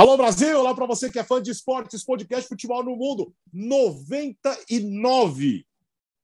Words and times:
Alô 0.00 0.16
Brasil, 0.16 0.58
olá 0.58 0.74
para 0.74 0.86
você 0.86 1.10
que 1.10 1.18
é 1.18 1.22
fã 1.22 1.42
de 1.42 1.50
esportes, 1.50 2.02
podcast 2.02 2.48
Futebol 2.48 2.82
no 2.82 2.96
Mundo, 2.96 3.34
99, 3.52 5.66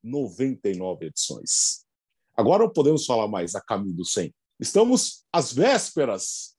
99 0.03 1.05
edições. 1.05 1.85
Agora 2.35 2.63
não 2.63 2.73
podemos 2.73 3.05
falar 3.05 3.27
mais 3.27 3.53
a 3.53 3.61
caminho 3.61 3.93
do 3.93 4.03
100. 4.03 4.33
Estamos 4.59 5.23
às 5.31 5.53
vésperas 5.53 6.55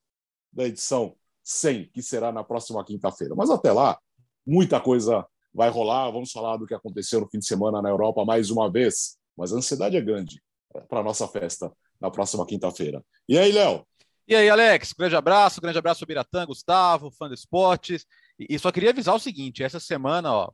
da 0.52 0.66
edição 0.66 1.16
100, 1.42 1.91
que 1.91 2.02
será 2.02 2.30
na 2.30 2.44
próxima 2.44 2.84
quinta-feira. 2.84 3.34
Mas 3.34 3.50
até 3.50 3.72
lá, 3.72 3.98
muita 4.46 4.80
coisa 4.80 5.27
vai 5.52 5.70
rolar. 5.70 6.12
Vamos 6.12 6.30
falar 6.30 6.56
do 6.56 6.69
que 6.69 6.74
aconteceu 6.74 7.20
no 7.20 7.28
fim 7.28 7.41
de 7.41 7.48
semana 7.48 7.82
na 7.82 7.88
Europa 7.88 8.24
mais 8.24 8.48
uma 8.48 8.70
vez. 8.70 9.19
Mas 9.36 9.52
a 9.52 9.56
ansiedade 9.56 9.96
é 9.96 10.00
grande 10.00 10.41
para 10.88 11.00
a 11.00 11.02
nossa 11.02 11.27
festa 11.27 11.72
na 12.00 12.12
próxima 12.12 12.46
quinta-feira. 12.46 13.05
E 13.28 13.36
aí, 13.36 13.50
Léo? 13.50 13.84
E 14.28 14.34
aí, 14.34 14.50
Alex, 14.50 14.92
grande 14.92 15.16
abraço, 15.16 15.59
grande 15.59 15.78
abraço 15.78 16.05
ao 16.05 16.06
Biratã, 16.06 16.45
Gustavo, 16.45 17.10
fã 17.10 17.28
do 17.28 17.34
esportes. 17.34 18.05
E, 18.38 18.59
só 18.59 18.70
queria 18.70 18.91
avisar 18.91 19.14
o 19.14 19.19
seguinte: 19.19 19.62
essa 19.64 19.80
semana, 19.80 20.30
ó, 20.30 20.52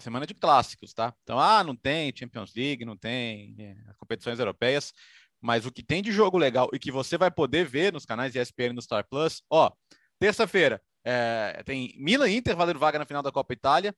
semana 0.00 0.24
de 0.24 0.34
clássicos, 0.34 0.94
tá? 0.94 1.12
Então, 1.24 1.36
ah, 1.36 1.64
não 1.64 1.74
tem 1.74 2.14
Champions 2.16 2.54
League, 2.54 2.84
não 2.84 2.96
tem 2.96 3.56
é, 3.58 3.74
competições 3.98 4.38
europeias, 4.38 4.92
mas 5.40 5.66
o 5.66 5.72
que 5.72 5.82
tem 5.82 6.00
de 6.00 6.12
jogo 6.12 6.38
legal 6.38 6.68
e 6.72 6.78
que 6.78 6.92
você 6.92 7.18
vai 7.18 7.28
poder 7.28 7.66
ver 7.66 7.92
nos 7.92 8.06
canais 8.06 8.36
ESPN 8.36 8.72
no 8.72 8.80
Star 8.80 9.04
Plus, 9.08 9.42
ó, 9.50 9.72
terça-feira 10.20 10.80
é, 11.04 11.60
tem 11.66 11.92
Milan 11.98 12.30
Inter 12.30 12.54
valendo 12.54 12.78
vaga 12.78 13.00
na 13.00 13.04
final 13.04 13.22
da 13.22 13.32
Copa 13.32 13.52
Itália, 13.52 13.92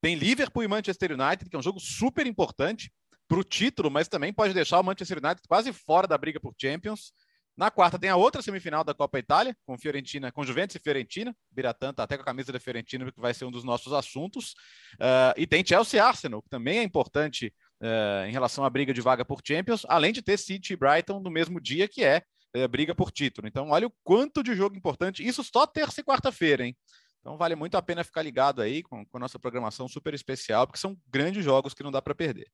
tem 0.00 0.14
Liverpool 0.14 0.62
e 0.62 0.68
Manchester 0.68 1.10
United, 1.10 1.50
que 1.50 1.56
é 1.56 1.58
um 1.58 1.62
jogo 1.62 1.80
super 1.80 2.24
importante 2.24 2.92
para 3.26 3.40
o 3.40 3.42
título, 3.42 3.90
mas 3.90 4.06
também 4.06 4.32
pode 4.32 4.54
deixar 4.54 4.78
o 4.78 4.84
Manchester 4.84 5.18
United 5.18 5.42
quase 5.48 5.72
fora 5.72 6.06
da 6.06 6.16
briga 6.16 6.38
por 6.38 6.54
Champions. 6.56 7.12
Na 7.60 7.70
quarta 7.70 7.98
tem 7.98 8.08
a 8.08 8.16
outra 8.16 8.40
semifinal 8.40 8.82
da 8.82 8.94
Copa 8.94 9.18
Itália, 9.18 9.54
com 9.66 9.76
Fiorentina, 9.76 10.32
com 10.32 10.42
Juventus 10.42 10.76
e 10.76 10.78
Fiorentina. 10.78 11.36
Biratã 11.50 11.92
tá 11.92 12.04
até 12.04 12.16
com 12.16 12.22
a 12.22 12.24
camisa 12.24 12.50
da 12.50 12.58
Fiorentina, 12.58 13.12
que 13.12 13.20
vai 13.20 13.34
ser 13.34 13.44
um 13.44 13.50
dos 13.50 13.64
nossos 13.64 13.92
assuntos. 13.92 14.52
Uh, 14.94 15.36
e 15.36 15.46
tem 15.46 15.62
Chelsea 15.62 16.02
Arsenal, 16.02 16.40
que 16.40 16.48
também 16.48 16.78
é 16.78 16.82
importante 16.82 17.52
uh, 17.82 18.26
em 18.26 18.32
relação 18.32 18.64
à 18.64 18.70
briga 18.70 18.94
de 18.94 19.02
vaga 19.02 19.26
por 19.26 19.42
Champions, 19.46 19.84
além 19.90 20.10
de 20.10 20.22
ter 20.22 20.38
City 20.38 20.72
e 20.72 20.76
Brighton 20.76 21.20
no 21.20 21.30
mesmo 21.30 21.60
dia, 21.60 21.86
que 21.86 22.02
é 22.02 22.22
uh, 22.56 22.66
briga 22.66 22.94
por 22.94 23.10
título. 23.12 23.46
Então, 23.46 23.68
olha 23.68 23.88
o 23.88 23.92
quanto 24.02 24.42
de 24.42 24.54
jogo 24.54 24.74
importante. 24.74 25.22
Isso 25.22 25.44
só 25.44 25.66
terça 25.66 26.00
e 26.00 26.04
quarta-feira, 26.04 26.64
hein? 26.64 26.74
Então, 27.20 27.36
vale 27.36 27.56
muito 27.56 27.76
a 27.76 27.82
pena 27.82 28.02
ficar 28.02 28.22
ligado 28.22 28.62
aí 28.62 28.82
com, 28.82 29.04
com 29.04 29.18
a 29.18 29.20
nossa 29.20 29.38
programação 29.38 29.86
super 29.86 30.14
especial, 30.14 30.66
porque 30.66 30.80
são 30.80 30.96
grandes 31.08 31.44
jogos 31.44 31.74
que 31.74 31.82
não 31.82 31.90
dá 31.90 32.00
para 32.00 32.14
perder. 32.14 32.50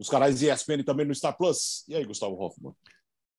Os 0.00 0.08
canais 0.08 0.42
ESPN 0.42 0.82
também 0.82 1.06
no 1.06 1.14
Star 1.14 1.36
Plus. 1.36 1.84
E 1.86 1.94
aí, 1.94 2.04
Gustavo 2.04 2.34
Hoffman? 2.34 2.74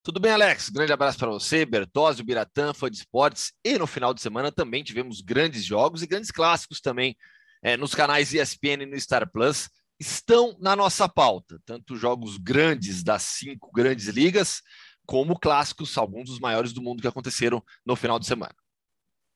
Tudo 0.04 0.20
bem, 0.20 0.32
Alex? 0.32 0.70
Grande 0.70 0.92
abraço 0.92 1.20
para 1.20 1.30
você, 1.30 1.64
Bertozzi, 1.64 2.24
Biratã, 2.24 2.74
fã 2.74 2.90
de 2.90 2.98
esportes. 2.98 3.54
E 3.64 3.78
no 3.78 3.86
final 3.86 4.16
de 4.16 4.22
semana 4.22 4.52
também 4.52 4.84
tivemos 4.84 5.22
grandes 5.22 5.64
jogos 5.64 6.02
e 6.02 6.08
grandes 6.08 6.32
clássicos 6.32 6.82
também 6.82 7.16
é, 7.62 7.78
nos 7.78 7.94
canais 7.94 8.34
ESPN 8.34 8.82
e 8.82 8.86
no 8.88 9.00
Star 9.00 9.32
Plus. 9.32 9.70
Estão 10.00 10.58
na 10.60 10.76
nossa 10.76 11.08
pauta, 11.08 11.60
tanto 11.68 11.96
jogos 11.96 12.38
grandes 12.38 13.04
das 13.04 13.22
cinco 13.22 13.72
grandes 13.72 14.08
ligas, 14.08 14.64
como 15.06 15.40
clássicos, 15.40 15.96
alguns 15.96 16.32
dos 16.32 16.40
maiores 16.40 16.74
do 16.74 16.82
mundo 16.82 17.00
que 17.00 17.08
aconteceram 17.08 17.64
no 17.86 17.96
final 17.96 18.18
de 18.18 18.26
semana. 18.26 18.56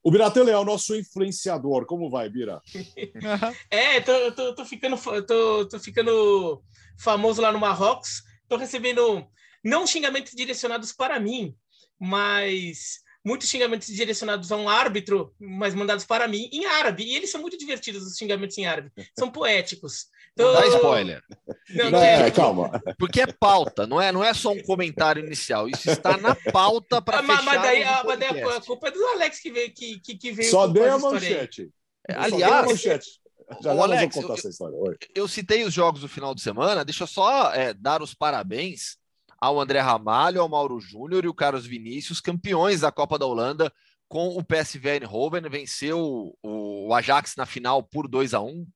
O 0.02 0.10
Biratã 0.10 0.44
é 0.50 0.58
o 0.58 0.64
nosso 0.64 0.96
influenciador. 0.96 1.86
Como 1.86 2.10
vai, 2.10 2.28
Bira? 2.28 2.60
é, 3.70 4.00
tô, 4.00 4.32
tô, 4.32 4.54
tô, 4.56 4.64
ficando, 4.64 4.96
tô, 5.24 5.68
tô 5.68 5.78
ficando 5.78 6.60
famoso 6.98 7.40
lá 7.40 7.52
no 7.52 7.60
Marrocos. 7.60 8.24
Tô 8.48 8.56
recebendo 8.56 9.28
não 9.66 9.86
xingamentos 9.86 10.32
direcionados 10.32 10.92
para 10.92 11.18
mim, 11.18 11.54
mas 11.98 13.00
muitos 13.24 13.48
xingamentos 13.48 13.88
direcionados 13.88 14.52
a 14.52 14.56
um 14.56 14.68
árbitro, 14.68 15.34
mas 15.40 15.74
mandados 15.74 16.04
para 16.04 16.28
mim 16.28 16.48
em 16.52 16.64
árabe. 16.64 17.02
E 17.02 17.16
eles 17.16 17.30
são 17.30 17.40
muito 17.40 17.58
divertidos, 17.58 18.06
os 18.06 18.16
xingamentos 18.16 18.56
em 18.56 18.64
árabe. 18.64 18.92
São 19.18 19.28
poéticos. 19.28 20.06
Então... 20.32 20.52
Dá 20.52 20.66
spoiler. 20.68 21.22
Não, 21.70 21.90
não 21.90 21.98
é, 21.98 22.30
calma. 22.30 22.80
Porque 22.96 23.22
é 23.22 23.26
pauta, 23.26 23.86
não 23.86 24.00
é, 24.00 24.12
não 24.12 24.22
é 24.22 24.32
só 24.32 24.52
um 24.52 24.62
comentário 24.62 25.24
inicial. 25.24 25.68
Isso 25.68 25.90
está 25.90 26.16
na 26.16 26.36
pauta 26.52 27.02
para 27.02 27.22
fechar. 27.22 27.42
Mas 27.42 27.62
daí, 27.62 27.82
a, 27.82 28.04
mas 28.04 28.18
daí 28.20 28.42
a, 28.42 28.60
culpa 28.60 28.88
é 28.88 28.90
do 28.92 29.04
Alex 29.04 29.40
que 29.40 29.50
veio. 29.50 29.74
Que, 29.74 29.98
que, 29.98 30.16
que 30.16 30.30
veio 30.30 30.50
só 30.50 30.68
dê 30.68 30.88
a 30.88 30.96
manchete. 30.96 31.70
Aliás, 32.08 32.52
a 32.52 32.66
manchete. 32.66 33.20
Já, 33.62 33.74
já 33.74 33.82
Alex, 33.82 34.14
contar 34.14 34.28
eu, 34.28 34.34
essa 34.34 34.48
história. 34.48 34.76
Oi. 34.76 34.96
Eu 35.14 35.26
citei 35.26 35.64
os 35.64 35.74
jogos 35.74 36.02
do 36.02 36.08
final 36.08 36.34
de 36.34 36.42
semana. 36.42 36.84
Deixa 36.84 37.02
eu 37.02 37.08
só 37.08 37.52
é, 37.52 37.74
dar 37.74 38.02
os 38.02 38.14
parabéns 38.14 38.98
ao 39.40 39.60
André 39.60 39.80
Ramalho, 39.80 40.40
ao 40.40 40.48
Mauro 40.48 40.80
Júnior 40.80 41.24
e 41.24 41.28
o 41.28 41.34
Carlos 41.34 41.66
Vinícius, 41.66 42.20
campeões 42.20 42.80
da 42.80 42.92
Copa 42.92 43.18
da 43.18 43.26
Holanda 43.26 43.72
com 44.08 44.28
o 44.28 44.44
PSV 44.44 44.88
Eindhoven, 44.88 45.42
venceu 45.48 46.36
o 46.42 46.94
Ajax 46.94 47.34
na 47.36 47.44
final 47.44 47.82
por 47.82 48.08
2 48.08 48.34
a 48.34 48.40
1 48.40 48.66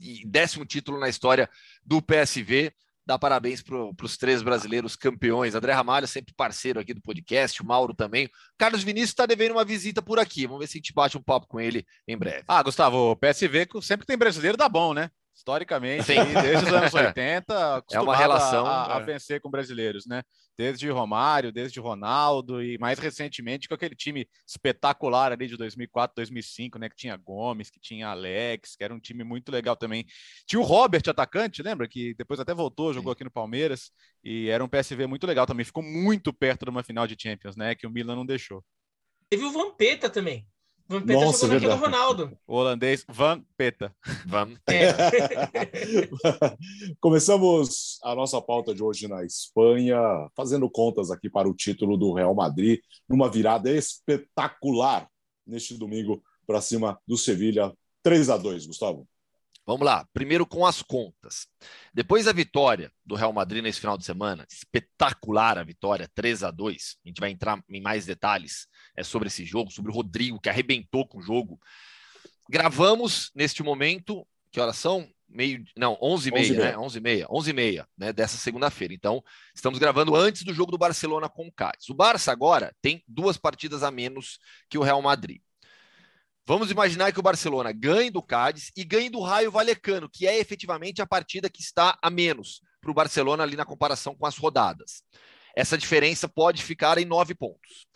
e 0.00 0.26
décimo 0.26 0.64
título 0.64 0.98
na 0.98 1.08
história 1.08 1.48
do 1.84 2.02
PSV. 2.02 2.72
Dá 3.06 3.18
parabéns 3.18 3.62
para 3.62 3.76
os 4.02 4.18
três 4.18 4.42
brasileiros 4.42 4.94
campeões. 4.94 5.54
André 5.54 5.72
Ramalho, 5.72 6.06
sempre 6.06 6.34
parceiro 6.34 6.78
aqui 6.78 6.92
do 6.92 7.00
podcast, 7.00 7.62
o 7.62 7.66
Mauro 7.66 7.94
também. 7.94 8.28
Carlos 8.58 8.82
Vinícius 8.82 9.10
está 9.10 9.24
devendo 9.24 9.52
uma 9.52 9.64
visita 9.64 10.02
por 10.02 10.18
aqui. 10.18 10.46
Vamos 10.46 10.60
ver 10.60 10.66
se 10.66 10.76
a 10.76 10.80
gente 10.80 10.92
bate 10.92 11.16
um 11.16 11.22
papo 11.22 11.46
com 11.46 11.58
ele 11.58 11.86
em 12.06 12.18
breve. 12.18 12.44
Ah, 12.46 12.62
Gustavo, 12.62 13.12
o 13.12 13.16
PSV 13.16 13.66
sempre 13.80 14.04
que 14.04 14.08
tem 14.08 14.18
brasileiro 14.18 14.58
dá 14.58 14.68
bom, 14.68 14.92
né? 14.92 15.10
Historicamente, 15.38 16.06
desde 16.06 16.66
os 16.66 16.72
anos 16.72 16.92
80, 16.94 17.84
é 17.92 18.00
uma 18.00 18.16
relação 18.16 18.66
a, 18.66 18.96
a, 18.96 19.00
é. 19.00 19.04
vencer 19.04 19.40
com 19.40 19.48
brasileiros, 19.48 20.04
né? 20.04 20.22
Desde 20.56 20.90
Romário, 20.90 21.52
desde 21.52 21.78
Ronaldo 21.78 22.60
e 22.60 22.76
mais 22.78 22.98
recentemente 22.98 23.68
com 23.68 23.74
aquele 23.74 23.94
time 23.94 24.28
espetacular 24.44 25.30
ali 25.30 25.46
de 25.46 25.56
2004, 25.56 26.16
2005, 26.16 26.78
né? 26.78 26.88
Que 26.88 26.96
tinha 26.96 27.16
Gomes, 27.16 27.70
que 27.70 27.78
tinha 27.78 28.08
Alex, 28.08 28.74
que 28.74 28.82
era 28.82 28.92
um 28.92 28.98
time 28.98 29.22
muito 29.22 29.52
legal 29.52 29.76
também. 29.76 30.04
Tinha 30.44 30.60
o 30.60 30.64
Robert, 30.64 31.02
atacante, 31.06 31.62
lembra? 31.62 31.86
Que 31.86 32.14
depois 32.14 32.40
até 32.40 32.52
voltou, 32.52 32.92
jogou 32.92 33.12
Sim. 33.12 33.14
aqui 33.14 33.24
no 33.24 33.30
Palmeiras 33.30 33.92
e 34.24 34.48
era 34.48 34.64
um 34.64 34.68
PSV 34.68 35.06
muito 35.06 35.26
legal 35.26 35.46
também. 35.46 35.64
Ficou 35.64 35.84
muito 35.84 36.32
perto 36.32 36.64
de 36.64 36.70
uma 36.70 36.82
final 36.82 37.06
de 37.06 37.16
Champions, 37.16 37.56
né? 37.56 37.76
Que 37.76 37.86
o 37.86 37.90
Milan 37.90 38.16
não 38.16 38.26
deixou. 38.26 38.64
Teve 39.30 39.44
o 39.44 39.52
Vampeta 39.52 40.10
também. 40.10 40.48
Vampeta 40.88 41.20
Nossa, 41.20 41.46
jogou 41.46 41.68
naquele 41.68 41.74
Ronaldo. 41.74 42.38
O 42.46 42.54
holandês 42.54 43.04
Vampeta. 43.06 43.94
Van. 44.26 44.48
É. 44.66 46.08
Começamos 46.98 47.98
a 48.02 48.14
nossa 48.14 48.40
pauta 48.40 48.74
de 48.74 48.82
hoje 48.82 49.06
na 49.06 49.22
Espanha, 49.22 49.98
fazendo 50.34 50.68
contas 50.70 51.10
aqui 51.10 51.28
para 51.28 51.46
o 51.46 51.54
título 51.54 51.98
do 51.98 52.14
Real 52.14 52.34
Madrid, 52.34 52.80
numa 53.06 53.30
virada 53.30 53.70
espetacular 53.70 55.06
neste 55.46 55.76
domingo 55.76 56.22
para 56.46 56.62
cima 56.62 56.98
do 57.06 57.18
Sevilha. 57.18 57.70
3 58.02 58.30
a 58.30 58.38
2 58.38 58.66
Gustavo. 58.66 59.06
Vamos 59.68 59.84
lá, 59.84 60.08
primeiro 60.14 60.46
com 60.46 60.64
as 60.64 60.80
contas. 60.80 61.46
Depois 61.92 62.24
da 62.24 62.32
vitória 62.32 62.90
do 63.04 63.14
Real 63.14 63.34
Madrid 63.34 63.62
nesse 63.62 63.78
final 63.78 63.98
de 63.98 64.04
semana, 64.06 64.46
espetacular 64.50 65.58
a 65.58 65.62
vitória, 65.62 66.10
3 66.14 66.42
a 66.42 66.50
2 66.50 66.96
a 67.04 67.08
gente 67.08 67.20
vai 67.20 67.30
entrar 67.30 67.62
em 67.68 67.78
mais 67.78 68.06
detalhes 68.06 68.66
é, 68.96 69.04
sobre 69.04 69.28
esse 69.28 69.44
jogo, 69.44 69.70
sobre 69.70 69.90
o 69.90 69.94
Rodrigo, 69.94 70.40
que 70.40 70.48
arrebentou 70.48 71.06
com 71.06 71.18
o 71.18 71.22
jogo. 71.22 71.60
Gravamos 72.48 73.30
neste 73.34 73.62
momento, 73.62 74.26
que 74.50 74.58
horas 74.58 74.78
são? 74.78 75.06
Meio, 75.28 75.62
não, 75.76 75.98
11 76.00 76.30
e 76.30 76.32
meia, 76.32 76.54
né? 76.54 76.78
11 76.78 76.96
e 76.96 77.00
meia, 77.02 77.26
11 77.28 77.50
e 77.50 77.52
meia, 77.52 77.88
né? 77.94 78.10
Dessa 78.10 78.38
segunda-feira. 78.38 78.94
Então, 78.94 79.22
estamos 79.54 79.78
gravando 79.78 80.16
antes 80.16 80.44
do 80.44 80.54
jogo 80.54 80.72
do 80.72 80.78
Barcelona 80.78 81.28
com 81.28 81.46
o 81.46 81.52
Cádiz. 81.52 81.90
O 81.90 81.94
Barça 81.94 82.32
agora 82.32 82.74
tem 82.80 83.04
duas 83.06 83.36
partidas 83.36 83.82
a 83.82 83.90
menos 83.90 84.38
que 84.70 84.78
o 84.78 84.82
Real 84.82 85.02
Madrid. 85.02 85.42
Vamos 86.48 86.70
imaginar 86.70 87.12
que 87.12 87.20
o 87.20 87.22
Barcelona 87.22 87.72
ganhe 87.72 88.08
do 88.08 88.22
Cádiz 88.22 88.72
e 88.74 88.82
ganhe 88.82 89.10
do 89.10 89.20
Raio 89.20 89.50
Valecano, 89.50 90.08
que 90.08 90.26
é 90.26 90.38
efetivamente 90.38 91.02
a 91.02 91.06
partida 91.06 91.50
que 91.50 91.60
está 91.60 91.98
a 92.00 92.08
menos 92.08 92.62
para 92.80 92.90
o 92.90 92.94
Barcelona 92.94 93.42
ali 93.42 93.54
na 93.54 93.66
comparação 93.66 94.14
com 94.14 94.24
as 94.24 94.38
rodadas. 94.38 95.02
Essa 95.54 95.76
diferença 95.76 96.26
pode 96.26 96.62
ficar 96.62 96.96
em 96.96 97.04
nove 97.04 97.34
pontos. 97.34 97.86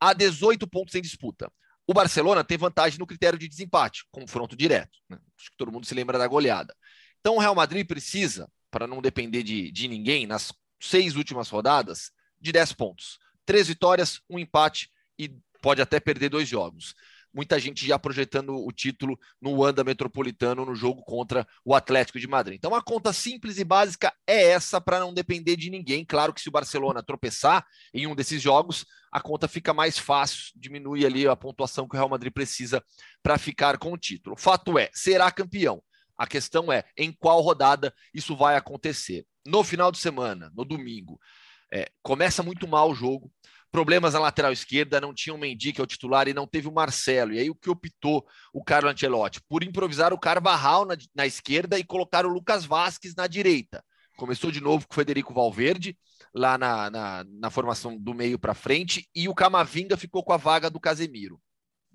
Há 0.00 0.14
18 0.14 0.66
pontos 0.66 0.94
em 0.94 1.02
disputa. 1.02 1.52
O 1.86 1.92
Barcelona 1.92 2.42
tem 2.42 2.56
vantagem 2.56 2.98
no 2.98 3.06
critério 3.06 3.38
de 3.38 3.46
desempate, 3.46 4.06
confronto 4.10 4.56
direto. 4.56 4.96
Né? 5.06 5.18
Acho 5.38 5.50
que 5.50 5.56
todo 5.58 5.70
mundo 5.70 5.84
se 5.84 5.94
lembra 5.94 6.16
da 6.16 6.26
goleada. 6.26 6.74
Então 7.20 7.36
o 7.36 7.38
Real 7.38 7.54
Madrid 7.54 7.86
precisa, 7.86 8.50
para 8.70 8.86
não 8.86 9.02
depender 9.02 9.42
de, 9.42 9.70
de 9.70 9.86
ninguém, 9.86 10.26
nas 10.26 10.50
seis 10.80 11.14
últimas 11.14 11.50
rodadas, 11.50 12.10
de 12.40 12.52
10 12.52 12.72
pontos. 12.72 13.18
Três 13.44 13.68
vitórias, 13.68 14.18
um 14.30 14.38
empate 14.38 14.90
e 15.18 15.30
pode 15.60 15.82
até 15.82 16.00
perder 16.00 16.30
dois 16.30 16.48
jogos 16.48 16.94
muita 17.32 17.58
gente 17.58 17.86
já 17.86 17.98
projetando 17.98 18.54
o 18.54 18.72
título 18.72 19.18
no 19.40 19.60
Wanda 19.60 19.84
Metropolitano 19.84 20.64
no 20.64 20.74
jogo 20.74 21.02
contra 21.02 21.46
o 21.64 21.74
Atlético 21.74 22.18
de 22.18 22.26
Madrid. 22.26 22.56
Então 22.56 22.74
a 22.74 22.82
conta 22.82 23.12
simples 23.12 23.58
e 23.58 23.64
básica 23.64 24.12
é 24.26 24.50
essa 24.50 24.80
para 24.80 25.00
não 25.00 25.12
depender 25.12 25.56
de 25.56 25.70
ninguém. 25.70 26.04
Claro 26.04 26.32
que 26.32 26.40
se 26.40 26.48
o 26.48 26.52
Barcelona 26.52 27.02
tropeçar 27.02 27.66
em 27.92 28.06
um 28.06 28.14
desses 28.14 28.40
jogos, 28.40 28.84
a 29.12 29.20
conta 29.20 29.48
fica 29.48 29.72
mais 29.72 29.98
fácil, 29.98 30.52
diminui 30.56 31.04
ali 31.04 31.26
a 31.26 31.36
pontuação 31.36 31.88
que 31.88 31.94
o 31.94 31.98
Real 31.98 32.08
Madrid 32.08 32.32
precisa 32.32 32.82
para 33.22 33.38
ficar 33.38 33.78
com 33.78 33.92
o 33.92 33.98
título. 33.98 34.36
Fato 34.36 34.78
é, 34.78 34.90
será 34.92 35.30
campeão. 35.30 35.82
A 36.16 36.26
questão 36.26 36.72
é 36.72 36.84
em 36.96 37.12
qual 37.12 37.40
rodada 37.40 37.94
isso 38.12 38.36
vai 38.36 38.56
acontecer. 38.56 39.24
No 39.46 39.62
final 39.62 39.92
de 39.92 39.98
semana, 39.98 40.50
no 40.54 40.64
domingo, 40.64 41.18
é, 41.72 41.88
começa 42.02 42.42
muito 42.42 42.66
mal 42.66 42.90
o 42.90 42.94
jogo 42.94 43.30
problemas 43.70 44.14
na 44.14 44.20
lateral 44.20 44.52
esquerda, 44.52 45.00
não 45.00 45.14
tinha 45.14 45.34
o 45.34 45.38
Mendy, 45.38 45.72
que 45.72 45.80
é 45.80 45.84
o 45.84 45.86
titular, 45.86 46.28
e 46.28 46.34
não 46.34 46.46
teve 46.46 46.68
o 46.68 46.72
Marcelo. 46.72 47.32
E 47.32 47.38
aí 47.38 47.50
o 47.50 47.54
que 47.54 47.70
optou 47.70 48.26
o 48.52 48.62
Carlo 48.62 48.88
Ancelotti? 48.88 49.40
Por 49.48 49.62
improvisar 49.62 50.12
o 50.12 50.18
Carvajal 50.18 50.84
na, 50.84 50.96
na 51.14 51.26
esquerda 51.26 51.78
e 51.78 51.84
colocar 51.84 52.24
o 52.26 52.28
Lucas 52.28 52.64
Vasquez 52.64 53.14
na 53.14 53.26
direita. 53.26 53.84
Começou 54.16 54.50
de 54.50 54.60
novo 54.60 54.86
com 54.86 54.92
o 54.92 54.96
Federico 54.96 55.32
Valverde, 55.32 55.96
lá 56.34 56.58
na, 56.58 56.90
na, 56.90 57.24
na 57.28 57.50
formação 57.50 57.96
do 57.96 58.12
meio 58.14 58.38
para 58.38 58.54
frente, 58.54 59.08
e 59.14 59.28
o 59.28 59.34
Camavinga 59.34 59.96
ficou 59.96 60.24
com 60.24 60.32
a 60.32 60.36
vaga 60.36 60.68
do 60.68 60.80
Casemiro. 60.80 61.40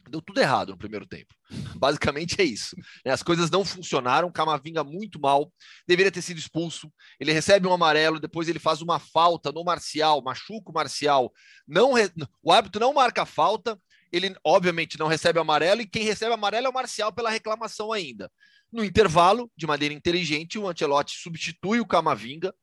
Deu 0.10 0.22
tudo 0.22 0.40
errado 0.40 0.70
no 0.70 0.78
primeiro 0.78 1.06
tempo. 1.06 1.34
Basicamente 1.76 2.40
é 2.40 2.44
isso. 2.44 2.76
Né? 3.06 3.12
As 3.12 3.24
coisas 3.24 3.50
não 3.50 3.64
funcionaram. 3.64 4.32
Camavinga 4.32 4.84
muito 4.84 5.20
mal. 5.20 5.52
Deveria 5.88 6.12
ter 6.12 6.22
sido 6.22 6.38
expulso. 6.38 6.92
Ele 7.20 7.32
recebe 7.32 7.68
um 7.68 7.74
amarelo, 7.74 8.20
depois 8.20 8.48
ele 8.48 8.60
faz 8.60 8.82
uma 8.82 9.00
falta 9.00 9.52
no 9.52 9.64
Marcial, 9.64 10.22
machuca 10.22 10.72
o 10.72 10.74
Marcial. 10.74 11.32
Não 11.68 11.94
re... 11.94 12.12
O 12.42 12.52
árbitro 12.52 12.82
não 12.82 12.94
marca 12.94 13.24
a 13.24 13.26
falta. 13.26 13.80
Ele, 14.12 14.36
obviamente, 14.44 15.00
não 15.00 15.08
recebe 15.08 15.40
amarelo. 15.40 15.82
E 15.82 15.88
quem 15.88 16.04
recebe 16.04 16.34
amarelo 16.34 16.68
é 16.68 16.70
o 16.70 16.74
Marcial 16.74 17.12
pela 17.12 17.30
reclamação 17.30 17.92
ainda. 17.92 18.32
No 18.72 18.84
intervalo, 18.84 19.52
de 19.56 19.68
maneira 19.68 19.94
inteligente, 19.94 20.58
o 20.58 20.68
Ancelotti 20.68 21.16
substitui 21.16 21.80
o 21.80 21.86
Camavinga, 21.86 22.54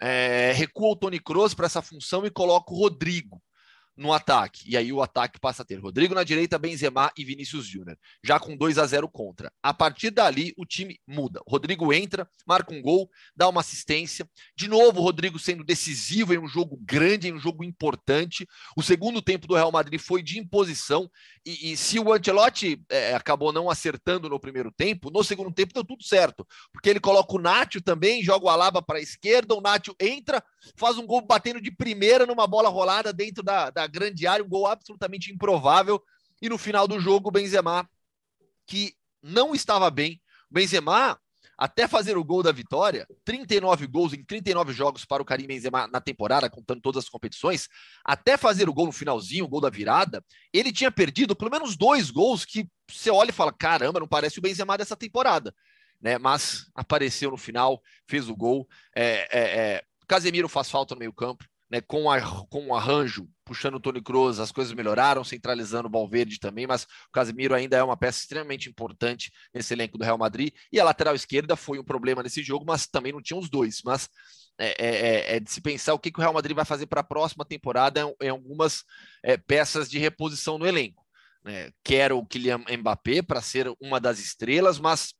é, 0.00 0.52
recua 0.52 0.92
o 0.92 0.96
Tony 0.96 1.20
Kroos 1.20 1.52
para 1.52 1.66
essa 1.66 1.82
função 1.82 2.24
e 2.24 2.30
coloca 2.30 2.72
o 2.72 2.76
Rodrigo 2.78 3.42
no 4.00 4.14
ataque. 4.14 4.64
E 4.66 4.78
aí 4.78 4.90
o 4.90 5.02
ataque 5.02 5.38
passa 5.38 5.60
a 5.60 5.64
ter 5.64 5.78
Rodrigo 5.78 6.14
na 6.14 6.24
direita, 6.24 6.58
Benzema 6.58 7.12
e 7.16 7.22
Vinícius 7.22 7.66
Júnior, 7.66 7.98
já 8.24 8.40
com 8.40 8.56
2 8.56 8.78
a 8.78 8.86
0 8.86 9.06
contra. 9.10 9.52
A 9.62 9.74
partir 9.74 10.10
dali, 10.10 10.54
o 10.56 10.64
time 10.64 10.98
muda. 11.06 11.42
Rodrigo 11.46 11.92
entra, 11.92 12.26
marca 12.46 12.72
um 12.72 12.80
gol, 12.80 13.10
dá 13.36 13.46
uma 13.46 13.60
assistência. 13.60 14.26
De 14.56 14.68
novo, 14.68 15.00
o 15.00 15.04
Rodrigo 15.04 15.38
sendo 15.38 15.62
decisivo 15.62 16.32
em 16.32 16.38
um 16.38 16.48
jogo 16.48 16.78
grande, 16.80 17.28
em 17.28 17.34
um 17.34 17.38
jogo 17.38 17.62
importante. 17.62 18.48
O 18.74 18.82
segundo 18.82 19.20
tempo 19.20 19.46
do 19.46 19.54
Real 19.54 19.70
Madrid 19.70 20.00
foi 20.00 20.22
de 20.22 20.38
imposição. 20.38 21.10
E, 21.44 21.72
e 21.72 21.76
se 21.76 21.98
o 21.98 22.10
Ancelotti 22.10 22.82
é, 22.88 23.14
acabou 23.14 23.52
não 23.52 23.68
acertando 23.68 24.30
no 24.30 24.40
primeiro 24.40 24.72
tempo, 24.72 25.10
no 25.10 25.22
segundo 25.22 25.52
tempo 25.52 25.74
deu 25.74 25.84
tudo 25.84 26.02
certo. 26.02 26.46
Porque 26.72 26.88
ele 26.88 27.00
coloca 27.00 27.34
o 27.34 27.38
Nacho 27.38 27.82
também, 27.82 28.24
joga 28.24 28.46
o 28.46 28.48
Alaba 28.48 28.80
para 28.80 28.98
a 28.98 29.02
esquerda, 29.02 29.54
o 29.54 29.60
Nacho 29.60 29.94
entra, 30.00 30.42
faz 30.74 30.96
um 30.96 31.06
gol 31.06 31.20
batendo 31.20 31.60
de 31.60 31.70
primeira 31.70 32.24
numa 32.24 32.46
bola 32.46 32.70
rolada 32.70 33.12
dentro 33.12 33.42
da, 33.42 33.68
da 33.68 33.89
grande 33.90 34.26
área, 34.26 34.44
um 34.44 34.48
gol 34.48 34.66
absolutamente 34.66 35.32
improvável. 35.32 36.02
E 36.40 36.48
no 36.48 36.56
final 36.56 36.88
do 36.88 37.00
jogo, 37.00 37.28
o 37.28 37.32
Benzema, 37.32 37.88
que 38.66 38.94
não 39.22 39.54
estava 39.54 39.90
bem. 39.90 40.20
O 40.50 40.54
Benzema, 40.54 41.18
até 41.60 41.86
fazer 41.86 42.16
o 42.16 42.24
gol 42.24 42.42
da 42.42 42.52
vitória, 42.52 43.06
39 43.24 43.86
gols 43.86 44.14
em 44.14 44.24
39 44.24 44.72
jogos 44.72 45.04
para 45.04 45.22
o 45.22 45.26
Karim 45.26 45.46
Benzema 45.46 45.86
na 45.88 46.00
temporada, 46.00 46.48
contando 46.48 46.80
todas 46.80 47.04
as 47.04 47.10
competições, 47.10 47.68
até 48.02 48.38
fazer 48.38 48.66
o 48.68 48.72
gol 48.72 48.86
no 48.86 48.92
finalzinho, 48.92 49.44
o 49.44 49.48
gol 49.48 49.60
da 49.60 49.68
virada, 49.68 50.24
ele 50.52 50.72
tinha 50.72 50.90
perdido 50.90 51.36
pelo 51.36 51.50
menos 51.50 51.76
dois 51.76 52.10
gols 52.10 52.46
que 52.46 52.66
você 52.90 53.10
olha 53.10 53.28
e 53.28 53.34
fala, 53.34 53.52
caramba, 53.52 54.00
não 54.00 54.08
parece 54.08 54.38
o 54.38 54.42
Benzema 54.42 54.78
dessa 54.78 54.96
temporada. 54.96 55.54
Né, 56.00 56.16
mas 56.16 56.64
apareceu 56.74 57.30
no 57.30 57.36
final, 57.36 57.82
fez 58.08 58.26
o 58.30 58.34
gol. 58.34 58.66
É, 58.96 59.28
é, 59.30 59.40
é, 59.40 59.84
Casemiro 60.08 60.48
faz 60.48 60.70
falta 60.70 60.94
no 60.94 60.98
meio 60.98 61.12
campo, 61.12 61.44
né, 61.70 61.82
com, 61.82 62.10
a, 62.10 62.18
com 62.46 62.68
um 62.68 62.74
arranjo, 62.74 63.28
puxando 63.50 63.74
o 63.74 63.80
Tony 63.80 64.00
Kroos, 64.00 64.38
as 64.38 64.52
coisas 64.52 64.72
melhoraram, 64.72 65.24
centralizando 65.24 65.88
o 65.88 65.90
Valverde 65.90 66.38
também, 66.38 66.68
mas 66.68 66.84
o 66.84 67.10
Casemiro 67.12 67.52
ainda 67.52 67.76
é 67.76 67.82
uma 67.82 67.96
peça 67.96 68.20
extremamente 68.20 68.68
importante 68.68 69.32
nesse 69.52 69.74
elenco 69.74 69.98
do 69.98 70.04
Real 70.04 70.16
Madrid, 70.16 70.54
e 70.72 70.78
a 70.78 70.84
lateral 70.84 71.16
esquerda 71.16 71.56
foi 71.56 71.76
um 71.76 71.84
problema 71.84 72.22
nesse 72.22 72.44
jogo, 72.44 72.64
mas 72.64 72.86
também 72.86 73.12
não 73.12 73.20
tinha 73.20 73.36
os 73.36 73.50
dois, 73.50 73.82
mas 73.84 74.08
é, 74.56 74.68
é, 74.78 74.86
é, 74.86 75.36
é 75.36 75.40
de 75.40 75.50
se 75.50 75.60
pensar 75.60 75.94
o 75.94 75.98
que, 75.98 76.12
que, 76.12 76.20
o 76.20 76.22
Real 76.22 76.32
Madrid 76.32 76.54
vai 76.54 76.64
fazer 76.64 76.86
para 76.86 77.00
a 77.00 77.04
próxima 77.04 77.44
temporada 77.44 78.00
em, 78.22 78.28
algumas 78.28 78.84
é, 79.20 79.36
peças 79.36 79.90
de 79.90 79.98
reposição 79.98 80.56
no 80.56 80.64
elenco. 80.64 81.04
Né? 81.44 81.72
Quero 81.82 82.18
o 82.18 82.26
Kylian 82.26 82.62
Mbappé 82.78 83.20
para 83.20 83.42
ser 83.42 83.66
uma 83.80 83.98
das 83.98 84.20
estrelas, 84.20 84.78
mas 84.78 85.12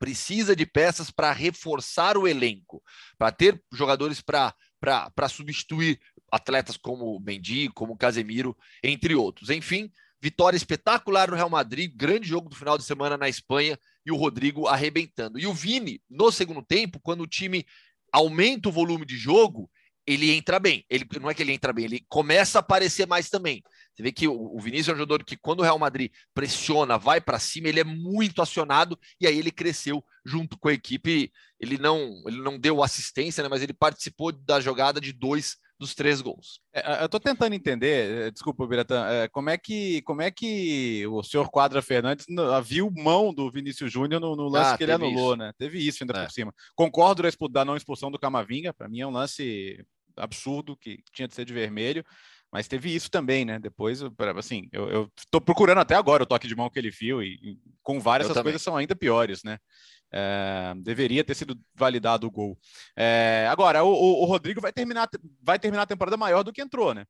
precisa 0.00 0.56
de 0.56 0.66
peças 0.66 1.12
para 1.12 1.30
reforçar 1.30 2.18
o 2.18 2.26
elenco, 2.26 2.82
para 3.16 3.30
ter 3.30 3.62
jogadores 3.72 4.20
para 4.20 5.28
substituir 5.28 6.00
atletas 6.32 6.78
como 6.78 7.20
Mendy, 7.20 7.68
como 7.68 7.96
Casemiro, 7.96 8.56
entre 8.82 9.14
outros. 9.14 9.50
Enfim, 9.50 9.92
vitória 10.20 10.56
espetacular 10.56 11.30
no 11.30 11.36
Real 11.36 11.50
Madrid, 11.50 11.92
grande 11.94 12.26
jogo 12.26 12.48
do 12.48 12.56
final 12.56 12.78
de 12.78 12.84
semana 12.84 13.18
na 13.18 13.28
Espanha 13.28 13.78
e 14.04 14.10
o 14.10 14.16
Rodrigo 14.16 14.66
arrebentando. 14.66 15.38
E 15.38 15.46
o 15.46 15.52
Vini, 15.52 16.00
no 16.08 16.32
segundo 16.32 16.62
tempo, 16.62 16.98
quando 17.00 17.20
o 17.20 17.26
time 17.26 17.66
aumenta 18.10 18.70
o 18.70 18.72
volume 18.72 19.04
de 19.04 19.16
jogo, 19.16 19.70
ele 20.06 20.32
entra 20.32 20.58
bem. 20.58 20.84
Ele 20.88 21.06
não 21.20 21.30
é 21.30 21.34
que 21.34 21.42
ele 21.42 21.52
entra 21.52 21.72
bem, 21.72 21.84
ele 21.84 22.04
começa 22.08 22.58
a 22.58 22.60
aparecer 22.60 23.06
mais 23.06 23.28
também. 23.28 23.62
Você 23.94 24.02
vê 24.02 24.10
que 24.10 24.26
o, 24.26 24.58
Vinícius 24.58 24.88
é 24.88 24.92
um 24.92 24.96
jogador 24.96 25.22
que, 25.22 25.36
quando 25.36 25.60
o 25.60 25.62
Real 25.62 25.78
Madrid 25.78 26.10
pressiona, 26.32 26.96
vai 26.96 27.20
para 27.20 27.38
cima, 27.38 27.68
ele 27.68 27.80
é 27.80 27.84
muito 27.84 28.40
acionado 28.40 28.98
e 29.20 29.26
aí 29.26 29.38
ele 29.38 29.50
cresceu 29.50 30.02
junto 30.24 30.58
com 30.58 30.68
a 30.68 30.72
equipe. 30.72 31.30
Ele 31.60 31.76
não, 31.78 32.22
ele 32.26 32.40
não 32.40 32.58
deu 32.58 32.82
assistência, 32.82 33.42
né, 33.42 33.48
mas 33.48 33.62
ele 33.62 33.74
participou 33.74 34.32
da 34.32 34.60
jogada 34.60 35.00
de 35.00 35.12
dois 35.12 35.56
dos 35.82 35.94
três 35.94 36.20
gols. 36.20 36.60
É, 36.72 37.02
eu 37.02 37.06
estou 37.06 37.20
tentando 37.20 37.54
entender, 37.54 38.28
é, 38.28 38.30
desculpa, 38.30 38.66
Biratã, 38.66 39.06
é, 39.06 39.28
como 39.28 39.50
é 39.50 39.58
que 39.58 40.00
como 40.02 40.22
é 40.22 40.30
que 40.30 41.06
o 41.08 41.22
senhor 41.22 41.50
Quadra 41.50 41.82
Fernandes 41.82 42.24
viu 42.64 42.90
mão 42.90 43.34
do 43.34 43.50
Vinícius 43.50 43.92
Júnior 43.92 44.20
no, 44.20 44.34
no, 44.34 44.48
lance 44.48 44.72
ah, 44.72 44.78
que 44.78 44.84
ele 44.84 44.92
anulou, 44.92 45.32
isso. 45.32 45.36
né? 45.36 45.52
Teve 45.58 45.86
isso 45.86 46.02
ainda 46.02 46.18
é. 46.18 46.24
por 46.24 46.30
cima. 46.30 46.54
Concordo 46.74 47.22
da 47.50 47.64
não 47.64 47.76
expulsão 47.76 48.10
do 48.10 48.18
Camavinga, 48.18 48.72
para 48.72 48.88
mim 48.88 49.00
é 49.00 49.06
um 49.06 49.10
lance 49.10 49.84
absurdo 50.16 50.76
que 50.76 51.02
tinha 51.12 51.28
de 51.28 51.34
ser 51.34 51.44
de 51.44 51.52
vermelho. 51.52 52.04
Mas 52.52 52.68
teve 52.68 52.94
isso 52.94 53.10
também, 53.10 53.46
né? 53.46 53.58
Depois, 53.58 54.02
assim, 54.36 54.68
eu, 54.72 55.10
estou 55.16 55.40
procurando 55.40 55.78
até 55.78 55.94
agora 55.94 56.22
o 56.22 56.26
toque 56.26 56.46
de 56.46 56.54
mão 56.54 56.68
que 56.68 56.78
ele 56.78 56.90
viu 56.90 57.22
e, 57.22 57.38
e 57.42 57.58
com 57.82 57.98
várias 57.98 58.30
as 58.30 58.42
coisas 58.42 58.60
são 58.60 58.76
ainda 58.76 58.94
piores, 58.94 59.42
né? 59.42 59.58
É, 60.12 60.74
deveria 60.76 61.24
ter 61.24 61.34
sido 61.34 61.58
validado 61.74 62.26
o 62.26 62.30
gol. 62.30 62.58
É, 62.94 63.48
agora, 63.50 63.82
o, 63.82 63.90
o, 63.90 64.24
Rodrigo 64.26 64.60
vai 64.60 64.70
terminar, 64.70 65.08
vai 65.42 65.58
terminar 65.58 65.84
a 65.84 65.86
temporada 65.86 66.18
maior 66.18 66.42
do 66.42 66.52
que 66.52 66.60
entrou, 66.60 66.92
né? 66.92 67.06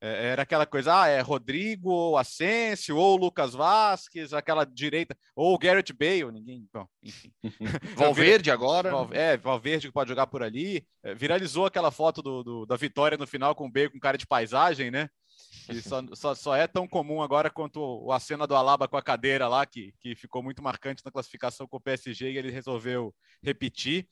É, 0.00 0.28
era 0.28 0.42
aquela 0.42 0.66
coisa, 0.66 1.02
ah, 1.02 1.08
é 1.08 1.20
Rodrigo, 1.20 1.90
ou 1.90 2.18
Asensio, 2.18 2.96
ou 2.96 3.16
Lucas 3.16 3.54
Vasquez, 3.54 4.32
aquela 4.32 4.64
direita, 4.64 5.16
ou 5.34 5.58
Garrett 5.58 5.92
Bale, 5.92 6.30
ninguém, 6.32 6.68
bom, 6.72 6.86
enfim. 7.02 7.32
Valverde 7.96 8.50
agora. 8.50 8.90
É, 9.12 9.36
Valverde 9.36 9.88
que 9.88 9.92
pode 9.92 10.10
jogar 10.10 10.26
por 10.26 10.42
ali. 10.42 10.86
É, 11.02 11.14
viralizou 11.14 11.66
aquela 11.66 11.90
foto 11.90 12.20
do, 12.20 12.42
do, 12.42 12.66
da 12.66 12.76
vitória 12.76 13.16
no 13.16 13.26
final 13.26 13.54
com 13.54 13.66
o 13.66 13.70
Bale 13.70 13.90
com 13.90 13.98
cara 13.98 14.18
de 14.18 14.26
paisagem, 14.26 14.90
né? 14.90 15.08
E 15.68 15.82
só, 15.82 16.02
só, 16.14 16.34
só, 16.34 16.56
é 16.56 16.66
tão 16.66 16.86
comum 16.86 17.20
agora 17.20 17.50
quanto 17.50 18.10
a 18.10 18.20
cena 18.20 18.46
do 18.46 18.54
Alaba 18.54 18.88
com 18.88 18.96
a 18.96 19.02
cadeira 19.02 19.48
lá, 19.48 19.66
que, 19.66 19.92
que 20.00 20.14
ficou 20.14 20.42
muito 20.42 20.62
marcante 20.62 21.02
na 21.04 21.10
classificação 21.10 21.66
com 21.66 21.76
o 21.76 21.80
PSG 21.80 22.30
e 22.30 22.38
ele 22.38 22.50
resolveu 22.50 23.14
repetir. 23.42 24.08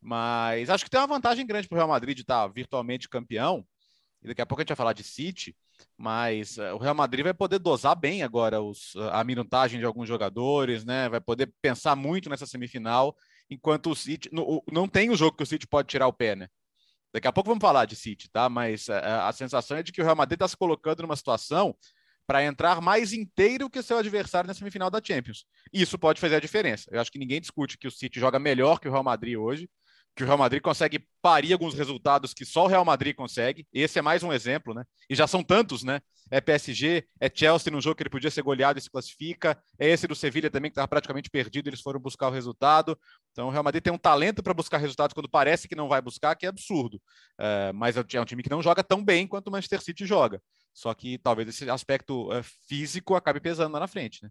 Mas 0.00 0.70
acho 0.70 0.84
que 0.84 0.90
tem 0.90 1.00
uma 1.00 1.06
vantagem 1.06 1.46
grande 1.46 1.66
para 1.66 1.76
o 1.76 1.78
Real 1.78 1.88
Madrid 1.88 2.18
estar 2.18 2.46
virtualmente 2.48 3.08
campeão, 3.08 3.66
e 4.22 4.28
daqui 4.28 4.42
a 4.42 4.46
pouco 4.46 4.60
a 4.60 4.62
gente 4.62 4.68
vai 4.68 4.76
falar 4.76 4.92
de 4.92 5.04
City, 5.04 5.56
mas 5.96 6.58
uh, 6.58 6.74
o 6.74 6.78
Real 6.78 6.94
Madrid 6.94 7.24
vai 7.24 7.34
poder 7.34 7.58
dosar 7.58 7.96
bem 7.96 8.22
agora 8.22 8.60
os, 8.60 8.94
a 9.12 9.22
minutagem 9.22 9.78
de 9.78 9.86
alguns 9.86 10.08
jogadores, 10.08 10.84
né? 10.84 11.08
Vai 11.08 11.20
poder 11.20 11.52
pensar 11.62 11.94
muito 11.94 12.28
nessa 12.28 12.46
semifinal, 12.46 13.16
enquanto 13.48 13.90
o 13.90 13.96
City 13.96 14.28
no, 14.32 14.62
não 14.70 14.88
tem 14.88 15.10
o 15.10 15.16
jogo 15.16 15.36
que 15.36 15.42
o 15.42 15.46
City 15.46 15.66
pode 15.66 15.88
tirar 15.88 16.08
o 16.08 16.12
pé, 16.12 16.34
né? 16.34 16.48
Daqui 17.12 17.26
a 17.28 17.32
pouco 17.32 17.48
vamos 17.48 17.62
falar 17.62 17.86
de 17.86 17.96
City, 17.96 18.28
tá? 18.30 18.48
Mas 18.48 18.88
uh, 18.88 18.92
a 19.22 19.32
sensação 19.32 19.76
é 19.76 19.82
de 19.82 19.92
que 19.92 20.00
o 20.00 20.04
Real 20.04 20.16
Madrid 20.16 20.36
está 20.36 20.48
se 20.48 20.56
colocando 20.56 21.02
numa 21.02 21.16
situação 21.16 21.76
para 22.26 22.44
entrar 22.44 22.82
mais 22.82 23.14
inteiro 23.14 23.70
que 23.70 23.82
seu 23.82 23.96
adversário 23.96 24.46
na 24.46 24.52
semifinal 24.52 24.90
da 24.90 25.00
Champions. 25.02 25.46
Isso 25.72 25.98
pode 25.98 26.20
fazer 26.20 26.34
a 26.34 26.40
diferença. 26.40 26.90
Eu 26.92 27.00
acho 27.00 27.10
que 27.10 27.18
ninguém 27.18 27.40
discute 27.40 27.78
que 27.78 27.88
o 27.88 27.90
City 27.90 28.20
joga 28.20 28.38
melhor 28.38 28.78
que 28.78 28.86
o 28.86 28.90
Real 28.90 29.02
Madrid 29.02 29.38
hoje 29.38 29.70
que 30.14 30.24
o 30.24 30.26
Real 30.26 30.38
Madrid 30.38 30.60
consegue 30.60 31.06
parir 31.22 31.52
alguns 31.52 31.74
resultados 31.74 32.34
que 32.34 32.44
só 32.44 32.64
o 32.64 32.66
Real 32.66 32.84
Madrid 32.84 33.14
consegue. 33.14 33.66
Esse 33.72 33.98
é 33.98 34.02
mais 34.02 34.22
um 34.22 34.32
exemplo, 34.32 34.74
né? 34.74 34.84
E 35.08 35.14
já 35.14 35.26
são 35.26 35.44
tantos, 35.44 35.84
né? 35.84 36.00
É 36.30 36.40
PSG, 36.40 37.06
é 37.20 37.30
Chelsea 37.32 37.72
num 37.72 37.80
jogo 37.80 37.94
que 37.96 38.02
ele 38.02 38.10
podia 38.10 38.30
ser 38.30 38.42
goleado 38.42 38.78
e 38.78 38.82
se 38.82 38.90
classifica. 38.90 39.56
É 39.78 39.88
esse 39.88 40.06
do 40.08 40.14
Sevilha 40.16 40.50
também, 40.50 40.70
que 40.70 40.72
estava 40.72 40.88
praticamente 40.88 41.30
perdido, 41.30 41.68
eles 41.68 41.80
foram 41.80 42.00
buscar 42.00 42.28
o 42.28 42.32
resultado. 42.32 42.98
Então 43.30 43.46
o 43.46 43.50
Real 43.50 43.62
Madrid 43.62 43.82
tem 43.82 43.92
um 43.92 43.98
talento 43.98 44.42
para 44.42 44.52
buscar 44.52 44.78
resultados 44.78 45.14
quando 45.14 45.28
parece 45.28 45.68
que 45.68 45.76
não 45.76 45.88
vai 45.88 46.02
buscar, 46.02 46.34
que 46.34 46.46
é 46.46 46.48
absurdo. 46.48 47.00
É, 47.38 47.72
mas 47.72 47.96
é, 47.96 48.04
é 48.14 48.20
um 48.20 48.24
time 48.24 48.42
que 48.42 48.50
não 48.50 48.62
joga 48.62 48.82
tão 48.82 49.04
bem 49.04 49.26
quanto 49.26 49.48
o 49.48 49.52
Manchester 49.52 49.80
City 49.80 50.04
joga. 50.04 50.42
Só 50.74 50.92
que 50.94 51.18
talvez 51.18 51.48
esse 51.48 51.68
aspecto 51.70 52.32
é, 52.32 52.42
físico 52.42 53.14
acabe 53.14 53.40
pesando 53.40 53.72
lá 53.72 53.80
na 53.80 53.88
frente, 53.88 54.22
né? 54.22 54.30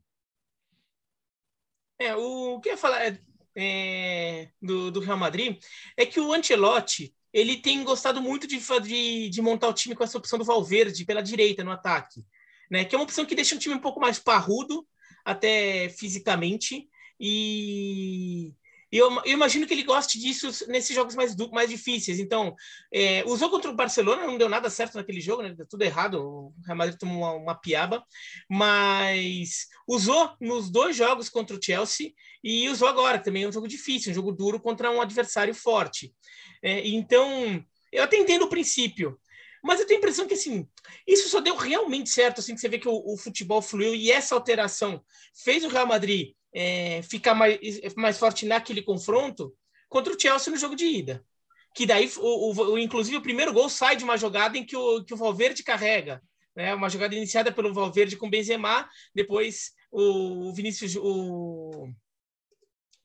É, 1.99 2.15
o 2.15 2.59
que 2.59 2.69
eu 2.69 2.73
ia 2.73 2.77
falar 2.77 3.05
é 3.05 3.19
é, 3.57 4.49
do, 4.61 4.91
do, 4.91 4.99
Real 4.99 5.17
Madrid 5.17 5.57
é 5.97 6.05
que 6.05 6.19
o 6.19 6.31
Ancelotti 6.31 7.11
ele 7.33 7.57
tem 7.57 7.83
gostado 7.83 8.21
muito 8.21 8.45
de, 8.45 8.59
de, 8.83 9.29
de, 9.29 9.41
montar 9.41 9.67
o 9.67 9.73
time 9.73 9.95
com 9.95 10.03
essa 10.03 10.17
opção 10.17 10.37
do 10.37 10.45
Valverde 10.45 11.05
pela 11.05 11.23
direita 11.23 11.63
no 11.63 11.71
ataque, 11.71 12.23
né? 12.69 12.85
Que 12.85 12.95
é 12.95 12.97
uma 12.97 13.03
opção 13.03 13.25
que 13.25 13.35
deixa 13.35 13.55
o 13.55 13.59
time 13.59 13.75
um 13.75 13.79
pouco 13.79 13.99
mais 13.99 14.19
parrudo, 14.19 14.87
até 15.25 15.89
fisicamente, 15.89 16.87
e, 17.19 18.53
E 18.91 18.97
eu, 18.97 19.11
eu, 19.25 19.33
imagino 19.33 19.67
que 19.67 19.73
ele 19.73 19.83
goste 19.83 20.17
disso 20.17 20.47
nesses 20.67 20.95
jogos 20.95 21.13
mais, 21.15 21.35
mais 21.51 21.69
difíceis. 21.69 22.19
Então, 22.19 22.55
é, 22.93 23.23
usou 23.25 23.49
contra 23.49 23.69
o 23.69 23.75
Barcelona, 23.75 24.25
não 24.25 24.37
deu 24.37 24.47
nada 24.47 24.69
certo 24.69 24.95
naquele 24.95 25.19
jogo, 25.19 25.43
né? 25.43 25.53
Deu 25.53 25.67
tudo 25.67 25.81
errado. 25.81 26.21
O 26.21 26.53
Real 26.65 26.77
Madrid 26.77 26.97
tomou 26.97 27.17
uma, 27.17 27.33
uma 27.33 27.55
piaba, 27.55 28.03
mas 28.49 29.67
usou 29.87 30.35
nos 30.39 30.69
dois 30.69 30.95
jogos 30.95 31.29
contra 31.29 31.57
o 31.57 31.61
Chelsea 31.61 32.13
e 32.43 32.69
usou 32.69 32.87
agora, 32.87 33.19
também 33.19 33.43
é 33.43 33.47
um 33.47 33.51
jogo 33.51 33.67
difícil, 33.67 34.11
um 34.11 34.15
jogo 34.15 34.31
duro 34.31 34.59
contra 34.59 34.89
um 34.89 35.01
adversário 35.01 35.53
forte. 35.53 36.13
É, 36.63 36.87
então, 36.87 37.63
eu 37.91 38.03
até 38.03 38.17
entendo 38.17 38.43
o 38.43 38.49
princípio. 38.49 39.19
Mas 39.63 39.79
eu 39.81 39.87
tenho 39.87 39.97
a 39.97 40.01
impressão 40.01 40.27
que 40.27 40.35
assim, 40.35 40.65
isso 41.05 41.27
só 41.27 41.41
deu 41.41 41.55
realmente 41.55 42.09
certo, 42.09 42.39
assim, 42.39 42.53
que 42.55 42.61
você 42.61 42.69
vê 42.69 42.79
que 42.79 42.87
o, 42.87 43.13
o 43.13 43.17
futebol 43.17 43.61
fluiu 43.61 43.93
e 43.93 44.11
essa 44.11 44.33
alteração 44.33 45.03
fez 45.43 45.63
o 45.65 45.67
Real 45.67 45.85
Madrid 45.85 46.36
é, 46.59 47.03
ficar 47.03 47.35
mais, 47.35 47.59
mais 47.95 48.17
forte 48.17 48.43
naquele 48.43 48.81
confronto 48.81 49.55
contra 49.87 50.11
o 50.11 50.19
Chelsea 50.19 50.51
no 50.51 50.57
jogo 50.57 50.75
de 50.75 50.85
ida. 50.85 51.23
Que 51.75 51.85
daí, 51.85 52.11
o, 52.17 52.71
o, 52.71 52.79
inclusive, 52.79 53.15
o 53.15 53.21
primeiro 53.21 53.53
gol 53.53 53.69
sai 53.69 53.95
de 53.95 54.03
uma 54.03 54.17
jogada 54.17 54.57
em 54.57 54.65
que 54.65 54.75
o, 54.75 55.03
que 55.03 55.13
o 55.13 55.17
Valverde 55.17 55.63
carrega. 55.63 56.19
Né? 56.55 56.73
Uma 56.73 56.89
jogada 56.89 57.13
iniciada 57.13 57.51
pelo 57.51 57.71
Valverde 57.71 58.17
com 58.17 58.27
Benzema, 58.27 58.89
depois 59.13 59.71
o 59.91 60.51
Vinícius. 60.51 60.95
O, 60.95 61.93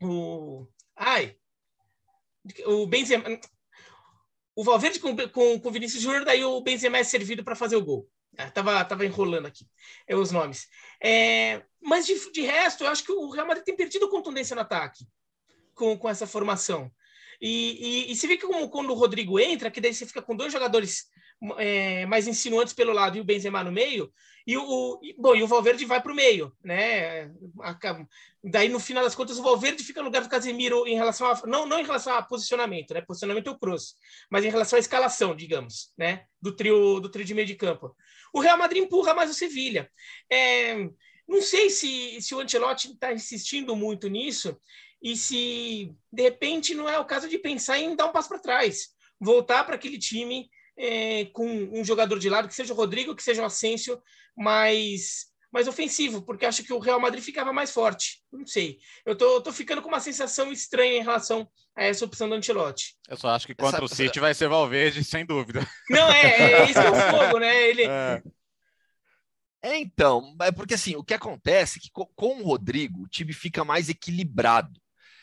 o, 0.01 0.67
ai! 0.97 1.37
O 2.65 2.87
Benzema. 2.87 3.39
O 4.57 4.65
Valverde 4.65 4.99
com, 4.99 5.15
com, 5.15 5.61
com 5.61 5.69
o 5.69 5.73
Vinícius 5.73 6.03
Júnior, 6.03 6.25
daí 6.25 6.43
o 6.43 6.63
Benzema 6.63 6.97
é 6.97 7.05
servido 7.05 7.45
para 7.45 7.55
fazer 7.55 7.77
o 7.77 7.85
gol. 7.85 8.09
É, 8.37 8.47
tava, 8.47 8.85
tava 8.85 9.05
enrolando 9.05 9.47
aqui 9.47 9.67
é, 10.09 10.17
os 10.17 10.31
nomes. 10.31 10.67
É, 11.03 11.63
mas 11.81 12.07
de, 12.07 12.33
de 12.33 12.41
resto, 12.43 12.85
eu 12.85 12.89
acho 12.89 13.05
que 13.05 13.13
o 13.13 13.31
Real 13.31 13.47
Madrid 13.47 13.65
tem 13.65 13.77
perdido 13.77 14.09
contundência 14.09 14.55
no 14.55 14.63
ataque 14.63 15.07
com, 15.75 15.97
com 15.99 16.09
essa 16.09 16.27
formação. 16.27 16.91
E, 17.41 18.07
e, 18.09 18.13
e 18.13 18.17
você 18.17 18.27
vê 18.27 18.37
que 18.37 18.47
como, 18.47 18.69
quando 18.71 18.91
o 18.91 18.95
Rodrigo 18.95 19.39
entra, 19.39 19.71
que 19.71 19.81
daí 19.81 19.93
você 19.93 20.07
fica 20.07 20.23
com 20.23 20.37
dois 20.37 20.53
jogadores 20.53 21.07
é, 21.59 22.07
mais 22.07 22.29
insinuantes 22.29 22.73
pelo 22.73 22.93
lado 22.93 23.17
e 23.17 23.21
o 23.21 23.25
Benzema 23.25 23.65
no 23.65 23.73
meio, 23.73 24.13
e 24.47 24.57
o, 24.57 25.01
e, 25.03 25.15
bom, 25.19 25.35
e 25.35 25.43
o 25.43 25.47
Valverde 25.47 25.85
vai 25.85 26.01
para 26.01 26.13
o 26.13 26.15
meio, 26.15 26.53
né? 26.65 27.31
Daí, 28.43 28.69
no 28.69 28.81
final 28.81 29.05
das 29.05 29.15
contas, 29.15 29.39
o 29.39 29.43
Valverde 29.43 29.85
fica 29.85 30.01
no 30.01 30.07
lugar 30.07 30.23
do 30.23 30.29
Casemiro 30.29 30.87
em 30.87 30.97
relação 30.97 31.29
a. 31.29 31.47
Não, 31.47 31.67
não 31.67 31.79
em 31.79 31.85
relação 31.85 32.15
a 32.15 32.23
posicionamento, 32.23 32.93
né? 32.93 33.01
Posicionamento 33.01 33.47
é 33.49 33.51
o 33.51 33.59
Cruz, 33.59 33.95
mas 34.29 34.45
em 34.45 34.51
relação 34.51 34.77
à 34.77 34.81
escalação, 34.81 35.35
digamos, 35.35 35.93
né? 35.97 36.25
Do 36.41 36.55
trio, 36.55 36.99
do 36.99 37.09
trio 37.09 37.25
de 37.25 37.35
meio 37.35 37.47
de 37.47 37.55
campo. 37.55 37.95
O 38.33 38.41
Real 38.41 38.59
Madrid 38.59 38.83
empurra 38.83 39.15
mais 39.15 39.31
o 39.31 39.35
Sevilha. 39.35 39.91
É, 40.31 40.75
não 41.29 41.41
sei 41.41 41.71
se, 41.71 42.21
se 42.21 42.35
o 42.35 42.41
Ancelotti 42.41 42.93
está 42.93 43.13
insistindo 43.13 43.77
muito 43.77 44.09
nisso 44.09 44.59
e 45.03 45.17
se, 45.17 45.93
de 46.13 46.23
repente, 46.23 46.75
não 46.75 46.89
é 46.89 46.99
o 46.99 47.05
caso 47.05 47.29
de 47.29 47.39
pensar 47.39 47.79
em 47.79 47.97
dar 47.97 48.07
um 48.07 48.13
passo 48.13 48.29
para 48.29 48.39
trás, 48.39 48.91
voltar 49.21 49.65
para 49.65 49.75
aquele 49.75 49.99
time 49.99 50.49
é, 50.77 51.27
com 51.27 51.47
um 51.47 51.85
jogador 51.85 52.19
de 52.19 52.31
lado, 52.31 52.49
que 52.49 52.55
seja 52.55 52.73
o 52.73 52.77
Rodrigo, 52.77 53.15
que 53.15 53.23
seja 53.23 53.43
o 53.43 53.45
Asensio, 53.45 54.01
mais, 54.37 55.32
mais 55.53 55.69
ofensivo, 55.69 56.23
porque 56.23 56.47
acho 56.47 56.65
que 56.65 56.73
o 56.73 56.79
Real 56.79 56.99
Madrid 56.99 57.23
ficava 57.23 57.53
mais 57.53 57.71
forte. 57.71 58.23
Não 58.33 58.47
sei. 58.47 58.79
Eu 59.05 59.15
tô, 59.15 59.41
tô 59.43 59.53
ficando 59.53 59.83
com 59.83 59.89
uma 59.89 60.01
sensação 60.01 60.51
estranha 60.51 60.97
em 60.97 61.03
relação 61.03 61.47
a 61.77 61.85
essa 61.85 62.05
opção 62.07 62.29
do 62.29 62.35
Ancelotti. 62.35 62.97
Eu 63.07 63.19
só 63.19 63.29
acho 63.29 63.47
que 63.47 63.55
contra 63.55 63.77
essa, 63.77 63.85
o 63.85 63.89
City 63.89 64.11
essa... 64.13 64.21
vai 64.21 64.35
ser 64.35 64.49
Valverde, 64.49 65.05
sem 65.05 65.27
dúvida. 65.27 65.69
Não, 65.91 66.11
é, 66.11 66.53
é 66.53 66.65
isso 66.65 66.81
que 66.81 66.87
é 66.87 66.91
o 66.91 66.95
fogo, 67.13 67.39
né? 67.39 67.69
Ele. 67.69 67.85
É. 67.85 68.23
É, 69.65 69.79
então, 69.79 70.35
é 70.41 70.51
porque 70.51 70.75
assim, 70.75 70.97
o 70.97 71.05
que 71.05 71.15
acontece 71.15 71.79
é 71.79 71.83
que 71.83 71.91
com 71.93 72.41
o 72.41 72.43
Rodrigo 72.43 73.03
o 73.03 73.09
time 73.09 73.33
fica 73.33 73.65
mais 73.65 73.89
equilibrado, 73.89 74.81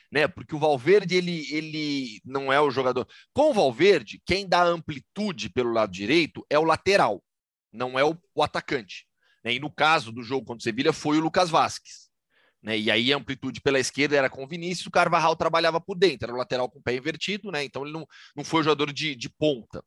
né? 0.09 0.29
Porque 0.29 0.55
o 0.55 0.59
Valverde 0.59 1.15
ele, 1.15 1.45
ele 1.51 2.21
não 2.23 2.53
é 2.53 2.61
o 2.61 2.71
jogador. 2.71 3.05
Com 3.33 3.49
o 3.49 3.53
Valverde, 3.53 4.21
quem 4.25 4.47
dá 4.47 4.63
amplitude 4.63 5.49
pelo 5.49 5.73
lado 5.73 5.91
direito 5.91 6.45
é 6.49 6.57
o 6.57 6.63
lateral, 6.63 7.21
não 7.73 7.99
é 7.99 8.03
o, 8.05 8.17
o 8.33 8.41
atacante. 8.41 9.08
Né? 9.43 9.53
E 9.53 9.59
no 9.59 9.71
caso 9.71 10.11
do 10.11 10.23
jogo 10.23 10.45
contra 10.45 10.59
o 10.59 10.63
Sevilha 10.63 10.93
foi 10.93 11.17
o 11.17 11.21
Lucas 11.21 11.49
Vasquez. 11.49 12.09
Né? 12.61 12.77
E 12.77 12.91
aí 12.91 13.13
a 13.13 13.17
amplitude 13.17 13.61
pela 13.61 13.79
esquerda 13.79 14.17
era 14.17 14.29
com 14.29 14.43
o 14.43 14.47
Vinícius, 14.47 14.87
o 14.87 14.91
Carvajal 14.91 15.35
trabalhava 15.35 15.79
por 15.79 15.97
dentro, 15.97 16.25
era 16.25 16.33
o 16.33 16.37
lateral 16.37 16.69
com 16.69 16.79
o 16.79 16.81
pé 16.81 16.95
invertido, 16.95 17.51
né? 17.51 17.63
Então 17.63 17.83
ele 17.83 17.93
não, 17.93 18.05
não 18.35 18.43
foi 18.43 18.63
jogador 18.63 18.91
de, 18.91 19.15
de 19.15 19.29
ponta. 19.29 19.83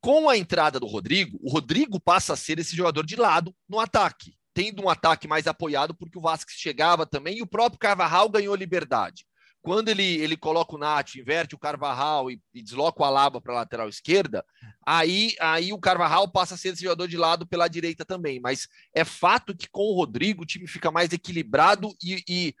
Com 0.00 0.28
a 0.28 0.36
entrada 0.36 0.78
do 0.78 0.86
Rodrigo, 0.86 1.38
o 1.42 1.50
Rodrigo 1.50 1.98
passa 1.98 2.34
a 2.34 2.36
ser 2.36 2.58
esse 2.60 2.76
jogador 2.76 3.04
de 3.04 3.16
lado 3.16 3.52
no 3.68 3.80
ataque, 3.80 4.36
tendo 4.54 4.84
um 4.84 4.88
ataque 4.88 5.26
mais 5.26 5.48
apoiado, 5.48 5.94
porque 5.94 6.16
o 6.16 6.20
Vasquez 6.20 6.56
chegava 6.56 7.04
também 7.04 7.38
e 7.38 7.42
o 7.42 7.46
próprio 7.46 7.80
Carvajal 7.80 8.28
ganhou 8.28 8.54
liberdade. 8.54 9.26
Quando 9.60 9.88
ele, 9.88 10.02
ele 10.02 10.36
coloca 10.36 10.74
o 10.74 10.78
Nath, 10.78 11.16
inverte 11.16 11.54
o 11.54 11.58
Carvajal 11.58 12.30
e, 12.30 12.40
e 12.54 12.62
desloca 12.62 13.02
o 13.02 13.04
Alaba 13.04 13.40
para 13.40 13.52
a 13.52 13.56
lateral 13.56 13.88
esquerda, 13.88 14.44
aí, 14.86 15.34
aí 15.40 15.72
o 15.72 15.78
Carvajal 15.78 16.30
passa 16.30 16.54
a 16.54 16.56
ser 16.58 16.70
esse 16.70 16.82
jogador 16.82 17.08
de 17.08 17.16
lado 17.16 17.46
pela 17.46 17.68
direita 17.68 18.04
também. 18.04 18.40
Mas 18.40 18.68
é 18.94 19.04
fato 19.04 19.56
que 19.56 19.68
com 19.68 19.82
o 19.82 19.94
Rodrigo 19.94 20.42
o 20.42 20.46
time 20.46 20.66
fica 20.66 20.90
mais 20.90 21.12
equilibrado 21.12 21.94
e, 22.02 22.22
e 22.28 22.54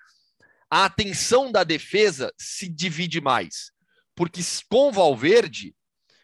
a 0.70 0.84
atenção 0.84 1.50
da 1.50 1.64
defesa 1.64 2.32
se 2.36 2.68
divide 2.68 3.20
mais. 3.20 3.70
Porque 4.14 4.42
com 4.68 4.88
o 4.88 4.92
Valverde, 4.92 5.74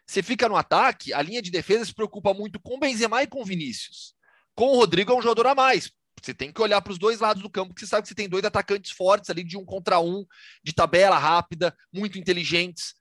você 0.06 0.22
fica 0.22 0.48
no 0.48 0.56
ataque, 0.56 1.12
a 1.12 1.22
linha 1.22 1.40
de 1.40 1.50
defesa 1.50 1.84
se 1.84 1.94
preocupa 1.94 2.34
muito 2.34 2.60
com 2.60 2.78
Benzema 2.78 3.22
e 3.22 3.26
com 3.26 3.44
Vinícius. 3.44 4.14
Com 4.54 4.72
o 4.72 4.76
Rodrigo 4.76 5.12
é 5.12 5.16
um 5.16 5.22
jogador 5.22 5.46
a 5.46 5.54
mais. 5.54 5.90
Você 6.24 6.32
tem 6.32 6.50
que 6.50 6.62
olhar 6.62 6.80
para 6.80 6.92
os 6.92 6.98
dois 6.98 7.20
lados 7.20 7.42
do 7.42 7.50
campo, 7.50 7.68
porque 7.68 7.84
você 7.84 7.90
sabe 7.90 8.02
que 8.02 8.08
você 8.08 8.14
tem 8.14 8.28
dois 8.28 8.44
atacantes 8.44 8.90
fortes 8.90 9.28
ali 9.28 9.44
de 9.44 9.58
um 9.58 9.64
contra 9.64 10.00
um, 10.00 10.24
de 10.62 10.72
tabela 10.72 11.18
rápida, 11.18 11.76
muito 11.92 12.18
inteligentes. 12.18 12.94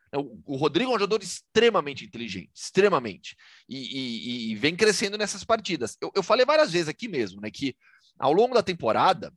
O, 0.46 0.58
Rodrigo 0.58 0.92
é 0.92 0.96
um 0.96 1.00
jogador 1.00 1.24
extremamente 1.24 2.06
inteligente, 2.06 2.52
extremamente. 2.54 3.36
E, 3.68 3.78
e, 3.78 4.52
e 4.52 4.56
vem 4.56 4.76
crescendo 4.76 5.18
nessas 5.18 5.44
partidas. 5.44 5.98
Eu, 6.02 6.12
eu, 6.16 6.22
falei 6.22 6.46
várias 6.46 6.72
vezes 6.72 6.90
aqui 6.90 7.08
mesmo, 7.08 7.42
né, 7.42 7.50
que 7.50 7.76
ao 8.20 8.34
longo 8.34 8.54
da 8.54 8.62
temporada, 8.62 9.34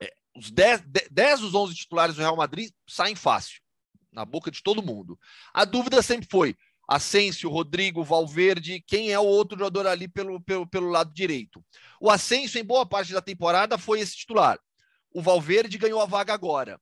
é, 0.00 0.12
os 0.36 0.50
10, 0.50 0.82
10 1.10 1.40
dos 1.40 1.54
11 1.54 1.74
titulares 1.74 2.14
do 2.14 2.20
Real 2.20 2.36
Madrid 2.36 2.70
saem 2.86 3.16
fácil, 3.16 3.60
na 4.12 4.24
boca 4.24 4.50
de 4.50 4.62
todo 4.62 4.82
mundo. 4.82 5.18
A 5.52 5.64
dúvida 5.64 6.02
sempre 6.02 6.28
foi: 6.30 6.54
Asensio, 6.90 7.48
Rodrigo, 7.48 8.02
Valverde, 8.02 8.82
quem 8.84 9.12
é 9.12 9.18
o 9.18 9.24
outro 9.24 9.56
jogador 9.56 9.86
ali 9.86 10.08
pelo, 10.08 10.40
pelo, 10.40 10.66
pelo 10.66 10.88
lado 10.88 11.14
direito. 11.14 11.64
O 12.00 12.10
Asensio, 12.10 12.60
em 12.60 12.64
boa 12.64 12.84
parte 12.84 13.12
da 13.12 13.22
temporada, 13.22 13.78
foi 13.78 14.00
esse 14.00 14.16
titular. 14.16 14.58
O 15.14 15.22
Valverde 15.22 15.78
ganhou 15.78 16.00
a 16.00 16.06
vaga 16.06 16.34
agora. 16.34 16.80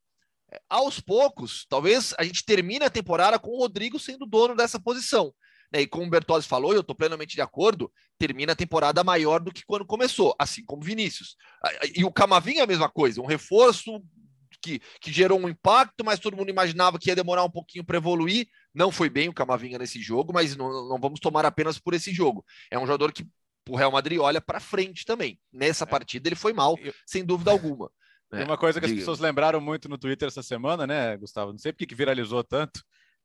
É, 0.50 0.59
aos 0.67 0.99
poucos, 0.99 1.67
talvez 1.69 2.15
a 2.19 2.25
gente 2.25 2.43
termine 2.43 2.87
a 2.87 2.91
temporada 2.91 3.38
com 3.38 3.50
o 3.50 3.59
Rodrigo 3.59 3.99
sendo 3.99 4.25
dono 4.25 4.57
dessa 4.57 4.81
posição. 4.81 5.31
Né? 5.71 5.83
E 5.83 5.87
como 5.87 6.07
o 6.07 6.11
Bertozzi 6.11 6.49
falou, 6.49 6.73
e 6.73 6.77
eu 6.77 6.81
estou 6.81 6.97
plenamente 6.97 7.35
de 7.35 7.43
acordo, 7.43 7.93
termina 8.19 8.53
a 8.55 8.57
temporada 8.57 9.05
maior 9.05 9.41
do 9.41 9.53
que 9.53 9.67
quando 9.67 9.85
começou, 9.85 10.35
assim 10.38 10.65
como 10.65 10.83
Vinícius. 10.83 11.37
E 11.95 12.03
o 12.03 12.11
Camavinga 12.11 12.61
é 12.61 12.62
a 12.62 12.67
mesma 12.67 12.88
coisa, 12.88 13.21
um 13.21 13.27
reforço 13.27 14.03
que, 14.62 14.81
que 15.00 15.12
gerou 15.12 15.38
um 15.38 15.49
impacto, 15.49 16.05
mas 16.05 16.19
todo 16.19 16.37
mundo 16.37 16.50
imaginava 16.50 16.99
que 16.99 17.11
ia 17.11 17.17
demorar 17.17 17.45
um 17.45 17.50
pouquinho 17.50 17.85
para 17.85 17.97
evoluir. 17.97 18.47
Não 18.75 18.90
foi 18.90 19.09
bem 19.11 19.28
o 19.28 19.35
Camavinga 19.35 19.78
nesse 19.78 20.00
jogo, 20.00 20.33
mas 20.33 20.57
não, 20.57 20.88
não 20.88 20.99
vamos 21.00 21.21
tomar 21.21 21.45
apenas 21.45 21.78
por 21.78 21.95
esse 21.95 22.12
jogo. 22.12 22.45
É 22.71 22.78
um 22.78 22.87
jogador 22.87 23.12
que 23.12 23.26
o 23.69 23.76
Real 23.76 23.93
Madrid 23.93 24.19
olha 24.19 24.40
para 24.40 24.61
frente 24.61 25.05
também. 25.05 25.38
Nessa 25.52 25.85
é. 25.85 25.87
partida 25.87 26.28
ele 26.28 26.37
foi 26.37 26.52
mal, 26.52 26.78
eu... 26.81 26.93
sem 27.07 27.25
dúvida 27.25 27.50
alguma. 27.50 27.90
Tem 28.31 28.45
uma 28.45 28.59
coisa 28.59 28.78
que 28.78 28.85
as 28.85 28.93
pessoas 28.93 29.21
lembraram 29.21 29.61
muito 29.61 29.88
no 29.88 29.97
Twitter 29.97 30.28
essa 30.28 30.43
semana, 30.43 30.87
né, 30.87 31.17
Gustavo? 31.17 31.50
Não 31.50 31.59
sei 31.59 31.73
porque 31.73 31.87
que 31.87 31.95
viralizou 31.95 32.45
tanto, 32.45 32.83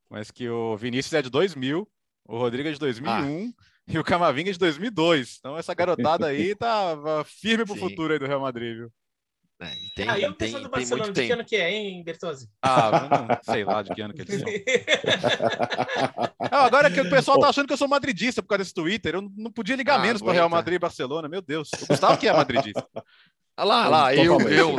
mas 0.09 0.31
que 0.31 0.47
o 0.47 0.77
Vinícius 0.77 1.13
é 1.13 1.21
de 1.21 1.29
2000, 1.29 1.85
o 2.25 2.37
Rodrigo 2.37 2.69
é 2.69 2.71
de 2.71 2.79
2001 2.79 3.11
ah. 3.11 3.63
e 3.85 3.99
o 3.99 4.03
Camavinga 4.03 4.49
é 4.49 4.53
de 4.53 4.59
2002. 4.59 5.37
Então 5.39 5.57
essa 5.57 5.73
garotada 5.73 6.27
aí 6.27 6.55
tá 6.55 6.95
firme 7.27 7.65
pro 7.65 7.73
Sim. 7.73 7.81
futuro 7.81 8.13
aí 8.13 8.19
do 8.19 8.25
Real 8.25 8.39
Madrid, 8.39 8.77
viu? 8.77 8.93
É, 9.59 9.73
e 9.75 9.89
tem, 9.95 10.09
ah, 10.09 10.19
e 10.19 10.25
o 10.25 10.33
tem, 10.33 10.51
do 10.51 10.69
Barcelona, 10.69 11.13
de 11.13 11.25
que 11.25 11.31
ano 11.31 11.45
que 11.45 11.55
é, 11.55 11.71
hein, 11.71 12.03
Bertozzi? 12.03 12.49
Ah, 12.61 13.07
não 13.09 13.53
sei 13.53 13.63
lá 13.63 13.81
de 13.81 13.93
que 13.93 14.01
ano 14.01 14.13
que 14.13 14.21
eles 14.21 14.41
são. 14.41 14.49
não, 16.51 16.59
agora 16.59 16.91
que 16.91 16.99
o 16.99 17.09
pessoal 17.09 17.39
tá 17.39 17.49
achando 17.49 17.67
que 17.67 17.73
eu 17.73 17.77
sou 17.77 17.87
madridista 17.87 18.41
por 18.41 18.49
causa 18.49 18.63
desse 18.63 18.73
Twitter, 18.73 19.15
eu 19.15 19.21
não 19.37 19.51
podia 19.51 19.75
ligar 19.75 19.99
ah, 19.99 20.01
menos 20.01 20.21
para 20.21 20.33
Real 20.33 20.49
Madrid 20.49 20.75
e 20.75 20.79
Barcelona, 20.79 21.29
meu 21.29 21.41
Deus. 21.41 21.69
O 21.81 21.87
Gustavo 21.87 22.17
que 22.17 22.27
é 22.27 22.33
madridista. 22.33 22.85
Olha 23.55 23.67
lá, 23.67 23.87
lá 23.87 24.15
eu, 24.15 24.41
eu, 24.41 24.75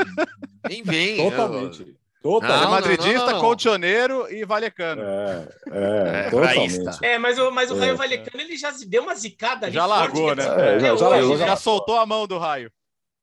nem 0.68 0.82
vem. 0.82 1.16
Totalmente. 1.16 1.96
Totalmente. 2.20 2.62
Não, 2.62 2.70
madridista, 2.70 3.26
não, 3.26 3.32
não, 3.32 3.40
colchoneiro 3.40 4.32
e 4.32 4.44
valecano. 4.44 5.02
É, 5.02 5.48
é, 5.70 6.26
é 6.26 6.30
totalmente. 6.30 7.04
É, 7.04 7.18
mas 7.18 7.38
o, 7.38 7.50
mas 7.50 7.70
o 7.70 7.78
Raio 7.78 7.92
é, 7.92 7.94
Valecano 7.94 8.42
ele 8.42 8.56
já 8.56 8.72
deu 8.86 9.02
uma 9.02 9.14
zicada 9.14 9.66
ali. 9.66 9.74
Já 9.74 9.86
largou, 9.86 10.34
né? 10.34 10.42
É, 10.42 10.80
já, 10.80 10.96
já, 10.96 11.22
já, 11.22 11.36
já 11.36 11.56
soltou 11.56 11.98
a 11.98 12.06
mão 12.06 12.26
do 12.26 12.38
Raio. 12.38 12.72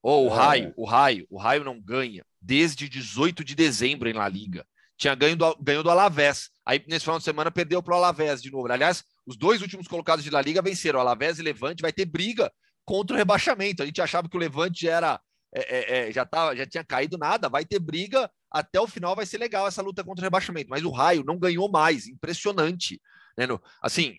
Ou 0.02 0.26
oh, 0.26 0.30
o 0.30 0.34
é. 0.34 0.38
Raio, 0.38 0.74
o 0.76 0.86
Raio, 0.86 1.28
o 1.30 1.38
Raio 1.38 1.64
não 1.64 1.80
ganha 1.80 2.26
desde 2.42 2.90
18 2.90 3.44
de 3.44 3.56
dezembro 3.56 4.10
em 4.10 4.14
La 4.14 4.28
Liga. 4.28 4.66
Tinha 4.98 5.16
ganho 5.16 5.36
do, 5.36 5.56
ganhou 5.62 5.84
do 5.84 5.90
Alavés. 5.90 6.50
Aí 6.66 6.84
nesse 6.88 7.06
final 7.06 7.20
de 7.20 7.26
semana 7.26 7.52
perdeu 7.52 7.82
para 7.82 7.94
o 7.94 7.98
Alavés 7.98 8.42
de 8.42 8.52
novo. 8.52 8.72
Aliás, 8.72 9.04
os 9.26 9.36
dois 9.38 9.62
últimos 9.62 9.88
colocados 9.88 10.24
de 10.24 10.30
La 10.30 10.42
Liga 10.42 10.62
venceram. 10.62 11.00
O 11.00 11.02
Alavés 11.02 11.40
e 11.40 11.44
Levante 11.44 11.82
vai 11.82 11.92
ter 11.92 12.06
briga 12.06 12.52
contra 12.86 13.16
o 13.16 13.18
rebaixamento. 13.18 13.84
A 13.84 13.86
gente 13.86 14.02
achava 14.02 14.28
que 14.28 14.36
o 14.36 14.40
Levante 14.40 14.88
era 14.88 15.20
é, 15.54 15.60
é, 15.60 16.10
é, 16.10 16.12
já, 16.12 16.26
tava, 16.26 16.56
já 16.56 16.66
tinha 16.66 16.84
caído 16.84 17.18
nada, 17.18 17.50
vai 17.50 17.66
ter 17.66 17.80
briga 17.80 18.30
até 18.50 18.80
o 18.80 18.88
final 18.88 19.16
vai 19.16 19.26
ser 19.26 19.38
legal 19.38 19.68
essa 19.68 19.82
luta 19.82 20.04
contra 20.04 20.22
o 20.22 20.26
rebaixamento. 20.26 20.70
Mas 20.70 20.84
o 20.84 20.92
Raio 20.92 21.24
não 21.24 21.40
ganhou 21.40 21.70
mais, 21.70 22.08
impressionante. 22.08 23.02
Né? 23.38 23.48
No, 23.48 23.62
assim, 23.82 24.18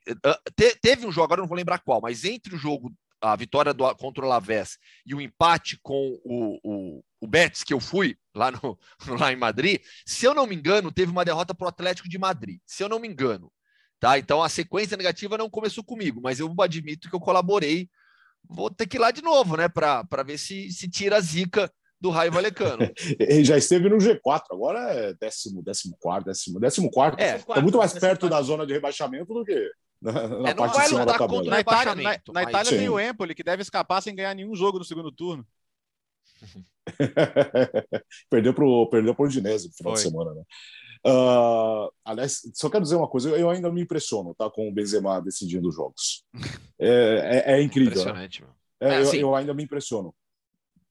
te, 0.57 0.77
teve 0.81 1.07
um 1.07 1.13
jogo, 1.13 1.25
agora 1.25 1.41
não 1.43 1.49
vou 1.49 1.57
lembrar 1.57 1.79
qual, 1.81 2.01
mas 2.01 2.25
entre 2.25 2.55
o 2.55 2.59
jogo, 2.59 2.93
a 3.23 3.37
vitória 3.37 3.73
do, 3.73 3.95
contra 3.95 4.25
o 4.25 4.29
Lavés 4.29 4.77
e 5.07 5.15
o 5.15 5.21
empate 5.21 5.79
com 5.81 6.19
o, 6.25 6.59
o, 6.63 7.05
o 7.21 7.27
Betis, 7.27 7.63
que 7.63 7.73
eu 7.73 7.79
fui 7.79 8.17
lá, 8.35 8.51
no, 8.51 8.79
lá 9.19 9.33
em 9.33 9.37
Madrid, 9.37 9.81
se 10.05 10.27
eu 10.27 10.35
não 10.35 10.47
me 10.47 10.57
engano, 10.57 10.91
teve 10.91 11.13
uma 11.13 11.25
derrota 11.25 11.55
para 11.55 11.67
o 11.67 11.69
Atlético 11.69 12.09
de 12.09 12.19
Madrid. 12.19 12.59
Se 12.67 12.83
eu 12.83 12.89
não 12.89 12.99
me 12.99 13.07
engano. 13.09 13.51
Tá? 14.01 14.19
Então 14.19 14.43
a 14.43 14.49
sequência 14.49 14.97
negativa 14.97 15.39
não 15.39 15.49
começou 15.49 15.85
comigo, 15.85 16.21
mas 16.21 16.41
eu 16.41 16.53
admito 16.61 17.09
que 17.09 17.15
eu 17.15 17.21
colaborei. 17.21 17.89
Vou 18.49 18.69
ter 18.69 18.89
que 18.89 18.97
ir 18.97 19.01
lá 19.01 19.13
de 19.13 19.23
novo, 19.23 19.57
né? 19.57 19.69
Para 19.69 20.25
ver 20.27 20.37
se, 20.37 20.73
se 20.73 20.91
tira 20.91 21.19
a 21.19 21.21
zica 21.21 21.73
do 22.01 22.11
Raio 22.11 22.33
Valecano. 22.33 22.83
Ele 23.21 23.45
já 23.45 23.57
esteve 23.57 23.89
no 23.89 23.99
G4, 23.99 24.43
agora 24.51 24.81
é 24.93 25.15
décimo, 25.15 25.63
décimo 25.63 25.97
quarto, 26.01 26.27
décimo, 26.27 26.59
décimo 26.59 26.91
quarto. 26.91 27.21
É, 27.21 27.41
é 27.55 27.61
muito 27.61 27.79
mais 27.79 27.93
perto 27.93 28.29
da 28.29 28.43
zona 28.43 28.67
de 28.67 28.73
rebaixamento 28.73 29.33
do 29.33 29.45
que 29.45 29.71
na, 30.03 30.29
na 30.29 30.49
é, 30.49 30.55
parte 30.55 30.81
de 30.81 30.89
cima 30.89 31.07
da 31.07 31.17
tabela. 31.17 31.45
Na 31.45 31.61
Itália, 31.61 31.95
na, 31.95 32.21
na 32.33 32.43
Itália 32.43 32.79
tem 32.79 32.89
o 32.89 32.99
Empoli, 32.99 33.35
que 33.35 33.45
deve 33.45 33.63
escapar 33.63 34.03
sem 34.03 34.15
ganhar 34.15 34.35
nenhum 34.35 34.55
jogo 34.55 34.79
no 34.79 34.85
segundo 34.85 35.13
turno. 35.13 35.47
perdeu 38.29 38.53
para 38.53 38.65
o 38.65 38.89
perdeu 38.89 39.15
pro 39.15 39.27
Udinese 39.27 39.69
no 39.69 39.75
final 39.75 39.95
Foi. 39.95 40.03
de 40.03 40.11
semana, 40.11 40.35
né? 40.35 40.43
Uh, 41.05 41.91
aliás, 42.05 42.41
só 42.55 42.71
quero 42.71 42.83
dizer 42.83 42.97
uma 42.97 43.09
coisa, 43.09 43.31
eu 43.31 43.51
ainda 43.51 43.71
me 43.71 43.83
impressiono 43.83 44.35
tá, 44.35 44.49
com 44.51 44.69
o 44.69 44.73
Benzema 44.73 45.21
decidindo 45.21 45.69
os 45.69 45.75
jogos. 45.75 46.25
É, 46.85 47.45
é, 47.47 47.53
é 47.53 47.63
incrível. 47.63 47.95
Né? 47.95 48.01
Impressionante, 48.01 48.43
né? 48.43 48.49
é, 48.81 48.97
assim, 48.97 49.19
eu, 49.19 49.29
eu, 49.29 49.37
ainda 49.37 49.55
me 49.55 49.63
impressiono. 49.63 50.13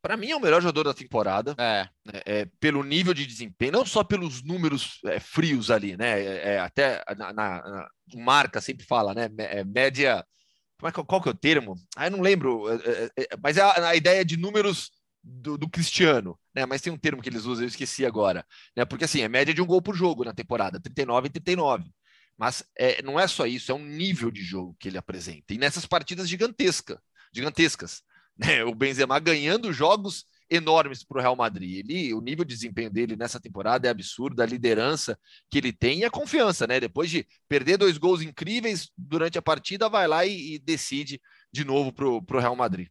Para 0.01 0.17
mim 0.17 0.31
é 0.31 0.35
o 0.35 0.39
melhor 0.39 0.61
jogador 0.61 0.85
da 0.85 0.93
temporada. 0.93 1.55
É. 1.57 1.87
Né, 2.05 2.21
é. 2.25 2.45
pelo 2.59 2.83
nível 2.83 3.13
de 3.13 3.25
desempenho, 3.25 3.73
não 3.73 3.85
só 3.85 4.03
pelos 4.03 4.41
números 4.41 4.99
é, 5.05 5.19
frios 5.19 5.69
ali, 5.69 5.95
né? 5.95 6.19
É, 6.19 6.53
é 6.53 6.59
até 6.59 7.03
na, 7.17 7.31
na, 7.31 7.61
na, 7.61 7.89
marca 8.15 8.59
sempre 8.59 8.85
fala, 8.85 9.13
né? 9.13 9.29
média. 9.65 10.25
Como 10.79 10.89
é, 10.89 10.91
qual 10.91 11.21
que 11.21 11.29
é 11.29 11.31
o 11.31 11.37
termo? 11.37 11.75
Ah, 11.95 12.07
eu 12.07 12.11
não 12.11 12.21
lembro. 12.21 12.65
mas 13.43 13.57
é 13.57 13.61
a, 13.61 13.89
a 13.89 13.95
ideia 13.95 14.25
de 14.25 14.37
números 14.37 14.91
do, 15.23 15.57
do, 15.57 15.69
Cristiano, 15.69 16.37
né? 16.55 16.65
Mas 16.65 16.81
tem 16.81 16.91
um 16.91 16.97
termo 16.97 17.21
que 17.21 17.29
eles 17.29 17.45
usam, 17.45 17.63
eu 17.63 17.67
esqueci 17.67 18.05
agora, 18.05 18.45
né? 18.75 18.85
Porque 18.85 19.05
assim, 19.05 19.21
é 19.21 19.29
média 19.29 19.53
de 19.53 19.61
um 19.61 19.65
gol 19.65 19.81
por 19.81 19.95
jogo 19.95 20.23
na 20.23 20.33
temporada, 20.33 20.79
39 20.79 21.27
e 21.27 21.31
39. 21.31 21.91
Mas 22.37 22.63
é, 22.75 23.01
não 23.03 23.19
é 23.19 23.27
só 23.27 23.45
isso, 23.45 23.71
é 23.71 23.75
um 23.75 23.85
nível 23.85 24.31
de 24.31 24.41
jogo 24.41 24.75
que 24.79 24.87
ele 24.87 24.97
apresenta. 24.97 25.53
E 25.53 25.59
nessas 25.59 25.85
partidas 25.85 26.27
gigantesca, 26.27 26.99
gigantescas, 27.31 28.01
né? 28.37 28.63
O 28.63 28.73
Benzema 28.73 29.19
ganhando 29.19 29.71
jogos 29.71 30.25
enormes 30.49 31.03
para 31.03 31.17
o 31.17 31.21
Real 31.21 31.35
Madrid. 31.35 31.77
Ele, 31.79 32.13
o 32.13 32.19
nível 32.19 32.43
de 32.43 32.53
desempenho 32.53 32.89
dele 32.89 33.15
nessa 33.15 33.39
temporada 33.39 33.87
é 33.87 33.91
absurdo, 33.91 34.41
a 34.41 34.45
liderança 34.45 35.17
que 35.49 35.57
ele 35.57 35.71
tem 35.71 35.99
e 35.99 36.05
a 36.05 36.11
confiança, 36.11 36.67
né? 36.67 36.79
Depois 36.79 37.09
de 37.09 37.25
perder 37.47 37.77
dois 37.77 37.97
gols 37.97 38.21
incríveis 38.21 38.91
durante 38.97 39.37
a 39.37 39.41
partida, 39.41 39.87
vai 39.87 40.07
lá 40.07 40.25
e, 40.25 40.55
e 40.55 40.59
decide 40.59 41.21
de 41.53 41.63
novo 41.63 41.93
para 41.93 42.07
o 42.07 42.39
Real 42.39 42.55
Madrid. 42.55 42.87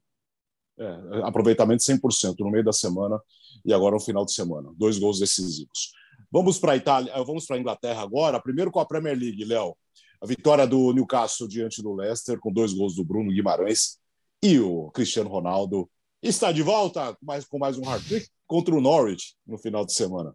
É, 0.79 0.87
aproveitamento 1.25 1.83
100% 1.83 2.37
no 2.39 2.51
meio 2.51 2.65
da 2.65 2.73
semana 2.73 3.21
e 3.65 3.75
agora 3.75 3.95
no 3.95 4.01
final 4.01 4.25
de 4.25 4.33
semana. 4.33 4.73
Dois 4.77 4.99
gols 4.99 5.21
decisivos. 5.21 5.93
Vamos 6.33 6.59
para 6.59 6.73
a 6.73 6.77
Itália, 6.77 7.13
eh, 7.13 7.25
vamos 7.25 7.45
para 7.45 7.57
a 7.57 7.59
Inglaterra 7.59 8.03
agora. 8.03 8.41
Primeiro 8.41 8.71
com 8.71 8.81
a 8.81 8.87
Premier 8.87 9.19
League, 9.19 9.45
Léo. 9.45 9.77
A 10.23 10.27
vitória 10.27 10.67
do 10.67 10.93
Newcastle 10.93 11.49
diante 11.49 11.83
do 11.83 11.95
Leicester, 11.95 12.39
com 12.39 12.53
dois 12.53 12.73
gols 12.73 12.95
do 12.95 13.05
Bruno 13.05 13.33
Guimarães. 13.33 13.99
E 14.43 14.59
o 14.59 14.91
Cristiano 14.91 15.29
Ronaldo 15.29 15.91
está 16.23 16.53
de 16.53 16.63
volta 16.63 17.17
mais, 17.23 17.45
com 17.45 17.59
mais 17.59 17.79
um 17.79 17.83
hard-trick 17.83 18.29
contra 18.47 18.75
o 18.75 18.81
Norwich 18.81 19.35
no 19.47 19.59
final 19.59 19.85
de 19.85 19.93
semana. 19.93 20.35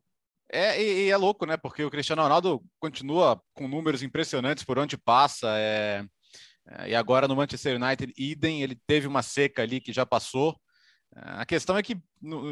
É, 0.52 0.82
e, 0.82 1.06
e, 1.06 1.10
é 1.10 1.18
louco, 1.18 1.46
né? 1.46 1.58
Porque 1.58 1.84
o 1.84 1.90
Cristiano 1.90 2.22
Ronaldo 2.22 2.64
continua 2.80 3.42
com 3.54 3.68
números 3.68 4.04
impressionantes 4.04 4.64
por 4.64 4.78
onde 4.78 4.98
passa. 4.98 5.48
É... 5.58 6.06
É, 6.68 6.90
e 6.90 6.96
agora 6.96 7.28
no 7.28 7.36
Manchester 7.36 7.82
United, 7.82 8.12
idem, 8.18 8.64
ele 8.64 8.76
teve 8.88 9.08
uma 9.08 9.22
seca 9.22 9.62
ali 9.62 9.80
que 9.80 9.94
já 9.94 10.06
passou. 10.06 10.60
É, 11.16 11.20
a 11.42 11.46
questão 11.46 11.78
é 11.78 11.84
que 11.84 11.98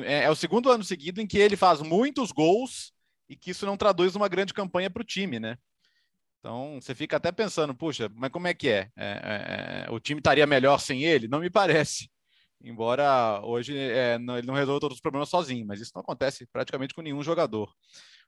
é, 0.06 0.24
é 0.24 0.30
o 0.30 0.36
segundo 0.36 0.70
ano 0.70 0.84
seguido 0.84 1.20
em 1.20 1.28
que 1.28 1.38
ele 1.38 1.56
faz 1.56 1.82
muitos 1.82 2.32
gols 2.32 2.94
e 3.28 3.36
que 3.36 3.52
isso 3.52 3.66
não 3.66 3.78
traduz 3.78 4.16
uma 4.16 4.28
grande 4.28 4.54
campanha 4.54 4.90
para 4.90 5.02
o 5.02 5.06
time, 5.06 5.40
né? 5.40 5.58
Então 6.44 6.78
você 6.82 6.94
fica 6.94 7.16
até 7.16 7.32
pensando, 7.32 7.74
puxa, 7.74 8.12
mas 8.14 8.30
como 8.30 8.48
é 8.48 8.54
que 8.54 8.68
é? 8.68 8.92
é, 8.98 9.86
é 9.88 9.92
o 9.92 9.98
time 9.98 10.20
estaria 10.20 10.46
melhor 10.46 10.78
sem 10.78 11.02
ele? 11.02 11.26
Não 11.26 11.40
me 11.40 11.50
parece. 11.50 12.10
Embora 12.62 13.42
hoje 13.46 13.78
é, 13.78 14.18
não, 14.20 14.38
ele 14.38 14.48
não 14.48 14.54
resolva 14.54 14.82
todos 14.82 14.98
os 14.98 15.02
problemas 15.02 15.30
sozinho, 15.30 15.66
mas 15.66 15.80
isso 15.80 15.92
não 15.96 16.02
acontece 16.02 16.46
praticamente 16.48 16.94
com 16.94 17.02
nenhum 17.02 17.24
jogador. 17.24 17.74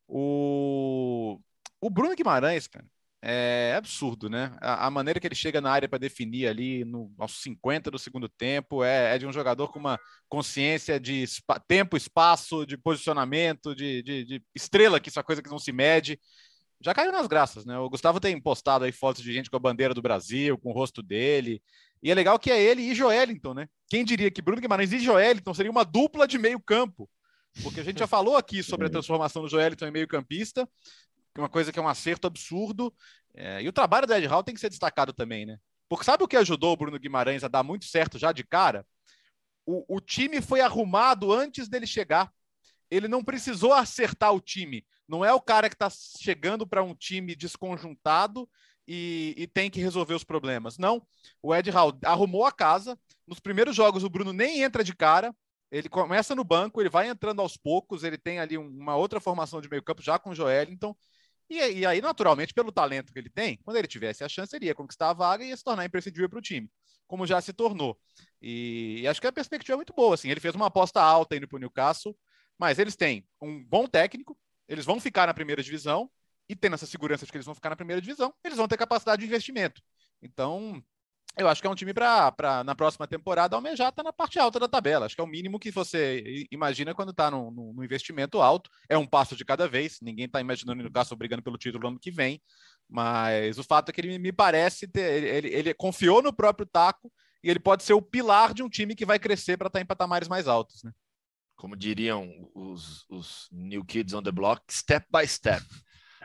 O, 0.08 1.42
o 1.82 1.90
Bruno 1.90 2.16
Guimarães, 2.16 2.68
cara, 2.68 2.86
é 3.22 3.76
absurdo, 3.76 4.30
né? 4.30 4.56
A, 4.62 4.88
a, 4.88 4.92
maneira 4.92 5.20
que 5.20 5.28
ele 5.28 5.36
chega 5.36 5.60
na 5.60 5.72
área 5.72 5.90
para 5.90 6.00
definir 6.00 6.48
ali 6.48 6.86
no, 6.86 7.12
aos 7.18 7.42
50 7.42 7.92
do 7.92 8.00
segundo 8.00 8.30
tempo 8.30 8.82
é, 8.84 9.16
é, 9.16 9.18
de 9.18 9.28
um 9.28 9.34
jogador 9.34 9.74
com 9.74 9.80
uma 9.80 10.00
consciência 10.30 11.00
de 11.00 11.26
tempo, 11.68 11.98
espaço, 11.98 12.66
de 12.66 12.78
posicionamento, 12.78 13.76
de, 13.76 14.02
de, 14.04 14.24
de, 14.26 14.44
estrela, 14.56 15.02
que 15.02 15.10
isso 15.10 15.20
é 15.20 15.24
coisa 15.24 15.42
que 15.42 15.50
não 15.50 15.60
se 15.60 15.74
mede. 15.74 16.18
Já 16.82 16.94
caiu 16.94 17.12
nas 17.12 17.28
graças, 17.28 17.66
né? 17.66 17.78
O 17.78 17.90
Gustavo 17.90 18.20
tem 18.20 18.40
postado 18.40 18.86
aí 18.86 18.92
fotos 18.92 19.24
de 19.24 19.34
gente 19.34 19.50
com 19.50 19.56
a 19.58 19.60
bandeira 19.60 19.94
do 19.94 20.02
Brasil, 20.02 20.58
com 20.58 20.70
o 20.70 20.74
rosto 20.74 21.02
dele. 21.02 21.62
E 22.04 22.12
é 22.12 22.14
legal 22.14 22.38
que 22.38 22.52
é 22.52 22.62
ele 22.62 22.82
e 22.82 22.94
Joelinton, 22.94 23.54
né? 23.54 23.68
Quem 23.88 24.04
diria 24.04 24.30
que 24.30 24.42
Bruno 24.42 24.62
Guimarães 24.62 24.92
e 24.92 25.00
Joelinton 25.00 25.54
seria 25.54 25.72
uma 25.72 25.86
dupla 25.86 26.28
de 26.28 26.38
meio 26.38 26.60
campo? 26.60 27.10
Porque 27.64 27.80
a 27.80 27.84
gente 27.84 28.00
já 28.00 28.08
falou 28.08 28.36
aqui 28.36 28.62
sobre 28.62 28.88
a 28.88 28.90
transformação 28.90 29.42
do 29.42 29.48
Joelinton 29.48 29.88
em 29.88 29.92
meio 29.92 30.08
campista, 30.08 30.68
é 31.36 31.40
uma 31.40 31.50
coisa 31.50 31.72
que 31.72 31.80
é 31.80 31.82
um 31.82 31.88
acerto 31.88 32.28
absurdo. 32.28 32.94
É, 33.34 33.62
e 33.62 33.68
o 33.68 33.74
trabalho 33.74 34.08
do 34.08 34.14
Ed 34.14 34.26
Hall 34.28 34.44
tem 34.44 34.54
que 34.56 34.62
ser 34.62 34.70
destacado 34.70 35.14
também, 35.14 35.46
né? 35.46 35.58
Porque 35.90 36.06
sabe 36.06 36.24
o 36.24 36.28
que 36.28 36.38
ajudou 36.38 36.74
o 36.74 36.78
Bruno 36.78 37.00
Guimarães 37.00 37.44
a 37.44 37.48
dar 37.48 37.64
muito 37.64 37.86
certo 37.86 38.18
já 38.18 38.32
de 38.32 38.44
cara? 38.44 38.86
O, 39.66 39.98
o 39.98 40.00
time 40.00 40.42
foi 40.42 40.62
arrumado 40.62 41.32
antes 41.32 41.68
dele 41.68 41.86
chegar. 41.86 42.32
Ele 42.96 43.08
não 43.08 43.24
precisou 43.24 43.74
acertar 43.74 44.34
o 44.34 44.40
time. 44.40 44.86
Não 45.08 45.24
é 45.24 45.34
o 45.34 45.42
cara 45.42 45.70
que 45.70 45.76
está 45.76 45.90
chegando 45.90 46.66
para 46.66 46.84
um 46.84 46.96
time 46.96 47.36
desconjuntado 47.36 48.50
e, 48.88 49.34
e, 49.38 49.48
tem 49.48 49.70
que 49.70 49.80
resolver 49.80 50.14
os 50.14 50.24
problemas. 50.24 50.78
Não. 50.78 51.06
O 51.42 51.54
Ed 51.56 51.70
Hall 51.72 51.98
arrumou 52.04 52.46
a 52.46 52.52
casa. 52.52 52.98
Nos 53.28 53.40
primeiros 53.40 53.76
jogos, 53.76 54.04
o 54.04 54.10
Bruno 54.10 54.32
nem 54.32 54.62
entra 54.62 54.84
de 54.84 54.96
cara. 54.96 55.36
Ele 55.72 55.90
começa 55.90 56.36
no 56.36 56.44
banco, 56.44 56.82
ele 56.82 56.90
vai 56.90 57.10
entrando 57.10 57.42
aos 57.42 57.58
poucos. 57.58 58.04
Ele 58.04 58.18
tem 58.18 58.40
ali 58.40 58.58
uma 58.58 58.96
outra 58.96 59.20
formação 59.20 59.60
de 59.60 59.70
meio-campo 59.70 60.02
já 60.02 60.20
com 60.20 60.30
o 60.30 60.36
Joelinton. 60.36 60.96
E, 61.50 61.58
e, 61.58 61.86
aí, 61.86 62.02
naturalmente, 62.02 62.54
pelo 62.54 62.72
talento 62.72 63.14
que 63.14 63.20
ele 63.20 63.30
tem, 63.30 63.60
quando 63.64 63.78
ele 63.78 63.88
tivesse 63.88 64.24
a 64.24 64.30
chance, 64.30 64.56
ele 64.56 64.66
ia 64.66 64.76
conquistar 64.76 65.10
a 65.10 65.14
vaga 65.14 65.44
e 65.44 65.50
ia 65.50 65.58
se 65.58 65.64
tornar 65.64 65.86
imprescindível 65.86 66.30
para 66.30 66.40
o 66.40 66.42
time, 66.42 66.70
como 67.08 67.28
já 67.28 67.40
se 67.40 67.54
tornou. 67.54 68.00
E, 68.42 69.02
e, 69.02 69.08
acho 69.08 69.22
que 69.22 69.28
a 69.28 69.32
perspectiva 69.32 69.76
é 69.76 69.78
muito 69.78 69.94
boa. 69.94 70.16
Assim, 70.16 70.30
ele 70.30 70.40
fez 70.40 70.56
uma 70.56 70.68
aposta 70.68 71.02
alta 71.02 71.36
indo 71.36 71.48
para 71.48 71.58
o 71.58 71.60
Newcastle, 71.60 72.16
mas 72.58 72.80
eles 72.80 72.96
têm 72.96 73.26
um 73.42 73.64
bom 73.64 73.88
técnico, 73.88 74.38
eles 74.68 74.86
vão 74.86 75.00
ficar 75.00 75.28
na 75.28 75.34
primeira 75.34 75.62
divisão, 75.62 76.10
e 76.48 76.56
tendo 76.56 76.76
essa 76.76 76.86
segurança 76.86 77.26
de 77.26 77.32
que 77.32 77.38
eles 77.38 77.46
vão 77.46 77.56
ficar 77.56 77.70
na 77.70 77.76
primeira 77.76 78.02
divisão, 78.02 78.34
eles 78.44 78.58
vão 78.58 78.68
ter 78.68 78.78
capacidade 78.78 79.20
de 79.20 79.28
investimento. 79.28 79.82
Então, 80.22 80.84
eu 81.38 81.50
acho 81.50 81.60
que 81.60 81.68
é 81.68 81.70
um 81.70 81.76
time 81.76 81.94
para, 81.94 82.64
na 82.64 82.74
próxima 82.76 83.06
temporada, 83.08 83.56
almejar 83.56 83.90
estar 83.90 84.04
tá 84.04 84.08
na 84.08 84.14
parte 84.14 84.40
alta 84.40 84.60
da 84.60 84.68
tabela. 84.68 85.06
Acho 85.06 85.16
que 85.16 85.22
é 85.22 85.24
o 85.24 85.28
mínimo 85.28 85.60
que 85.60 85.70
você 85.70 86.46
imagina 86.50 86.96
quando 86.96 87.12
está 87.12 87.30
no, 87.30 87.84
investimento 87.84 88.42
alto. 88.42 88.70
É 88.88 88.98
um 88.98 89.06
passo 89.06 89.36
de 89.36 89.44
cada 89.44 89.68
vez. 89.68 90.00
Ninguém 90.02 90.26
está 90.26 90.40
imaginando 90.40 90.80
o 90.80 90.84
Newcastle 90.84 91.18
brigando 91.18 91.44
pelo 91.44 91.58
título 91.58 91.84
no 91.84 91.88
ano 91.90 92.00
que 92.00 92.10
vem. 92.10 92.42
Mas 92.88 93.58
o 93.58 93.64
fato 93.64 93.90
é 93.90 93.92
que 93.92 94.00
ele 94.00 94.18
me 94.18 94.32
parece 94.32 94.88
ter. 94.88 95.12
Ele, 95.12 95.28
ele, 95.28 95.48
ele 95.50 95.74
confiou 95.74 96.22
no 96.22 96.32
próprio 96.32 96.66
taco 96.66 97.12
e 97.44 97.50
ele 97.50 97.60
pode 97.60 97.84
ser 97.84 97.94
o 97.94 98.02
pilar 98.02 98.54
de 98.54 98.64
um 98.64 98.70
time 98.70 98.96
que 98.96 99.06
vai 99.06 99.20
crescer 99.20 99.58
para 99.58 99.68
estar 99.68 99.80
tá 99.80 99.84
em 99.84 99.86
patamares 99.86 100.30
mais 100.30 100.48
altos. 100.48 100.84
Né? 100.84 100.92
Como 101.56 101.76
diriam 101.76 102.30
os, 102.54 103.06
os 103.10 103.48
New 103.52 103.84
Kids 103.86 104.14
on 104.14 104.22
the 104.22 104.32
Block, 104.32 104.62
step 104.72 105.06
by 105.12 105.28
step. 105.28 105.64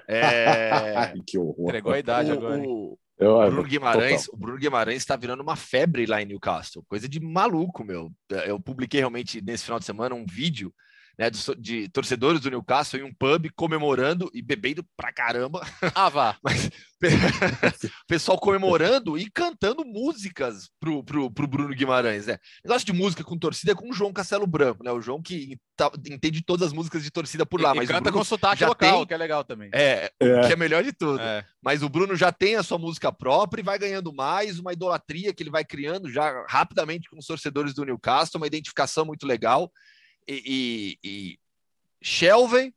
É... 0.09 1.13
que 1.27 1.39
horror. 1.39 1.69
Entregou 1.69 1.93
a 1.93 1.99
idade 1.99 2.31
o, 2.31 2.35
agora. 2.35 2.63
O, 2.67 2.99
eu, 3.19 3.37
o 3.37 3.51
Bruno 3.51 3.65
Guimarães, 3.65 4.29
o 4.29 4.37
Bruno 4.37 4.59
Guimarães 4.59 4.99
está 4.99 5.15
virando 5.15 5.43
uma 5.43 5.55
febre 5.55 6.07
lá 6.07 6.23
em 6.23 6.27
Newcastle, 6.27 6.85
coisa 6.89 7.09
de 7.09 7.21
maluco, 7.21 7.85
meu. 7.85 8.11
Eu 8.47 8.59
publiquei 8.59 9.01
realmente 9.01 9.43
nesse 9.43 9.65
final 9.65 9.79
de 9.79 9.85
semana 9.85 10.15
um 10.15 10.25
vídeo 10.27 10.73
né, 11.21 11.29
de, 11.29 11.55
de, 11.59 11.89
torcedores 11.91 12.41
do 12.41 12.49
Newcastle 12.49 12.99
em 12.99 13.03
um 13.03 13.13
pub 13.13 13.51
comemorando 13.55 14.31
e 14.33 14.41
bebendo 14.41 14.83
pra 14.97 15.13
caramba. 15.13 15.61
Ah, 15.95 16.09
vá! 16.09 16.35
Mas 16.43 16.71
pessoal 18.09 18.39
comemorando 18.39 19.19
e 19.19 19.31
cantando 19.31 19.85
músicas 19.85 20.71
pro, 20.81 21.05
pro, 21.05 21.31
pro 21.31 21.47
Bruno 21.47 21.75
Guimarães, 21.75 22.27
né? 22.27 22.39
Negócio 22.65 22.87
de 22.87 22.95
música 22.95 23.23
com 23.23 23.39
torcida 23.39 23.73
é 23.73 23.75
com 23.75 23.91
o 23.91 23.93
João 23.93 24.15
Castelo 24.15 24.47
Branco, 24.47 24.83
né? 24.83 24.91
O 24.93 25.01
João 25.03 25.21
que 25.21 25.59
tá, 25.77 25.91
entende 26.11 26.43
todas 26.43 26.69
as 26.69 26.73
músicas 26.73 27.03
de 27.03 27.11
torcida 27.11 27.45
por 27.45 27.61
lá. 27.61 27.75
E, 27.75 27.77
mas 27.77 27.91
e 27.91 27.93
canta 27.93 28.11
com 28.11 28.25
sotaque 28.25 28.65
local, 28.65 29.01
tem, 29.01 29.07
que 29.07 29.13
é 29.13 29.19
legal 29.19 29.45
também. 29.45 29.69
É, 29.75 30.11
é. 30.19 30.47
que 30.47 30.55
é 30.55 30.57
melhor 30.57 30.83
de 30.83 30.93
tudo. 30.93 31.21
É. 31.21 31.45
Mas 31.63 31.83
o 31.83 31.89
Bruno 31.91 32.17
já 32.17 32.33
tem 32.33 32.57
a 32.57 32.63
sua 32.63 32.79
música 32.79 33.13
própria 33.13 33.61
e 33.61 33.65
vai 33.65 33.79
ganhando 33.79 34.11
mais, 34.11 34.59
uma 34.59 34.73
idolatria 34.73 35.35
que 35.35 35.43
ele 35.43 35.51
vai 35.51 35.67
criando 35.67 36.11
já 36.11 36.47
rapidamente 36.49 37.11
com 37.11 37.19
os 37.19 37.27
torcedores 37.27 37.75
do 37.75 37.85
Newcastle, 37.85 38.41
uma 38.41 38.47
identificação 38.47 39.05
muito 39.05 39.27
legal 39.27 39.71
e, 40.27 40.99
e, 41.03 41.09
e 41.09 41.39
Shelvey, 42.03 42.75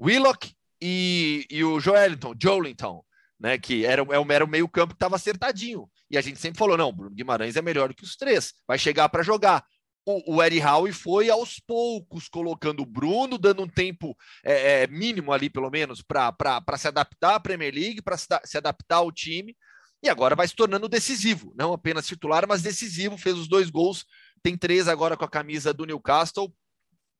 Willock 0.00 0.54
e, 0.80 1.46
e 1.50 1.64
o 1.64 1.80
Joelinton, 1.80 2.34
Joelinton, 2.40 3.04
né? 3.38 3.58
Que 3.58 3.84
era, 3.84 4.02
é 4.02 4.34
era 4.34 4.44
o 4.44 4.48
meio 4.48 4.68
campo 4.68 4.94
que 4.94 4.96
estava 4.96 5.16
acertadinho. 5.16 5.88
E 6.10 6.18
a 6.18 6.20
gente 6.20 6.40
sempre 6.40 6.58
falou: 6.58 6.76
não, 6.76 6.92
Bruno 6.92 7.14
Guimarães 7.14 7.56
é 7.56 7.62
melhor 7.62 7.92
que 7.94 8.04
os 8.04 8.16
três, 8.16 8.54
vai 8.66 8.78
chegar 8.78 9.08
para 9.08 9.22
jogar. 9.22 9.64
O, 10.06 10.36
o 10.36 10.42
Eddie 10.42 10.62
Howe 10.62 10.92
foi 10.92 11.30
aos 11.30 11.58
poucos 11.58 12.28
colocando 12.28 12.82
o 12.82 12.86
Bruno, 12.86 13.38
dando 13.38 13.62
um 13.62 13.68
tempo 13.68 14.14
é, 14.44 14.82
é, 14.82 14.86
mínimo 14.86 15.32
ali, 15.32 15.48
pelo 15.48 15.70
menos, 15.70 16.02
para 16.02 16.62
se 16.76 16.88
adaptar 16.88 17.36
à 17.36 17.40
Premier 17.40 17.72
League, 17.72 18.02
para 18.02 18.18
se, 18.18 18.26
se 18.44 18.58
adaptar 18.58 18.96
ao 18.96 19.10
time. 19.10 19.56
E 20.02 20.08
agora 20.10 20.36
vai 20.36 20.46
se 20.46 20.54
tornando 20.54 20.86
decisivo, 20.86 21.54
não 21.56 21.72
apenas 21.72 22.06
titular, 22.06 22.46
mas 22.46 22.60
decisivo. 22.60 23.16
Fez 23.16 23.38
os 23.38 23.48
dois 23.48 23.70
gols, 23.70 24.04
tem 24.42 24.58
três 24.58 24.86
agora 24.86 25.16
com 25.16 25.24
a 25.24 25.30
camisa 25.30 25.72
do 25.72 25.86
Newcastle. 25.86 26.54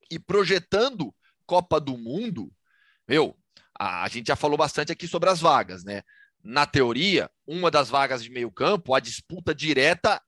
E 0.09 0.19
projetando 0.19 1.13
Copa 1.45 1.79
do 1.79 1.97
Mundo, 1.97 2.51
meu, 3.07 3.37
a, 3.77 4.03
a 4.03 4.07
gente 4.07 4.27
já 4.27 4.35
falou 4.35 4.57
bastante 4.57 4.91
aqui 4.91 5.07
sobre 5.07 5.29
as 5.29 5.39
vagas, 5.39 5.83
né? 5.83 6.01
Na 6.43 6.65
teoria, 6.65 7.29
uma 7.45 7.71
das 7.71 7.89
vagas 7.89 8.23
de 8.23 8.29
meio 8.29 8.51
campo, 8.51 8.93
a 8.93 8.99
disputa 8.99 9.53
direta 9.53 10.21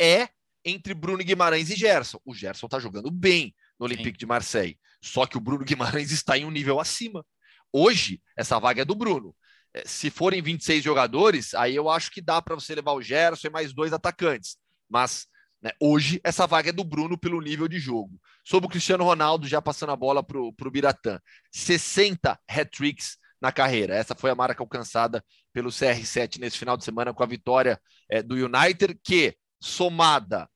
é 0.00 0.28
entre 0.64 0.94
Bruno 0.94 1.22
Guimarães 1.22 1.70
e 1.70 1.76
Gerson. 1.76 2.20
O 2.24 2.34
Gerson 2.34 2.66
está 2.66 2.78
jogando 2.78 3.10
bem 3.10 3.54
no 3.78 3.86
Olympique 3.86 4.16
Sim. 4.16 4.18
de 4.18 4.26
Marseille, 4.26 4.78
só 5.02 5.26
que 5.26 5.36
o 5.36 5.40
Bruno 5.40 5.64
Guimarães 5.64 6.10
está 6.12 6.36
em 6.36 6.44
um 6.44 6.50
nível 6.50 6.80
acima. 6.80 7.24
Hoje, 7.72 8.20
essa 8.36 8.58
vaga 8.58 8.82
é 8.82 8.84
do 8.84 8.94
Bruno. 8.94 9.34
É, 9.72 9.84
se 9.86 10.10
forem 10.10 10.42
26 10.42 10.82
jogadores, 10.82 11.54
aí 11.54 11.76
eu 11.76 11.88
acho 11.88 12.10
que 12.10 12.20
dá 12.20 12.42
para 12.42 12.56
você 12.56 12.74
levar 12.74 12.92
o 12.92 13.02
Gerson 13.02 13.46
e 13.46 13.50
mais 13.50 13.72
dois 13.72 13.92
atacantes. 13.92 14.56
Mas 14.88 15.26
né, 15.62 15.72
hoje, 15.78 16.20
essa 16.24 16.46
vaga 16.46 16.70
é 16.70 16.72
do 16.72 16.84
Bruno 16.84 17.18
pelo 17.18 17.40
nível 17.40 17.68
de 17.68 17.78
jogo. 17.78 18.20
Sobre 18.44 18.66
o 18.66 18.70
Cristiano 18.70 19.04
Ronaldo, 19.04 19.46
já 19.46 19.60
passando 19.60 19.92
a 19.92 19.96
bola 19.96 20.22
para 20.22 20.38
o 20.38 20.70
Biratã. 20.70 21.20
60 21.52 22.38
hat-tricks 22.48 23.18
na 23.40 23.52
carreira. 23.52 23.94
Essa 23.94 24.14
foi 24.14 24.30
a 24.30 24.34
marca 24.34 24.62
alcançada 24.62 25.24
pelo 25.52 25.70
CR7 25.70 26.38
nesse 26.38 26.58
final 26.58 26.76
de 26.76 26.84
semana 26.84 27.12
com 27.12 27.22
a 27.22 27.26
vitória 27.26 27.80
é, 28.08 28.22
do 28.22 28.34
United, 28.34 28.98
que 29.02 29.36
somada 29.60 30.48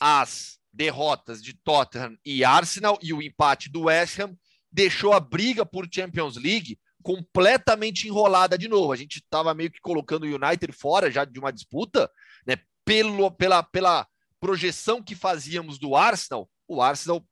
às 0.00 0.58
derrotas 0.72 1.42
de 1.42 1.54
Tottenham 1.54 2.16
e 2.24 2.44
Arsenal 2.44 2.98
e 3.02 3.12
o 3.12 3.22
empate 3.22 3.70
do 3.70 3.82
West 3.82 4.18
Ham, 4.18 4.36
deixou 4.70 5.12
a 5.12 5.20
briga 5.20 5.64
por 5.64 5.88
Champions 5.92 6.36
League 6.36 6.78
completamente 7.02 8.06
enrolada 8.06 8.58
de 8.58 8.68
novo. 8.68 8.92
A 8.92 8.96
gente 8.96 9.16
estava 9.16 9.54
meio 9.54 9.70
que 9.70 9.80
colocando 9.80 10.24
o 10.24 10.34
United 10.34 10.72
fora 10.72 11.10
já 11.10 11.24
de 11.24 11.38
uma 11.38 11.52
disputa, 11.52 12.10
né? 12.46 12.56
Pelo, 12.84 13.30
pela, 13.30 13.62
pela 13.62 14.06
projeção 14.40 15.02
que 15.02 15.14
fazíamos 15.14 15.78
do 15.78 15.94
Arsenal, 15.96 16.48
o 16.66 16.82
Arsenal 16.82 17.24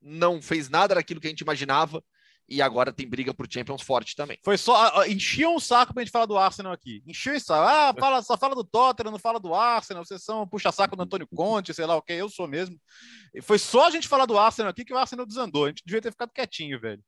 não 0.00 0.40
fez 0.40 0.68
nada 0.68 0.94
daquilo 0.94 1.20
que 1.20 1.26
a 1.26 1.30
gente 1.30 1.42
imaginava 1.42 2.02
e 2.50 2.60
agora 2.60 2.92
tem 2.92 3.08
briga 3.08 3.32
pro 3.32 3.46
Champions 3.48 3.80
forte 3.80 4.16
também. 4.16 4.36
Foi 4.42 4.58
só. 4.58 5.06
Enchiam 5.06 5.54
um 5.54 5.60
saco 5.60 5.94
pra 5.94 6.02
gente 6.02 6.10
falar 6.10 6.26
do 6.26 6.36
Arsenal 6.36 6.72
aqui. 6.72 7.00
Enchiam 7.06 7.36
o 7.36 7.40
saco. 7.40 7.62
Ah, 7.62 7.94
fala, 7.96 8.22
só 8.22 8.36
fala 8.36 8.56
do 8.56 8.64
Tottenham, 8.64 9.12
não 9.12 9.20
fala 9.20 9.38
do 9.38 9.54
Arsenal. 9.54 10.04
Vocês 10.04 10.24
são 10.24 10.48
puxa-saco 10.48 10.96
do 10.96 11.02
Antônio 11.02 11.28
Conte, 11.32 11.72
sei 11.72 11.86
lá 11.86 11.96
o 11.96 12.02
que. 12.02 12.12
Eu 12.12 12.28
sou 12.28 12.48
mesmo. 12.48 12.76
E 13.32 13.40
foi 13.40 13.56
só 13.56 13.86
a 13.86 13.90
gente 13.90 14.08
falar 14.08 14.26
do 14.26 14.36
Arsenal 14.36 14.70
aqui 14.70 14.84
que 14.84 14.92
o 14.92 14.98
Arsenal 14.98 15.24
desandou. 15.24 15.66
A 15.66 15.68
gente 15.68 15.84
devia 15.86 16.02
ter 16.02 16.10
ficado 16.10 16.32
quietinho, 16.32 16.80
velho. 16.80 17.00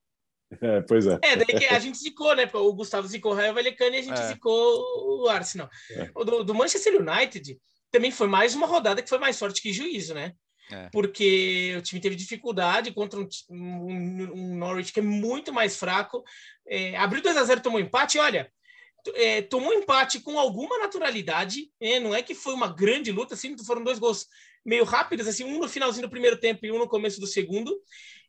É, 0.61 0.81
pois 0.83 1.07
é. 1.07 1.19
É, 1.23 1.35
daí 1.35 1.47
que 1.47 1.67
a 1.67 1.79
gente 1.81 1.99
zicou, 1.99 2.37
né? 2.37 2.49
O 2.53 2.73
Gustavo 2.73 3.09
zicou 3.09 3.33
o 3.33 3.35
Raio 3.35 3.55
Valecano 3.55 3.97
e 3.97 3.99
a 3.99 4.03
gente 4.03 4.21
é. 4.21 4.29
zicou 4.29 5.25
o 5.25 5.29
Arsenal. 5.29 5.69
É. 5.91 6.11
O 6.15 6.25
do, 6.25 6.45
do 6.45 6.55
Manchester 6.55 7.01
United 7.01 7.59
também 7.93 8.11
foi 8.11 8.27
mais 8.27 8.55
uma 8.55 8.67
rodada 8.67 9.03
que 9.03 9.09
foi 9.09 9.19
mais 9.19 9.39
forte 9.39 9.63
que 9.63 9.73
juízo, 9.73 10.15
né? 10.15 10.33
É. 10.71 10.89
Porque 10.91 11.75
o 11.79 11.83
time 11.83 12.01
teve 12.01 12.17
dificuldade 12.17 12.93
contra 12.93 13.21
um, 13.21 13.29
um, 13.51 14.33
um 14.35 14.57
Norwich 14.57 14.93
que 14.93 15.01
é 15.01 15.03
muito 15.03 15.53
mais 15.53 15.77
fraco. 15.77 16.25
É, 16.67 16.97
abriu 16.97 17.23
2 17.23 17.37
a 17.37 17.45
0 17.45 17.61
tomou 17.61 17.79
empate. 17.79 18.19
Olha, 18.19 18.51
é, 19.15 19.43
tomou 19.43 19.75
empate 19.75 20.21
com 20.21 20.39
alguma 20.39 20.79
naturalidade. 20.79 21.71
É, 21.79 22.01
não 22.01 22.15
é 22.15 22.23
que 22.23 22.35
foi 22.35 22.55
uma 22.55 22.69
grande 22.69 23.13
luta, 23.13 23.35
assim, 23.35 23.55
foram 23.65 23.85
dois 23.85 23.99
gols 23.99 24.27
meio 24.65 24.85
rápidos, 24.85 25.29
assim, 25.29 25.45
um 25.45 25.59
no 25.59 25.69
finalzinho 25.69 26.07
do 26.07 26.11
primeiro 26.11 26.39
tempo 26.39 26.65
e 26.65 26.73
um 26.73 26.79
no 26.79 26.89
começo 26.89 27.21
do 27.21 27.27
segundo. 27.27 27.79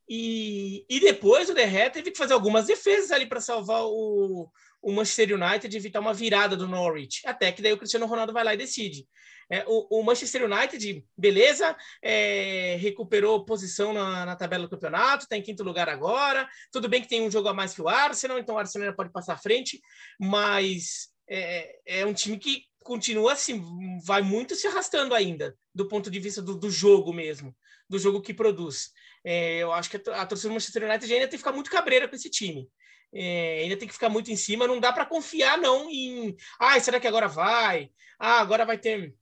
E, 0.10 0.86
e 0.90 1.00
depois 1.00 1.50
o 1.50 1.54
Derré 1.54 1.90
teve 1.90 2.12
que 2.12 2.18
fazer 2.18 2.34
algumas 2.34 2.66
defesas 2.66 3.12
ali 3.12 3.26
para 3.26 3.40
salvar 3.40 3.84
o, 3.86 4.50
o 4.82 4.92
Manchester 4.92 5.40
United 5.40 5.74
e 5.74 5.80
evitar 5.80 6.02
uma 6.02 6.14
virada 6.14 6.58
do 6.58 6.68
Norwich. 6.68 7.22
Até 7.26 7.52
que 7.54 7.62
daí 7.62 7.72
o 7.72 7.78
Cristiano 7.78 8.06
Ronaldo 8.06 8.34
vai 8.34 8.44
lá 8.44 8.54
e 8.54 8.58
decide. 8.58 9.08
É, 9.50 9.64
o, 9.68 10.00
o, 10.00 10.04
Manchester 10.04 10.44
United, 10.46 11.06
beleza, 11.18 11.76
é, 12.02 12.78
recuperou 12.80 13.46
posição 13.46 13.94
na, 13.94 14.26
na, 14.26 14.36
tabela 14.36 14.64
do 14.64 14.70
campeonato, 14.70 15.24
está 15.24 15.38
em 15.38 15.42
quinto 15.42 15.64
lugar 15.64 15.90
agora. 15.90 16.48
Tudo 16.72 16.90
bem 16.90 17.02
que 17.02 17.08
tem 17.08 17.22
um 17.22 17.32
jogo 17.32 17.50
a 17.50 17.54
mais 17.54 17.74
que 17.74 17.82
o 17.82 17.90
Arsenal, 17.90 18.40
então 18.40 18.56
o 18.56 18.58
Arsenal 18.58 18.94
pode 18.96 19.12
passar 19.12 19.34
à 19.34 19.38
frente, 19.38 19.82
mas 20.20 21.10
é, 21.30 21.80
é 21.86 22.06
um 22.06 22.14
time 22.14 22.38
que 22.38 22.64
continua 22.84 23.34
assim, 23.34 23.64
vai 24.06 24.22
muito 24.22 24.56
se 24.56 24.68
arrastando 24.68 25.16
ainda, 25.16 25.56
do 25.74 25.88
ponto 25.88 26.12
de 26.12 26.20
vista 26.20 26.42
do, 26.42 26.56
do 26.56 26.70
jogo 26.70 27.14
mesmo, 27.14 27.56
do 27.90 27.98
jogo 27.98 28.22
que 28.22 28.34
produz. 28.34 28.92
É, 29.24 29.60
eu 29.60 29.72
acho 29.72 29.90
que 29.90 30.10
a, 30.10 30.22
a 30.22 30.26
torcida 30.26 30.50
do 30.50 30.54
Manchester 30.54 30.84
United 30.84 31.14
ainda 31.14 31.28
tem 31.28 31.32
que 31.32 31.38
ficar 31.38 31.54
muito 31.54 31.72
cabreira 31.72 32.08
com 32.08 32.16
esse 32.16 32.30
time. 32.30 32.70
É, 33.16 33.62
ainda 33.62 33.78
tem 33.78 33.88
que 33.88 33.94
ficar 33.94 34.10
muito 34.10 34.32
em 34.32 34.36
cima, 34.36 34.68
não 34.68 34.80
dá 34.80 34.92
para 34.92 35.06
confiar 35.06 35.58
não 35.58 35.88
em, 35.90 36.36
ah, 36.60 36.80
será 36.80 37.00
que 37.00 37.08
agora 37.08 37.28
vai? 37.28 37.92
Ah, 38.20 38.40
agora 38.40 38.66
vai 38.66 38.78
ter 38.78 39.14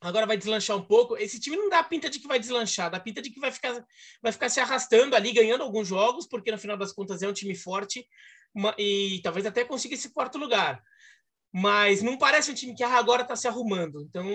agora 0.00 0.26
vai 0.26 0.36
deslanchar 0.36 0.76
um 0.76 0.84
pouco. 0.84 1.16
Esse 1.16 1.40
time 1.40 1.56
não 1.56 1.68
dá 1.68 1.82
pinta 1.82 2.08
de 2.08 2.18
que 2.18 2.28
vai 2.28 2.38
deslanchar, 2.38 2.90
dá 2.90 3.00
pinta 3.00 3.20
de 3.20 3.30
que 3.30 3.40
vai 3.40 3.50
ficar, 3.50 3.84
vai 4.22 4.32
ficar 4.32 4.48
se 4.48 4.60
arrastando 4.60 5.16
ali, 5.16 5.32
ganhando 5.32 5.62
alguns 5.62 5.88
jogos, 5.88 6.26
porque 6.26 6.50
no 6.50 6.58
final 6.58 6.76
das 6.76 6.92
contas 6.92 7.22
é 7.22 7.28
um 7.28 7.32
time 7.32 7.54
forte 7.54 8.06
uma, 8.54 8.74
e 8.78 9.20
talvez 9.22 9.46
até 9.46 9.64
consiga 9.64 9.94
esse 9.94 10.12
quarto 10.12 10.38
lugar. 10.38 10.82
Mas 11.52 12.02
não 12.02 12.18
parece 12.18 12.50
um 12.50 12.54
time 12.54 12.74
que 12.74 12.84
ah, 12.84 12.98
agora 12.98 13.22
está 13.22 13.34
se 13.34 13.48
arrumando. 13.48 14.02
Então, 14.02 14.26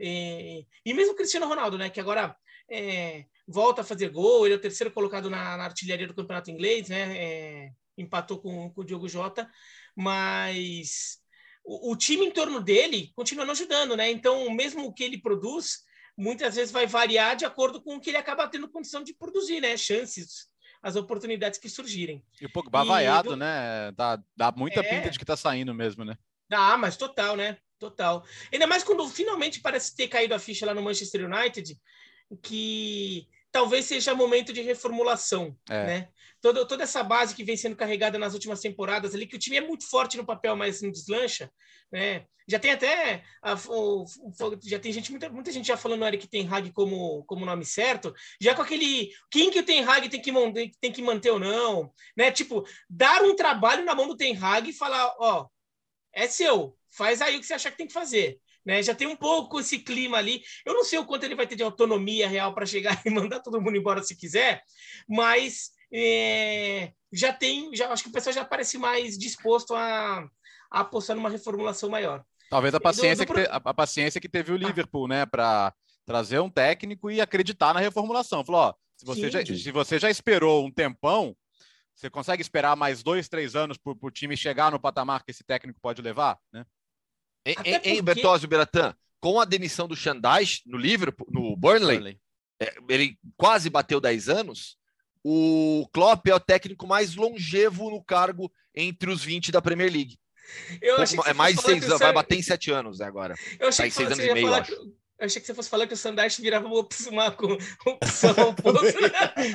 é, 0.00 0.64
e 0.84 0.94
mesmo 0.94 1.12
o 1.12 1.16
Cristiano 1.16 1.46
Ronaldo, 1.46 1.76
né, 1.76 1.90
que 1.90 2.00
agora 2.00 2.34
é, 2.70 3.26
volta 3.46 3.82
a 3.82 3.84
fazer 3.84 4.08
gol, 4.08 4.46
ele 4.46 4.54
é 4.54 4.56
o 4.56 4.60
terceiro 4.60 4.92
colocado 4.92 5.28
na, 5.28 5.56
na 5.56 5.64
artilharia 5.64 6.06
do 6.06 6.14
campeonato 6.14 6.50
inglês, 6.50 6.88
né, 6.88 7.16
é, 7.16 7.72
empatou 7.98 8.40
com, 8.40 8.70
com 8.70 8.80
o 8.80 8.84
Diogo 8.84 9.08
Jota, 9.08 9.50
mas 9.94 11.21
o, 11.64 11.92
o, 11.92 11.96
time 11.96 12.26
em 12.26 12.30
torno 12.30 12.60
dele 12.60 13.12
continua 13.14 13.44
não 13.44 13.52
ajudando, 13.52 13.96
né? 13.96 14.10
Então, 14.10 14.50
mesmo 14.50 14.86
o 14.86 14.92
que 14.92 15.04
ele 15.04 15.20
produz, 15.20 15.80
muitas 16.16 16.56
vezes 16.56 16.72
vai 16.72 16.86
variar 16.86 17.36
de 17.36 17.44
acordo 17.44 17.80
com 17.80 17.96
o 17.96 18.00
que 18.00 18.10
ele 18.10 18.16
acaba 18.16 18.48
tendo 18.48 18.68
condição 18.68 19.02
de 19.02 19.14
produzir, 19.14 19.60
né? 19.60 19.76
Chances, 19.76 20.48
as 20.82 20.96
oportunidades 20.96 21.58
que 21.58 21.68
surgirem. 21.68 22.24
E 22.40 22.46
o 22.46 22.52
Pogba 22.52 22.82
e, 22.84 22.88
vaiado, 22.88 23.30
do... 23.30 23.36
né? 23.36 23.92
Dá, 23.92 24.20
dá 24.36 24.52
muita 24.52 24.80
é... 24.80 24.82
pinta 24.82 25.10
de 25.10 25.18
que 25.18 25.24
tá 25.24 25.36
saindo 25.36 25.74
mesmo, 25.74 26.04
né? 26.04 26.16
Dá, 26.48 26.76
mas 26.76 26.96
total, 26.96 27.36
né? 27.36 27.56
Total. 27.78 28.24
Ainda 28.52 28.66
mais 28.66 28.84
quando 28.84 29.08
finalmente 29.08 29.60
parece 29.60 29.96
ter 29.96 30.06
caído 30.08 30.34
a 30.34 30.38
ficha 30.38 30.66
lá 30.66 30.74
no 30.74 30.82
Manchester 30.82 31.24
United, 31.24 31.76
que 32.42 33.26
talvez 33.50 33.84
seja 33.84 34.14
momento 34.14 34.52
de 34.52 34.60
reformulação, 34.60 35.56
é. 35.68 35.86
né? 35.86 36.08
Toda, 36.42 36.66
toda 36.66 36.82
essa 36.82 37.02
base 37.02 37.34
que 37.34 37.44
vem 37.44 37.56
sendo 37.56 37.76
carregada 37.76 38.18
nas 38.18 38.34
últimas 38.34 38.60
temporadas 38.60 39.14
ali, 39.14 39.26
que 39.26 39.36
o 39.36 39.38
time 39.38 39.56
é 39.56 39.60
muito 39.60 39.88
forte 39.88 40.16
no 40.16 40.26
papel, 40.26 40.56
mas 40.56 40.82
não 40.82 40.90
deslancha, 40.90 41.50
né? 41.90 42.26
Já 42.48 42.58
tem 42.58 42.72
até 42.72 43.22
a, 43.40 43.54
o, 43.68 44.04
já 44.64 44.78
tem 44.78 44.92
gente 44.92 45.12
muita, 45.12 45.28
muita 45.30 45.52
gente 45.52 45.68
já 45.68 45.76
falando 45.76 46.04
Eric 46.04 46.26
Ten 46.26 46.48
Hag 46.48 46.72
como 46.72 47.24
como 47.24 47.46
nome 47.46 47.64
certo, 47.64 48.12
já 48.40 48.54
com 48.54 48.62
aquele 48.62 49.12
quem 49.30 49.50
que 49.50 49.60
o 49.60 49.64
Ten 49.64 49.84
Hag 49.84 50.08
tem 50.08 50.20
que 50.20 50.32
tem 50.80 50.92
que 50.92 51.00
manter 51.00 51.30
ou 51.30 51.38
não, 51.38 51.92
né? 52.16 52.32
Tipo, 52.32 52.66
dar 52.90 53.22
um 53.22 53.36
trabalho 53.36 53.84
na 53.84 53.94
mão 53.94 54.08
do 54.08 54.16
Ten 54.16 54.36
Hag 54.36 54.68
e 54.68 54.72
falar, 54.72 55.14
ó, 55.20 55.46
é 56.12 56.26
seu, 56.26 56.76
faz 56.90 57.22
aí 57.22 57.36
o 57.36 57.40
que 57.40 57.46
você 57.46 57.54
achar 57.54 57.70
que 57.70 57.78
tem 57.78 57.86
que 57.86 57.92
fazer. 57.92 58.40
Né? 58.64 58.82
Já 58.82 58.94
tem 58.94 59.06
um 59.06 59.16
pouco 59.16 59.60
esse 59.60 59.78
clima 59.78 60.18
ali. 60.18 60.42
Eu 60.64 60.74
não 60.74 60.84
sei 60.84 60.98
o 60.98 61.04
quanto 61.04 61.24
ele 61.24 61.34
vai 61.34 61.46
ter 61.46 61.56
de 61.56 61.62
autonomia 61.62 62.28
real 62.28 62.54
para 62.54 62.66
chegar 62.66 63.00
e 63.04 63.10
mandar 63.10 63.40
todo 63.40 63.60
mundo 63.60 63.76
embora 63.76 64.02
se 64.02 64.16
quiser, 64.16 64.62
mas 65.08 65.70
é, 65.92 66.92
já 67.12 67.32
tem, 67.32 67.74
já 67.74 67.92
acho 67.92 68.04
que 68.04 68.08
o 68.08 68.12
pessoal 68.12 68.32
já 68.32 68.44
parece 68.44 68.78
mais 68.78 69.18
disposto 69.18 69.74
a, 69.74 70.26
a 70.70 70.80
apostar 70.80 71.14
numa 71.14 71.28
reformulação 71.28 71.90
maior. 71.90 72.24
Talvez 72.48 72.74
a 72.74 72.80
paciência, 72.80 73.24
do, 73.26 73.32
do... 73.32 73.34
Que, 73.34 73.44
te, 73.44 73.50
a, 73.50 73.56
a, 73.56 73.74
paciência 73.74 74.20
que 74.20 74.28
teve 74.28 74.52
o 74.52 74.56
Liverpool, 74.56 75.06
ah. 75.06 75.08
né, 75.08 75.26
para 75.26 75.74
trazer 76.04 76.40
um 76.40 76.50
técnico 76.50 77.10
e 77.10 77.20
acreditar 77.20 77.72
na 77.74 77.80
reformulação. 77.80 78.44
Falou, 78.44 78.60
ó, 78.62 78.74
se 78.96 79.04
você, 79.04 79.30
já, 79.30 79.44
se 79.44 79.70
você 79.70 79.98
já 79.98 80.10
esperou 80.10 80.64
um 80.64 80.70
tempão, 80.70 81.36
você 81.94 82.08
consegue 82.08 82.42
esperar 82.42 82.76
mais 82.76 83.02
dois, 83.02 83.28
três 83.28 83.54
anos 83.54 83.76
para 83.76 83.94
o 84.00 84.10
time 84.10 84.36
chegar 84.36 84.70
no 84.70 84.80
patamar 84.80 85.24
que 85.24 85.30
esse 85.30 85.44
técnico 85.44 85.80
pode 85.80 86.00
levar, 86.00 86.38
né? 86.52 86.64
Em, 87.44 87.54
porque... 87.54 87.70
em 87.70 88.02
Bertozzi 88.02 88.46
Beratan, 88.46 88.94
com 89.20 89.40
a 89.40 89.44
demissão 89.44 89.88
do 89.88 89.96
Xandais 89.96 90.62
no 90.64 90.78
Liverpool, 90.78 91.26
no 91.30 91.56
Burnley, 91.56 91.96
Burnley. 91.96 92.20
É, 92.60 92.74
ele 92.88 93.18
quase 93.36 93.68
bateu 93.68 94.00
10 94.00 94.28
anos. 94.28 94.76
O 95.24 95.88
Klopp 95.92 96.26
é 96.26 96.34
o 96.34 96.40
técnico 96.40 96.86
mais 96.86 97.14
longevo 97.14 97.90
no 97.90 98.02
cargo 98.02 98.52
entre 98.74 99.10
os 99.10 99.24
20 99.24 99.52
da 99.52 99.62
Premier 99.62 99.92
League. 99.92 100.18
Eu 100.80 101.00
achei 101.00 101.18
é 101.24 101.32
mais 101.32 101.58
seis 101.60 101.84
anos, 101.84 102.00
vai 102.00 102.12
bater 102.12 102.38
em 102.38 102.42
sete 102.42 102.70
anos 102.70 102.98
né, 102.98 103.06
agora. 103.06 103.34
Eu 103.58 103.68
achei 103.68 103.86
tá 103.86 103.88
que 103.88 103.94
seis 103.94 104.06
anos 104.10 104.24
e 104.24 104.34
meio, 104.34 104.52
acho. 104.52 104.72
Que, 104.72 104.78
Eu 104.78 105.26
achei 105.26 105.40
que 105.40 105.46
você 105.46 105.54
fosse 105.54 105.70
falar 105.70 105.86
que 105.86 105.94
o 105.94 105.96
Sandarte 105.96 106.42
virava 106.42 106.66
uma 106.66 106.78
opção, 106.78 107.12
uma 107.12 107.28
opção 107.28 108.34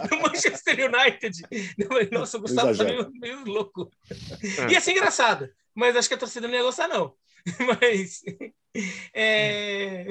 no 0.10 0.22
Manchester 0.22 0.90
United. 0.90 1.42
Nossa, 2.12 2.38
o 2.38 2.42
Gustavo 2.42 2.76
tá 2.76 2.84
meio, 2.84 3.12
meio 3.12 3.44
louco. 3.44 3.92
É. 4.60 4.72
Ia 4.72 4.82
ser 4.82 4.92
engraçado, 4.92 5.50
mas 5.76 5.96
acho 5.96 6.08
que 6.08 6.16
a 6.16 6.20
torcida 6.20 6.48
não 6.48 6.56
ia 6.56 6.64
gostar, 6.64 6.88
não. 6.88 7.14
Mas. 7.80 8.24
É, 9.14 10.08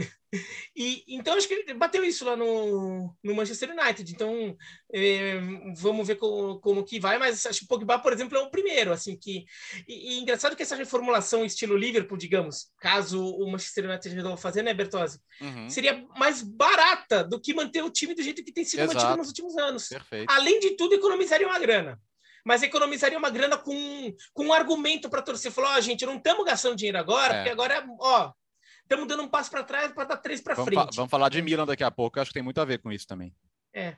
e, 0.74 1.04
então, 1.08 1.36
acho 1.36 1.48
que 1.48 1.54
ele 1.54 1.74
bateu 1.74 2.04
isso 2.04 2.24
lá 2.24 2.36
no, 2.36 3.14
no 3.22 3.34
Manchester 3.34 3.70
United. 3.70 4.12
Então, 4.12 4.56
é, 4.92 5.40
vamos 5.76 6.06
ver 6.06 6.16
como, 6.16 6.58
como, 6.60 6.84
que 6.84 6.98
vai. 6.98 7.18
Mas 7.18 7.44
acho 7.46 7.60
que 7.60 7.64
o 7.64 7.68
Pogba, 7.68 7.98
por 7.98 8.12
exemplo, 8.12 8.36
é 8.36 8.40
o 8.40 8.50
primeiro. 8.50 8.92
assim 8.92 9.16
que 9.16 9.44
E, 9.88 10.14
e 10.14 10.20
engraçado 10.20 10.56
que 10.56 10.62
essa 10.62 10.76
reformulação 10.76 11.44
estilo 11.44 11.76
Liverpool, 11.76 12.16
digamos, 12.16 12.68
caso 12.80 13.24
o 13.24 13.50
Manchester 13.50 13.88
United 13.88 14.14
resolva 14.14 14.36
fazer, 14.36 14.62
né, 14.62 14.74
Bertozzi? 14.74 15.20
Uhum. 15.40 15.68
Seria 15.68 16.04
mais 16.16 16.42
barata 16.42 17.22
do 17.24 17.40
que 17.40 17.54
manter 17.54 17.82
o 17.82 17.90
time 17.90 18.14
do 18.14 18.22
jeito 18.22 18.44
que 18.44 18.52
tem 18.52 18.64
sido 18.64 18.80
Exato. 18.80 18.94
mantido 18.94 19.16
nos 19.16 19.28
últimos 19.28 19.56
anos. 19.56 19.88
Perfeito. 19.88 20.30
Além 20.30 20.60
de 20.60 20.76
tudo, 20.76 20.94
economizaria 20.94 21.46
uma 21.46 21.58
grana 21.58 22.00
mas 22.46 22.62
economizaria 22.62 23.18
uma 23.18 23.28
grana 23.28 23.58
com, 23.58 24.14
com 24.32 24.44
um 24.46 24.52
argumento 24.52 25.10
para 25.10 25.20
torcer. 25.20 25.50
Falou, 25.50 25.68
ó, 25.68 25.78
oh, 25.78 25.80
gente, 25.80 26.06
não 26.06 26.14
estamos 26.14 26.44
gastando 26.44 26.76
dinheiro 26.76 26.96
agora, 26.96 27.34
é. 27.34 27.36
porque 27.38 27.50
agora, 27.50 27.84
ó, 27.98 28.30
estamos 28.86 29.08
dando 29.08 29.22
um 29.24 29.28
passo 29.28 29.50
para 29.50 29.64
trás 29.64 29.92
para 29.92 30.04
dar 30.04 30.16
três 30.16 30.40
para 30.40 30.54
frente. 30.54 30.74
Fa 30.74 30.88
vamos 30.94 31.10
falar 31.10 31.28
de 31.28 31.42
Milan 31.42 31.66
daqui 31.66 31.84
a 31.84 31.90
pouco, 31.90 32.20
acho 32.20 32.30
que 32.30 32.34
tem 32.34 32.42
muito 32.42 32.60
a 32.60 32.64
ver 32.64 32.78
com 32.78 32.90
isso 32.90 33.06
também. 33.06 33.34
É. 33.74 33.96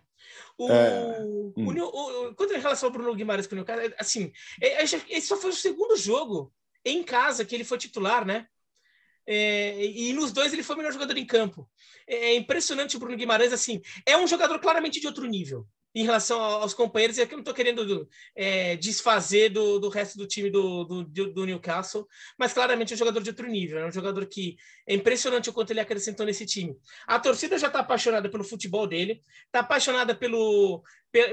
O, 0.57 0.69
é. 0.69 1.21
o, 1.21 1.53
hum. 1.57 1.79
o, 1.79 2.35
quanto 2.35 2.53
em 2.53 2.61
relação 2.61 2.89
ao 2.89 2.93
Bruno 2.93 3.15
Guimarães 3.15 3.47
com 3.47 3.55
o 3.55 3.57
Newcastle, 3.57 3.95
assim, 3.99 4.33
é, 4.61 4.83
é, 4.83 4.83
esse 4.83 5.23
só 5.23 5.37
foi 5.37 5.51
o 5.51 5.55
segundo 5.55 5.97
jogo 5.97 6.53
em 6.85 7.03
casa 7.05 7.45
que 7.45 7.55
ele 7.55 7.65
foi 7.65 7.79
titular, 7.79 8.27
né? 8.27 8.47
É, 9.25 9.85
e 9.85 10.13
nos 10.15 10.33
dois 10.33 10.53
ele 10.53 10.63
foi 10.63 10.75
o 10.75 10.79
melhor 10.79 10.93
jogador 10.93 11.17
em 11.17 11.27
campo. 11.27 11.71
É 12.07 12.35
impressionante 12.35 12.97
o 12.97 12.99
Bruno 12.99 13.17
Guimarães, 13.17 13.53
assim, 13.53 13.81
é 14.07 14.17
um 14.17 14.27
jogador 14.27 14.59
claramente 14.59 15.01
de 15.01 15.07
outro 15.07 15.27
nível 15.27 15.67
em 15.95 16.05
relação 16.05 16.41
aos 16.41 16.75
companheiros, 16.75 17.19
e 17.19 17.23
aqui 17.23 17.33
eu 17.33 17.39
não 17.39 17.43
estou 17.43 17.55
querendo 17.55 18.09
é, 18.37 18.77
desfazer 18.77 19.51
do, 19.51 19.79
do 19.79 19.89
resto 19.89 20.17
do 20.19 20.27
time 20.27 20.51
do, 20.51 20.85
do, 20.85 21.05
do, 21.05 21.47
Newcastle, 21.47 22.07
mas 22.39 22.53
claramente 22.53 22.93
é 22.93 22.95
um 22.95 22.99
jogador 22.99 23.23
de 23.23 23.31
outro 23.31 23.49
nível, 23.49 23.79
é 23.79 23.87
um 23.87 23.91
jogador 23.91 24.25
que 24.27 24.57
é 24.89 24.95
impressionante 24.95 25.51
o 25.51 25.53
quanto 25.53 25.71
ele 25.71 25.81
acrescentou 25.81 26.25
nesse 26.25 26.47
time. 26.47 26.75
A 27.07 27.21
torcida 27.21 27.59
já 27.59 27.67
está 27.67 27.81
apaixonada 27.81 28.31
pelo 28.31 28.43
futebol 28.43 28.87
dele, 28.87 29.23
está 29.47 29.61
apaixonada 29.61 30.15
pelo, 30.15 30.83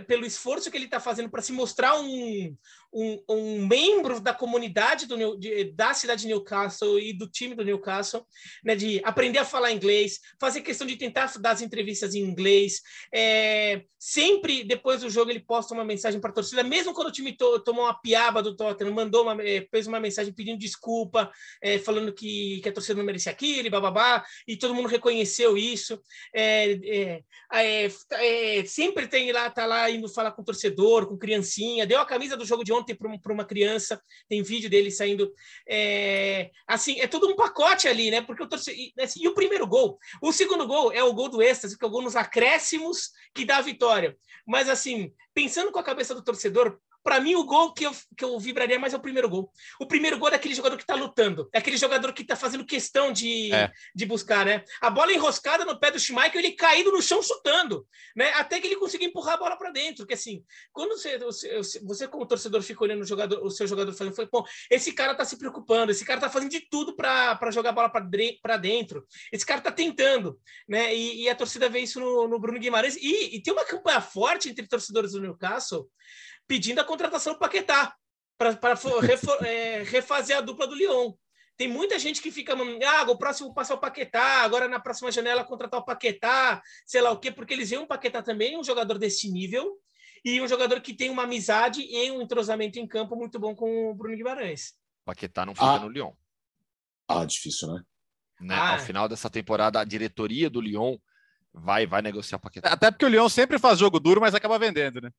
pelo 0.07 0.25
esforço 0.25 0.69
que 0.69 0.77
ele 0.77 0.85
está 0.85 0.99
fazendo 0.99 1.29
para 1.29 1.41
se 1.41 1.51
mostrar 1.51 1.99
um, 1.99 2.55
um, 2.93 3.23
um, 3.29 3.67
membro 3.67 4.21
da 4.21 4.33
comunidade 4.33 5.05
do, 5.05 5.37
de, 5.37 5.65
da 5.73 5.93
cidade 5.93 6.21
de 6.21 6.27
Newcastle 6.29 6.97
e 6.97 7.11
do 7.11 7.29
time 7.29 7.53
do 7.53 7.63
Newcastle, 7.63 8.25
né, 8.63 8.73
de 8.73 9.01
aprender 9.03 9.39
a 9.39 9.45
falar 9.45 9.71
inglês, 9.71 10.19
fazer 10.39 10.61
questão 10.61 10.87
de 10.87 10.95
tentar 10.95 11.31
dar 11.39 11.51
as 11.51 11.61
entrevistas 11.61 12.15
em 12.15 12.21
inglês. 12.21 12.81
É, 13.13 13.83
sempre 13.99 14.63
depois 14.63 15.01
do 15.01 15.09
jogo 15.09 15.29
ele 15.29 15.41
posta 15.41 15.73
uma 15.73 15.83
mensagem 15.83 16.21
para 16.21 16.29
a 16.29 16.33
torcida, 16.33 16.63
mesmo 16.63 16.93
quando 16.93 17.09
o 17.09 17.11
time 17.11 17.35
to, 17.35 17.59
tomou 17.59 17.83
uma 17.83 18.01
piaba 18.01 18.41
do 18.41 18.55
Tottenham, 18.55 18.93
mandou 18.93 19.23
uma, 19.23 19.43
é, 19.43 19.67
fez 19.69 19.87
uma 19.87 19.99
mensagem 19.99 20.33
pedindo 20.33 20.57
desculpa, 20.57 21.29
é, 21.61 21.77
falando 21.79 22.13
que, 22.13 22.61
que 22.61 22.69
a 22.69 22.73
torcida 22.73 22.97
não 22.97 23.05
merecia 23.05 23.31
aquilo, 23.31 23.44
e 23.45 23.69
bababá, 23.69 24.25
e 24.47 24.57
todo 24.57 24.73
mundo 24.73 24.87
reconheceu 24.87 25.57
isso. 25.57 25.99
É, 26.33 27.23
é, 27.53 27.89
é, 28.13 28.65
sempre 28.65 29.07
tem 29.07 29.31
lá, 29.31 29.49
tá 29.49 29.65
lá 29.65 29.89
indo 29.89 30.09
falar 30.09 30.31
com 30.31 30.43
torcedor, 30.43 31.07
com 31.07 31.17
criancinha, 31.17 31.85
deu 31.85 31.99
a 31.99 32.05
camisa 32.05 32.35
do 32.35 32.45
jogo 32.45 32.63
de 32.63 32.73
ontem 32.73 32.95
para 32.95 33.33
uma 33.33 33.45
criança, 33.45 34.01
tem 34.27 34.41
vídeo 34.41 34.69
dele 34.69 34.91
saindo. 34.91 35.31
É, 35.67 36.49
assim, 36.67 36.99
é 36.99 37.07
tudo 37.07 37.29
um 37.29 37.35
pacote 37.35 37.87
ali, 37.87 38.11
né? 38.11 38.21
Porque 38.21 38.43
o 38.43 38.47
torcedor. 38.47 38.79
E, 38.79 38.93
assim, 39.01 39.21
e 39.23 39.27
o 39.27 39.33
primeiro 39.33 39.67
gol? 39.67 39.99
O 40.21 40.31
segundo 40.31 40.67
gol 40.67 40.91
é 40.91 41.03
o 41.03 41.13
gol 41.13 41.29
do 41.29 41.41
êxtase, 41.41 41.77
que 41.77 41.83
é 41.83 41.87
o 41.87 41.91
gol 41.91 42.01
nos 42.01 42.15
acréscimos 42.15 43.11
que 43.33 43.45
dá 43.45 43.57
a 43.57 43.61
vitória. 43.61 44.17
Mas, 44.45 44.69
assim, 44.69 45.11
pensando 45.33 45.71
com 45.71 45.79
a 45.79 45.83
cabeça 45.83 46.13
do 46.13 46.23
torcedor, 46.23 46.79
para 47.05 47.19
mim, 47.19 47.35
o 47.35 47.43
gol 47.43 47.71
que 47.71 47.85
eu, 47.85 47.91
que 48.17 48.25
eu 48.25 48.39
vibraria 48.39 48.79
mais 48.79 48.91
é 48.91 48.97
o 48.97 48.99
primeiro 48.99 49.29
gol. 49.29 49.51
O 49.79 49.85
primeiro 49.85 50.17
gol 50.17 50.29
é 50.29 50.35
aquele 50.35 50.55
jogador 50.55 50.75
que 50.75 50.81
está 50.81 50.95
lutando, 50.95 51.47
é 51.53 51.59
aquele 51.59 51.77
jogador 51.77 52.11
que 52.11 52.23
está 52.23 52.35
fazendo 52.35 52.65
questão 52.65 53.13
de, 53.13 53.53
é. 53.53 53.71
de 53.93 54.07
buscar, 54.07 54.43
né? 54.43 54.65
A 54.81 54.89
bola 54.89 55.13
enroscada 55.13 55.63
no 55.63 55.79
pé 55.79 55.91
do 55.91 55.99
Schmeichel, 55.99 56.39
ele 56.39 56.53
caído 56.53 56.91
no 56.91 57.03
chão 57.03 57.21
chutando, 57.21 57.87
né? 58.15 58.31
Até 58.33 58.59
que 58.59 58.65
ele 58.65 58.77
conseguiu 58.77 59.07
empurrar 59.07 59.35
a 59.35 59.37
bola 59.37 59.55
para 59.55 59.69
dentro. 59.69 60.03
Que 60.07 60.15
assim, 60.15 60.43
quando 60.73 60.97
você, 60.97 61.19
você, 61.19 61.79
você, 61.83 62.07
como 62.07 62.25
torcedor, 62.25 62.63
fica 62.63 62.83
olhando 62.83 63.03
o, 63.03 63.05
jogador, 63.05 63.45
o 63.45 63.51
seu 63.51 63.67
jogador 63.67 63.93
fazendo, 63.93 64.15
foi, 64.15 64.25
bom, 64.25 64.43
esse 64.71 64.91
cara 64.91 65.11
está 65.11 65.23
se 65.23 65.37
preocupando, 65.37 65.91
esse 65.91 66.03
cara 66.03 66.17
está 66.17 66.29
fazendo 66.29 66.49
de 66.49 66.61
tudo 66.61 66.95
para 66.95 67.51
jogar 67.51 67.69
a 67.69 67.73
bola 67.73 67.89
para 67.89 68.57
dentro, 68.57 69.05
esse 69.31 69.45
cara 69.45 69.59
está 69.59 69.71
tentando, 69.71 70.39
né? 70.67 70.95
E, 70.95 71.21
e, 71.21 71.29
a 71.29 71.35
torcida 71.35 71.69
vê 71.69 71.81
isso 71.81 71.99
no, 71.99 72.27
no 72.27 72.39
Bruno 72.39 72.59
Guimarães. 72.59 72.95
E, 72.95 73.35
e 73.35 73.43
tem 73.43 73.53
uma 73.53 73.63
campanha 73.63 74.01
forte 74.01 74.49
entre 74.49 74.67
torcedores 74.67 75.11
do 75.11 75.21
Newcastle 75.21 75.87
pedindo 76.47 76.79
a 76.79 76.83
contratação 76.83 77.33
do 77.33 77.39
Paquetá 77.39 77.95
para 78.37 78.51
é, 79.45 79.83
refazer 79.83 80.37
a 80.37 80.41
dupla 80.41 80.67
do 80.67 80.75
Lyon. 80.75 81.13
Tem 81.57 81.69
muita 81.69 81.97
gente 81.97 82.21
que 82.21 82.31
fica, 82.31 82.53
ah, 82.53 83.03
o 83.09 83.17
próximo 83.17 83.53
passar 83.53 83.75
o 83.75 83.79
Paquetá, 83.79 84.43
agora 84.43 84.67
na 84.67 84.79
próxima 84.79 85.09
janela 85.09 85.43
contratar 85.43 85.79
o 85.79 85.85
Paquetá, 85.85 86.61
sei 86.85 87.01
lá 87.01 87.11
o 87.11 87.19
quê, 87.19 87.31
porque 87.31 87.53
eles 87.53 87.69
veem 87.69 87.81
um 87.81 87.87
Paquetá 87.87 88.21
também, 88.21 88.57
um 88.57 88.63
jogador 88.63 88.97
desse 88.97 89.31
nível, 89.31 89.79
e 90.23 90.41
um 90.41 90.47
jogador 90.47 90.81
que 90.81 90.93
tem 90.93 91.09
uma 91.09 91.23
amizade 91.23 91.81
e 91.81 92.11
um 92.11 92.21
entrosamento 92.21 92.77
em 92.77 92.85
campo 92.85 93.15
muito 93.15 93.39
bom 93.39 93.55
com 93.55 93.89
o 93.89 93.95
Bruno 93.95 94.17
Guimarães. 94.17 94.73
Paquetá 95.05 95.45
não 95.45 95.53
fica 95.53 95.65
ah. 95.65 95.79
no 95.79 95.87
Lyon. 95.87 96.11
Ah, 97.07 97.23
difícil, 97.23 97.73
né? 97.73 97.83
né? 98.41 98.55
Ah. 98.55 98.73
Ao 98.73 98.79
final 98.79 99.07
dessa 99.07 99.29
temporada, 99.29 99.79
a 99.79 99.85
diretoria 99.85 100.49
do 100.49 100.59
Lyon 100.59 100.97
vai, 101.53 101.85
vai 101.85 102.01
negociar 102.01 102.37
o 102.37 102.41
Paquetá. 102.41 102.69
Até 102.69 102.91
porque 102.91 103.05
o 103.05 103.09
Lyon 103.09 103.29
sempre 103.29 103.57
faz 103.59 103.79
jogo 103.79 103.99
duro, 103.99 104.19
mas 104.19 104.35
acaba 104.35 104.59
vendendo, 104.59 104.99
né? 104.99 105.11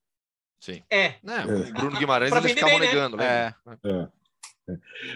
Sim. 0.59 0.83
É. 0.89 1.15
Né? 1.23 1.45
O 1.45 1.73
Bruno 1.73 1.97
Guimarães 1.97 2.31
eles 2.31 2.51
ficavam 2.51 2.79
bem, 2.79 2.87
né? 2.87 2.93
negando, 2.93 3.17
né? 3.17 3.53
É. 3.83 3.89
é. 3.89 4.09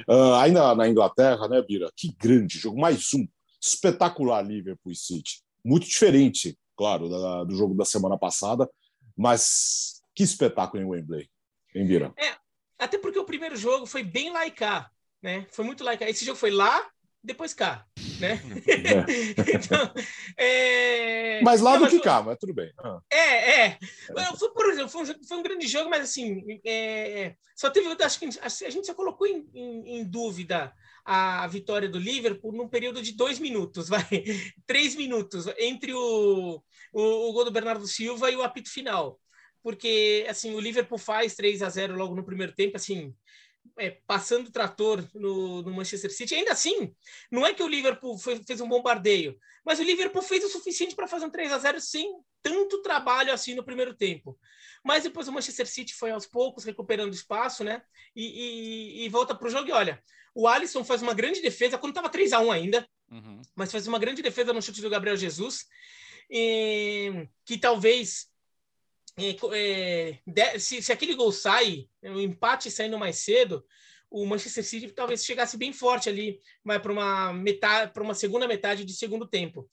Uh, 0.08 0.36
ainda 0.36 0.74
na 0.76 0.88
Inglaterra, 0.88 1.48
né, 1.48 1.62
Bira? 1.62 1.92
Que 1.96 2.16
grande 2.18 2.58
jogo, 2.58 2.80
mais 2.80 3.14
um 3.14 3.28
espetacular 3.62 4.42
Liverpool 4.42 4.96
City. 4.96 5.42
Muito 5.64 5.88
diferente, 5.88 6.58
claro, 6.76 7.10
da, 7.10 7.44
do 7.44 7.56
jogo 7.56 7.76
da 7.76 7.86
semana 7.86 8.18
passada, 8.18 8.70
mas 9.18 10.02
que 10.16 10.24
espetáculo 10.24 10.82
em 10.82 10.86
Wembley, 10.86 11.30
hein, 11.76 11.86
Bira? 11.86 12.14
É, 12.18 12.36
até 12.80 12.98
porque 12.98 13.20
o 13.20 13.26
primeiro 13.26 13.56
jogo 13.56 13.86
foi 13.86 14.04
bem 14.04 14.32
cá, 14.50 14.90
né? 15.22 15.46
Foi 15.52 15.66
muito 15.66 15.84
cá. 15.98 16.10
Esse 16.10 16.26
jogo 16.26 16.38
foi 16.38 16.52
lá, 16.52 16.90
depois 17.24 17.54
cá, 17.54 17.86
né? 18.20 18.42
É. 18.68 19.42
então, 19.56 19.94
é... 20.38 21.42
Mais 21.42 21.62
lá 21.62 21.78
do 21.78 21.88
que 21.88 22.00
cá, 22.00 22.22
mas 22.22 22.38
tudo 22.40 22.54
bem. 22.54 22.72
Ah. 22.80 23.00
É, 23.12 23.66
é. 23.68 23.80
Foi, 24.38 24.52
por 24.52 24.70
exemplo, 24.72 24.90
foi 24.90 25.04
um, 25.04 25.24
foi 25.28 25.38
um, 25.38 25.44
grande 25.44 25.68
jogo, 25.68 25.90
mas 25.90 26.02
assim, 26.02 26.44
é... 26.66 27.36
só 27.56 27.70
teve, 27.70 27.88
acho 28.04 28.20
que 28.20 28.26
a 28.26 28.70
gente 28.70 28.88
só 28.88 28.94
colocou 28.94 29.28
em, 29.28 29.48
em, 29.54 30.00
em, 30.00 30.04
dúvida 30.04 30.74
a 31.06 31.46
vitória 31.48 31.88
do 31.88 32.00
Liverpool 32.00 32.54
num 32.54 32.68
período 32.68 33.02
de 33.02 33.16
dois 33.16 33.38
minutos, 33.38 33.88
vai, 33.90 34.04
três 34.66 34.96
minutos 34.96 35.46
entre 35.60 35.94
o, 35.94 36.62
o, 36.94 37.02
o 37.30 37.34
gol 37.34 37.46
do 37.46 37.52
Bernardo 37.52 37.88
Silva 37.88 38.32
e 38.32 38.36
o 38.36 38.44
apito 38.44 38.72
final, 38.72 39.20
porque 39.62 40.26
assim 40.28 40.56
o 40.56 40.60
Liverpool 40.60 40.98
faz 40.98 41.36
3 41.36 41.62
a 41.62 41.70
0 41.70 41.96
logo 41.96 42.16
no 42.16 42.26
primeiro 42.26 42.54
tempo, 42.54 42.78
assim 42.78 43.14
é, 43.78 43.92
passando 44.08 44.48
o 44.48 44.52
trator 44.52 45.04
no, 45.14 45.62
no, 45.62 45.74
Manchester 45.74 46.12
City. 46.12 46.36
Ainda 46.36 46.52
assim, 46.52 46.94
não 47.32 47.46
é 47.46 47.54
que 47.54 47.64
o 47.64 47.68
Liverpool 47.68 48.18
foi, 48.18 48.42
fez 48.44 48.62
um 48.62 48.68
bombardeio, 48.68 49.38
mas 49.66 49.80
o 49.80 49.84
Liverpool 49.84 50.22
fez 50.22 50.44
o 50.44 50.50
suficiente 50.50 50.96
para 50.96 51.08
fazer 51.08 51.26
um 51.26 51.30
3 51.30 51.52
a 51.52 51.58
0 51.58 51.80
sem 51.82 52.12
tanto 52.42 52.82
trabalho 52.82 53.34
assim 53.34 53.54
no 53.54 53.64
primeiro 53.64 53.94
tempo. 53.94 54.38
Mas 54.84 55.04
depois 55.04 55.28
o 55.28 55.32
Manchester 55.32 55.68
City 55.68 55.94
foi 55.94 56.12
aos 56.12 56.26
poucos 56.26 56.64
recuperando 56.64 57.14
espaço, 57.14 57.64
né? 57.64 57.82
E, 58.16 59.04
e, 59.04 59.06
e 59.06 59.10
volta 59.10 59.36
para 59.36 59.48
o 59.48 59.52
jogo. 59.52 59.70
E 59.70 59.72
olha, 59.72 60.02
o 60.34 60.48
Alisson 60.48 60.84
faz 60.84 61.02
uma 61.02 61.14
grande 61.14 61.42
defesa 61.42 61.78
quando 61.78 61.92
estava 61.92 62.10
3 62.10 62.34
a 62.34 62.40
1 62.40 62.52
ainda, 62.52 62.90
uhum. 63.12 63.42
mas 63.56 63.72
faz 63.72 63.86
uma 63.88 64.00
grande 64.00 64.22
defesa 64.22 64.54
no 64.54 64.62
chute 64.62 64.82
do 64.82 64.90
Gabriel 64.90 65.18
Jesus, 65.18 65.66
e, 66.30 67.28
que 67.46 67.58
talvez 67.58 68.31
é, 69.18 70.20
é, 70.36 70.60
se, 70.60 70.82
se, 70.82 70.92
aquele 70.92 71.16
gol 71.16 71.32
sai, 71.32 71.88
o 72.04 72.20
empate 72.20 72.72
saindo 72.72 72.98
mais 72.98 73.18
cedo, 73.18 73.66
o 74.10 74.26
Manchester 74.26 74.64
City 74.64 74.90
talvez 74.90 75.24
chegasse 75.26 75.58
bem 75.58 75.72
forte 75.72 76.10
ali, 76.10 76.40
vai 76.64 76.80
para 76.80 76.92
uma 76.92 77.34
metade, 77.34 77.94
para 77.94 78.04
uma 78.04 78.14
segunda 78.14 78.48
metade 78.48 78.84
de 78.84 78.94
segundo 78.94 79.28
tempo. 79.28 79.70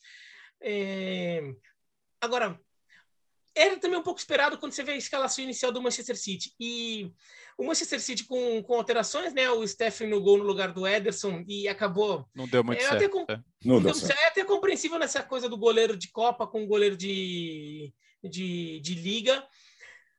É, 0.60 1.42
agora, 2.20 2.58
era 3.58 3.76
também 3.78 3.98
um 3.98 4.02
pouco 4.02 4.20
esperado 4.20 4.56
quando 4.58 4.72
você 4.72 4.84
vê 4.84 4.92
a 4.92 4.96
escalação 4.96 5.42
inicial 5.42 5.72
do 5.72 5.82
Manchester 5.82 6.16
City. 6.16 6.54
E 6.60 7.12
o 7.56 7.64
Manchester 7.64 8.00
City 8.00 8.24
com, 8.24 8.62
com 8.62 8.74
alterações, 8.74 9.34
né? 9.34 9.50
O 9.50 9.66
Stephen 9.66 10.08
no 10.08 10.20
gol 10.20 10.38
no 10.38 10.44
lugar 10.44 10.72
do 10.72 10.86
Ederson 10.86 11.44
e 11.46 11.66
acabou. 11.66 12.24
Não 12.32 12.46
deu 12.46 12.62
muito 12.62 12.80
é, 12.80 12.88
certo. 12.88 13.18
Até, 13.18 13.32
é. 13.32 13.40
Não 13.64 13.82
deu 13.82 13.92
certo. 13.94 14.16
é 14.20 14.26
até 14.28 14.44
compreensível 14.44 14.98
nessa 14.98 15.24
coisa 15.24 15.48
do 15.48 15.58
goleiro 15.58 15.96
de 15.96 16.08
Copa 16.12 16.46
com 16.46 16.62
o 16.62 16.66
goleiro 16.68 16.96
de 16.96 17.92
de, 18.22 18.80
de 18.80 18.94
liga. 18.94 19.44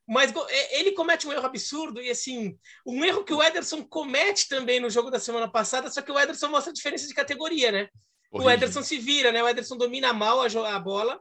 Mas 0.08 0.34
é, 0.50 0.80
ele 0.80 0.94
comete 0.94 1.28
um 1.28 1.32
erro 1.32 1.46
absurdo 1.46 2.02
e 2.02 2.10
assim, 2.10 2.58
um 2.86 3.06
erro 3.06 3.24
que 3.24 3.34
o 3.34 3.44
Ederson 3.44 3.84
comete 3.84 4.48
também 4.48 4.80
no 4.80 4.90
jogo 4.90 5.12
da 5.12 5.20
semana 5.20 5.48
passada, 5.48 5.90
só 5.92 6.02
que 6.02 6.12
o 6.12 6.20
Ederson 6.20 6.50
mostra 6.50 6.72
a 6.72 6.74
diferença 6.74 7.08
de 7.08 7.14
categoria, 7.14 7.72
né? 7.72 7.90
O 8.32 8.50
Ederson 8.50 8.84
se 8.84 8.98
vira, 8.98 9.32
né? 9.32 9.44
O 9.44 9.48
Ederson 9.48 9.78
domina 9.78 10.14
mal 10.14 10.42
a, 10.42 10.76
a 10.76 10.80
bola 10.80 11.20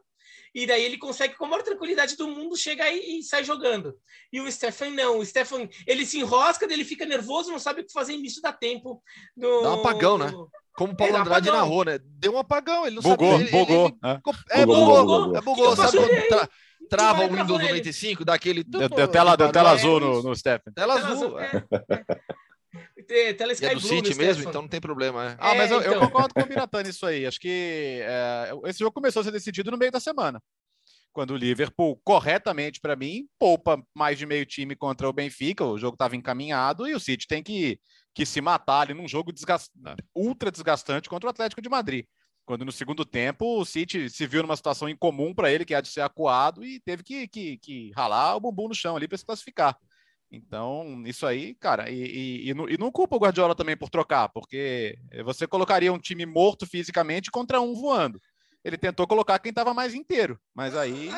e 0.55 0.67
daí 0.67 0.85
ele 0.85 0.99
consegue 0.99 1.35
com 1.35 1.45
a 1.45 1.49
maior 1.49 1.63
tranquilidade 1.63 2.17
do 2.17 2.29
mundo 2.29 2.57
chegar 2.57 2.91
e, 2.91 3.19
e 3.19 3.23
sai 3.23 3.45
jogando. 3.45 3.95
E 4.33 4.41
o 4.41 4.51
Stefan 4.51 4.91
não, 4.91 5.19
o 5.19 5.25
Stefan 5.25 5.69
ele 5.87 6.07
se 6.07 6.19
enrosca, 6.19 6.67
ele 6.71 6.85
fica 6.85 7.05
nervoso, 7.05 7.51
não 7.51 7.59
sabe 7.59 7.83
o 7.83 7.87
que 7.87 7.93
fazer 7.93 8.15
e 8.15 8.27
isso 8.27 8.41
dá 8.41 8.53
tempo. 8.53 9.03
No... 9.37 9.63
Dá 9.63 9.71
um 9.71 9.81
apagão, 9.81 10.19
né? 10.19 10.33
Como 10.73 10.93
o 10.93 10.97
Paulo 10.97 11.17
é, 11.17 11.21
Andrade 11.21 11.49
apagão. 11.49 11.67
narrou, 11.67 11.85
né? 11.85 11.99
Deu 12.03 12.35
um 12.35 12.39
apagão, 12.39 12.87
ele 12.87 12.97
não 12.97 13.03
bugou, 13.03 13.33
sabe. 13.33 13.43
Ele, 13.43 13.51
bugou, 13.51 13.87
ele, 13.87 13.97
ele, 14.03 14.63
é, 14.63 14.67
bugou, 14.67 15.05
bugou, 15.05 15.37
é 15.37 15.41
bugou, 15.41 15.77
sabe? 15.77 16.29
Tra, 16.29 16.49
trava 16.89 17.25
o 17.25 17.29
Windows 17.29 17.61
95, 17.61 18.25
dá 18.25 18.35
aquele. 18.35 18.65
Deu, 18.65 18.89
deu 18.89 19.09
tela, 19.09 19.37
deu 19.37 19.51
tela 19.51 19.71
azul 19.71 20.01
no, 20.01 20.23
no 20.23 20.37
Stefan. 20.37 20.73
Tela, 20.73 21.01
tela 21.01 21.13
azul. 21.13 21.39
É. 21.39 21.51
Tela 23.39 23.55
Sky 23.55 23.67
é 23.67 23.75
do 23.75 23.81
City 23.81 24.15
mesmo, 24.15 24.47
então 24.47 24.61
não 24.61 24.69
tem 24.69 24.81
problema. 24.81 25.31
É. 25.31 25.37
Ah, 25.39 25.55
mas 25.55 25.71
eu, 25.71 25.81
então... 25.81 25.95
eu, 25.95 26.01
concordo 26.01 26.35
com 26.35 26.43
o 26.43 26.47
Miratã 26.47 26.83
nisso 26.83 27.07
aí. 27.07 27.25
Acho 27.25 27.41
que 27.41 28.01
é, 28.03 28.53
esse 28.67 28.81
jogo 28.81 28.93
começou 28.93 29.21
a 29.21 29.25
ser 29.25 29.31
decidido 29.33 29.71
no 29.71 29.79
meio 29.79 29.91
da 29.91 29.99
semana 29.99 30.39
quando 31.19 31.33
o 31.33 31.37
Liverpool, 31.37 32.01
corretamente 32.05 32.81
para 32.81 32.95
mim, 32.95 33.27
poupa 33.41 33.83
mais 33.93 34.17
de 34.17 34.25
meio 34.25 34.47
time 34.47 34.77
contra 34.77 35.09
o 35.09 35.13
Benfica, 35.13 35.65
o 35.65 35.77
jogo 35.77 35.97
estava 35.97 36.15
encaminhado 36.15 36.89
e 36.89 36.95
o 36.95 37.01
City 37.01 37.27
tem 37.27 37.43
que, 37.43 37.81
que 38.15 38.25
se 38.25 38.41
matar 38.41 38.83
ali 38.83 38.95
num 38.95 39.09
jogo 39.09 39.33
desgast... 39.33 39.69
ultra 40.15 40.49
desgastante 40.49 41.09
contra 41.09 41.27
o 41.27 41.31
Atlético 41.31 41.61
de 41.61 41.69
Madrid. 41.69 42.05
Quando 42.49 42.65
no 42.65 42.73
segundo 42.73 43.05
tempo 43.05 43.61
o 43.61 43.65
City 43.65 44.09
se 44.09 44.27
viu 44.27 44.43
numa 44.43 44.57
situação 44.57 44.89
incomum 44.89 45.35
para 45.35 45.53
ele, 45.53 45.67
que 45.67 45.75
é 45.75 45.83
de 45.83 45.89
ser 45.89 46.01
acuado, 46.01 46.65
e 46.65 46.81
teve 46.81 47.03
que, 47.03 47.29
que, 47.29 47.59
que 47.59 47.93
ralar 47.95 48.37
o 48.37 48.41
bumbum 48.41 48.69
no 48.69 48.75
chão 48.75 48.97
ali 48.97 49.07
para 49.07 49.19
se 49.19 49.25
classificar. 49.25 49.79
Então, 50.33 51.03
isso 51.05 51.27
aí, 51.27 51.55
cara, 51.55 51.91
e, 51.91 52.03
e, 52.03 52.49
e, 52.49 52.55
não, 52.55 52.69
e 52.69 52.79
não 52.79 52.91
culpa 52.91 53.17
o 53.17 53.19
Guardiola 53.19 53.55
também 53.55 53.77
por 53.77 53.91
trocar, 53.91 54.31
porque 54.31 54.99
você 55.25 55.47
colocaria 55.47 55.93
um 55.93 55.99
time 55.99 56.25
morto 56.25 56.67
fisicamente 56.67 57.31
contra 57.31 57.61
um 57.61 57.75
voando 57.75 58.19
ele 58.65 58.77
tentou 58.77 59.07
colocar 59.07 59.39
quem 59.39 59.51
estava 59.51 59.73
mais 59.73 59.95
inteiro, 59.95 60.41
mas 60.55 60.75
aí 60.75 61.11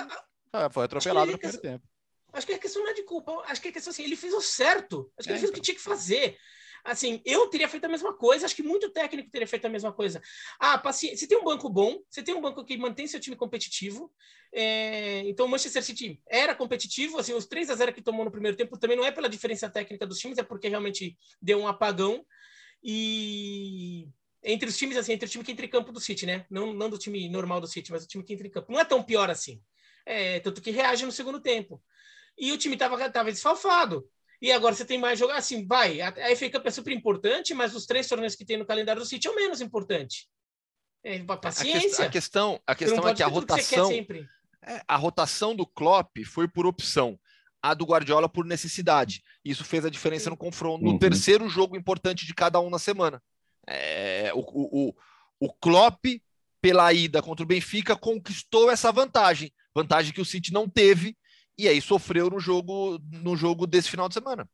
foi 0.72 0.84
atropelado 0.84 1.32
no 1.32 1.38
primeiro 1.38 1.62
tempo. 1.62 1.86
Acho 2.32 2.46
que 2.46 2.52
a 2.52 2.58
questão 2.58 2.82
não 2.82 2.90
é 2.90 2.94
de 2.94 3.02
culpa, 3.02 3.32
acho 3.46 3.60
que 3.60 3.68
a 3.68 3.72
questão 3.72 3.90
assim, 3.90 4.04
ele 4.04 4.16
fez 4.16 4.32
o 4.32 4.40
certo, 4.40 5.12
acho 5.18 5.26
que 5.26 5.32
é, 5.32 5.36
ele 5.36 5.40
fez 5.40 5.50
então. 5.50 5.50
o 5.50 5.52
que 5.52 5.58
então. 5.58 5.62
tinha 5.62 5.74
que 5.74 5.82
fazer. 5.82 6.36
Assim, 6.84 7.20
eu 7.24 7.48
teria 7.48 7.68
feito 7.68 7.84
a 7.84 7.88
mesma 7.88 8.14
coisa, 8.16 8.46
acho 8.46 8.56
que 8.56 8.62
muito 8.62 8.90
técnico 8.90 9.30
teria 9.30 9.46
feito 9.46 9.66
a 9.66 9.68
mesma 9.68 9.92
coisa. 9.92 10.20
Ah, 10.58 10.78
paciência. 10.78 11.18
Você 11.18 11.26
tem 11.26 11.38
um 11.38 11.44
banco 11.44 11.68
bom, 11.68 11.98
você 12.08 12.22
tem 12.22 12.34
um 12.34 12.40
banco 12.40 12.64
que 12.64 12.76
mantém 12.76 13.06
seu 13.06 13.20
time 13.20 13.36
competitivo. 13.36 14.12
É... 14.52 15.20
Então, 15.26 15.46
o 15.46 15.48
Manchester 15.48 15.82
City 15.82 16.20
era 16.28 16.54
competitivo, 16.54 17.18
assim, 17.18 17.32
os 17.34 17.46
3 17.46 17.70
a 17.70 17.74
0 17.74 17.92
que 17.92 18.02
tomou 18.02 18.24
no 18.24 18.30
primeiro 18.30 18.56
tempo 18.56 18.78
também 18.78 18.96
não 18.96 19.04
é 19.04 19.12
pela 19.12 19.28
diferença 19.28 19.68
técnica 19.68 20.06
dos 20.06 20.18
times, 20.18 20.38
é 20.38 20.42
porque 20.42 20.68
realmente 20.68 21.16
deu 21.40 21.58
um 21.60 21.68
apagão. 21.68 22.24
E 22.82 24.08
entre 24.42 24.68
os 24.68 24.76
times, 24.76 24.96
assim, 24.96 25.12
entre 25.12 25.26
o 25.26 25.30
time 25.30 25.44
que 25.44 25.52
entra 25.52 25.66
em 25.66 25.68
campo 25.68 25.92
do 25.92 26.00
City, 26.00 26.26
né? 26.26 26.46
Não, 26.50 26.72
não 26.72 26.88
do 26.88 26.98
time 26.98 27.28
normal 27.28 27.60
do 27.60 27.66
City, 27.66 27.92
mas 27.92 28.04
o 28.04 28.08
time 28.08 28.24
que 28.24 28.32
entra 28.32 28.46
em 28.46 28.50
campo. 28.50 28.72
Não 28.72 28.80
é 28.80 28.84
tão 28.84 29.02
pior 29.02 29.30
assim. 29.30 29.60
É, 30.06 30.40
tanto 30.40 30.62
que 30.62 30.70
reage 30.70 31.04
no 31.04 31.12
segundo 31.12 31.40
tempo. 31.40 31.82
E 32.38 32.52
o 32.52 32.58
time 32.58 32.76
tava, 32.76 33.10
tava 33.10 33.30
desfalfado. 33.30 34.08
E 34.40 34.50
agora 34.50 34.74
você 34.74 34.84
tem 34.84 34.98
mais 34.98 35.18
jogar 35.18 35.36
assim, 35.36 35.66
vai. 35.66 36.00
A, 36.00 36.08
a 36.08 36.36
FA 36.36 36.50
Cup 36.50 36.66
é 36.66 36.70
super 36.70 36.92
importante, 36.92 37.52
mas 37.52 37.74
os 37.74 37.84
três 37.84 38.08
torneios 38.08 38.34
que 38.34 38.44
tem 38.44 38.56
no 38.56 38.64
calendário 38.64 39.02
do 39.02 39.06
City 39.06 39.28
é 39.28 39.30
o 39.30 39.36
menos 39.36 39.60
importante. 39.60 40.28
É, 41.04 41.18
paciência. 41.36 41.92
A, 41.92 41.96
que, 41.96 42.02
a 42.02 42.10
questão, 42.10 42.60
a 42.66 42.74
questão 42.74 43.08
é 43.08 43.14
que 43.14 43.22
a 43.22 43.26
rotação. 43.26 43.88
Que 43.88 44.26
é, 44.62 44.82
a 44.86 44.96
rotação 44.96 45.54
do 45.54 45.66
Klopp 45.66 46.18
foi 46.26 46.48
por 46.48 46.66
opção 46.66 47.18
a 47.62 47.74
do 47.74 47.84
Guardiola 47.84 48.28
por 48.28 48.44
necessidade. 48.44 49.22
Isso 49.44 49.64
fez 49.64 49.84
a 49.84 49.90
diferença 49.90 50.30
no 50.30 50.36
confronto, 50.36 50.82
no 50.82 50.92
uhum. 50.92 50.98
terceiro 50.98 51.48
jogo 51.48 51.76
importante 51.76 52.26
de 52.26 52.34
cada 52.34 52.58
um 52.60 52.70
na 52.70 52.78
semana. 52.78 53.22
É, 53.66 54.32
o, 54.34 54.40
o, 54.40 54.94
o 55.38 55.52
Klopp, 55.54 56.04
pela 56.60 56.92
ida 56.92 57.22
contra 57.22 57.44
o 57.44 57.46
Benfica, 57.46 57.96
conquistou 57.96 58.70
essa 58.70 58.90
vantagem. 58.90 59.52
Vantagem 59.74 60.12
que 60.12 60.20
o 60.20 60.24
City 60.24 60.52
não 60.52 60.68
teve 60.68 61.16
e 61.58 61.68
aí 61.68 61.80
sofreu 61.80 62.30
no 62.30 62.40
jogo, 62.40 62.98
no 63.12 63.36
jogo 63.36 63.66
desse 63.66 63.90
final 63.90 64.08
de 64.08 64.14
semana. 64.14 64.48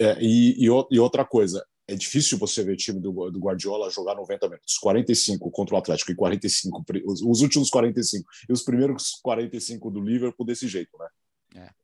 É, 0.00 0.18
e, 0.20 0.56
e, 0.58 0.68
e, 0.90 0.98
outra 0.98 1.24
coisa, 1.24 1.64
é 1.86 1.94
difícil 1.94 2.36
você 2.36 2.64
ver 2.64 2.72
o 2.72 2.76
time 2.76 2.98
do, 2.98 3.30
do, 3.30 3.38
Guardiola 3.38 3.90
jogar 3.90 4.14
90 4.16 4.48
minutos, 4.48 4.76
45 4.78 5.50
contra 5.50 5.74
o 5.74 5.78
Atlético 5.78 6.10
e 6.10 6.16
45, 6.16 6.84
os, 7.04 7.22
os, 7.22 7.40
últimos 7.42 7.70
45 7.70 8.28
e 8.48 8.52
os 8.52 8.62
primeiros 8.62 9.20
45 9.22 9.90
do 9.90 10.00
Liverpool 10.00 10.46
desse 10.46 10.66
jeito, 10.66 10.96
né? 10.98 11.08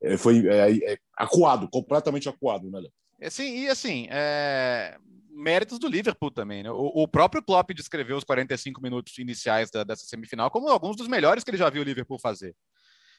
É. 0.03 0.15
É, 0.15 0.17
foi 0.17 0.47
é, 0.49 0.93
é, 0.93 0.99
acuado, 1.17 1.69
completamente 1.69 2.29
acuado, 2.29 2.69
né, 2.69 2.81
Léo? 2.81 2.93
É, 3.21 3.31
sim, 3.31 3.65
e 3.65 3.69
assim, 3.69 4.09
é, 4.11 4.99
méritos 5.31 5.79
do 5.79 5.87
Liverpool 5.87 6.31
também, 6.31 6.63
né? 6.63 6.71
O, 6.71 7.03
o, 7.03 7.09
próprio 7.09 7.43
Klopp 7.43 7.71
descreveu 7.73 8.17
os 8.17 8.25
45 8.25 8.83
minutos 8.83 9.17
iniciais 9.19 9.71
da, 9.71 9.85
dessa 9.85 10.05
semifinal 10.05 10.51
como 10.51 10.69
alguns 10.69 10.97
dos 10.97 11.07
melhores 11.07 11.45
que 11.45 11.51
ele 11.51 11.59
já 11.59 11.71
viu 11.71 11.83
o 11.83 11.85
Liverpool 11.85 12.19
fazer. 12.19 12.57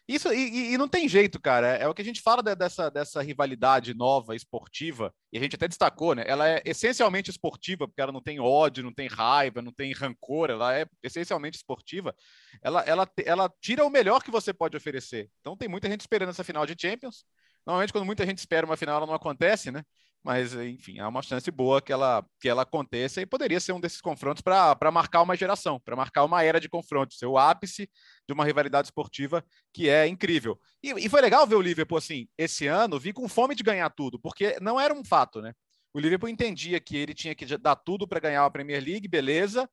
Isso, 0.08 0.34
e, 0.34 0.74
e, 0.74 0.78
não 0.78 0.88
tem 0.88 1.08
jeito, 1.08 1.40
cara. 1.40 1.68
É, 1.78 1.88
o 1.88 1.94
que 1.94 2.02
a 2.02 2.06
gente 2.06 2.22
fala 2.22 2.42
de, 2.42 2.54
dessa, 2.56 2.90
dessa 2.90 3.22
rivalidade 3.22 3.94
nova, 3.94 4.36
esportiva, 4.36 5.14
e 5.32 5.38
a 5.38 5.42
gente 5.42 5.56
até 5.56 5.68
destacou, 5.68 6.16
né? 6.16 6.24
Ela 6.28 6.50
é 6.50 6.62
essencialmente 6.66 7.30
esportiva, 7.30 7.88
porque 7.88 8.02
ela 8.02 8.12
não 8.12 8.22
tem 8.22 8.40
ódio, 8.40 8.84
não 8.84 8.94
tem 8.94 9.08
raiva, 9.08 9.62
não 9.62 9.72
tem 9.72 9.94
rancor, 9.94 10.50
ela 10.50 10.76
é 10.76 10.86
essencialmente 11.02 11.58
esportiva. 11.58 12.14
Ela, 12.62 12.82
ela, 12.82 13.10
ela 13.26 13.54
tira 13.62 13.86
o 13.86 13.90
melhor 13.90 14.22
que 14.22 14.32
você 14.32 14.54
pode 14.54 14.76
oferecer. 14.76 15.30
Então 15.40 15.56
tem 15.56 15.70
muita 15.70 15.90
gente 15.90 16.02
esperando 16.02 16.30
essa 16.30 16.44
final 16.44 16.66
de 16.66 16.76
Champions. 16.80 17.24
Normalmente, 17.66 17.94
quando 17.94 18.06
muita 18.06 18.26
gente 18.26 18.40
espera 18.40 18.66
uma 18.66 18.76
final, 18.78 18.98
ela 18.98 19.08
não 19.08 19.14
acontece, 19.14 19.72
né? 19.72 19.84
Mas 20.24 20.54
enfim, 20.54 21.00
há 21.00 21.08
uma 21.08 21.22
chance 21.22 21.50
boa 21.50 21.82
que 21.82 21.92
ela, 21.92 22.24
que 22.40 22.48
ela 22.48 22.62
aconteça 22.62 23.22
e 23.22 23.26
poderia 23.26 23.60
ser 23.60 23.74
um 23.74 23.80
desses 23.80 24.00
confrontos 24.00 24.42
para 24.42 24.92
marcar 24.92 25.22
uma 25.22 25.36
geração, 25.36 25.80
para 25.80 25.96
marcar 25.96 26.24
uma 26.24 26.44
era 26.44 26.60
de 26.60 26.70
confrontos, 26.70 27.18
ser 27.18 27.26
o 27.26 27.38
ápice 27.38 27.90
de 28.28 28.34
uma 28.34 28.46
rivalidade 28.46 28.88
esportiva 28.88 29.44
que 29.74 29.90
é 29.90 30.08
incrível. 30.08 30.60
E, 30.84 30.92
e, 31.06 31.10
foi 31.10 31.22
legal 31.22 31.48
ver 31.48 31.56
o 31.56 31.62
Liverpool 31.62 31.98
assim, 31.98 32.28
esse 32.38 32.68
ano, 32.68 33.00
vi 33.00 33.14
com 33.14 33.28
fome 33.28 33.56
de 33.56 33.64
ganhar 33.64 33.90
tudo, 33.90 34.20
porque 34.20 34.58
não 34.62 34.80
era 34.80 34.94
um 34.94 35.04
fato, 35.04 35.42
né? 35.42 35.54
O 35.94 36.00
Liverpool 36.00 36.30
entendia 36.30 36.80
que 36.80 36.96
ele 36.96 37.14
tinha 37.14 37.36
que 37.36 37.46
dar 37.58 37.76
tudo 37.76 38.08
para 38.08 38.20
ganhar 38.20 38.46
a 38.46 38.52
Premier 38.52 38.82
League, 38.82 39.08
beleza, 39.08 39.70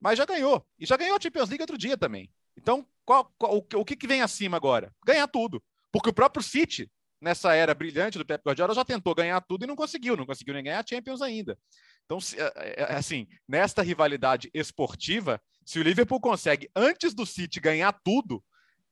mas 0.00 0.18
já 0.18 0.24
ganhou. 0.24 0.64
E 0.78 0.86
já 0.86 0.96
ganhou 0.96 1.16
a 1.16 1.20
Champions 1.20 1.48
League 1.48 1.62
outro 1.62 1.78
dia 1.78 1.96
também. 1.96 2.30
Então, 2.56 2.86
qual, 3.04 3.32
qual, 3.38 3.56
o, 3.56 3.80
o 3.80 3.84
que, 3.84 3.96
que 3.96 4.06
vem 4.06 4.22
acima 4.22 4.56
agora? 4.56 4.92
Ganhar 5.04 5.26
tudo. 5.26 5.62
Porque 5.90 6.10
o 6.10 6.14
próprio 6.14 6.42
City 6.42 6.90
nessa 7.26 7.52
era 7.54 7.74
brilhante 7.74 8.18
do 8.18 8.24
Pep 8.24 8.40
Guardiola, 8.46 8.72
já 8.72 8.84
tentou 8.84 9.12
ganhar 9.12 9.40
tudo 9.40 9.64
e 9.64 9.66
não 9.66 9.74
conseguiu, 9.74 10.16
não 10.16 10.24
conseguiu 10.24 10.54
nem 10.54 10.62
ganhar 10.62 10.78
a 10.78 10.86
Champions 10.86 11.20
ainda. 11.20 11.58
Então, 12.04 12.18
é, 12.36 12.42
é, 12.42 12.82
é, 12.82 12.94
assim, 12.94 13.26
nesta 13.48 13.82
rivalidade 13.82 14.48
esportiva, 14.54 15.42
se 15.64 15.80
o 15.80 15.82
Liverpool 15.82 16.20
consegue 16.20 16.70
antes 16.74 17.12
do 17.12 17.26
City 17.26 17.58
ganhar 17.58 17.92
tudo, 18.04 18.42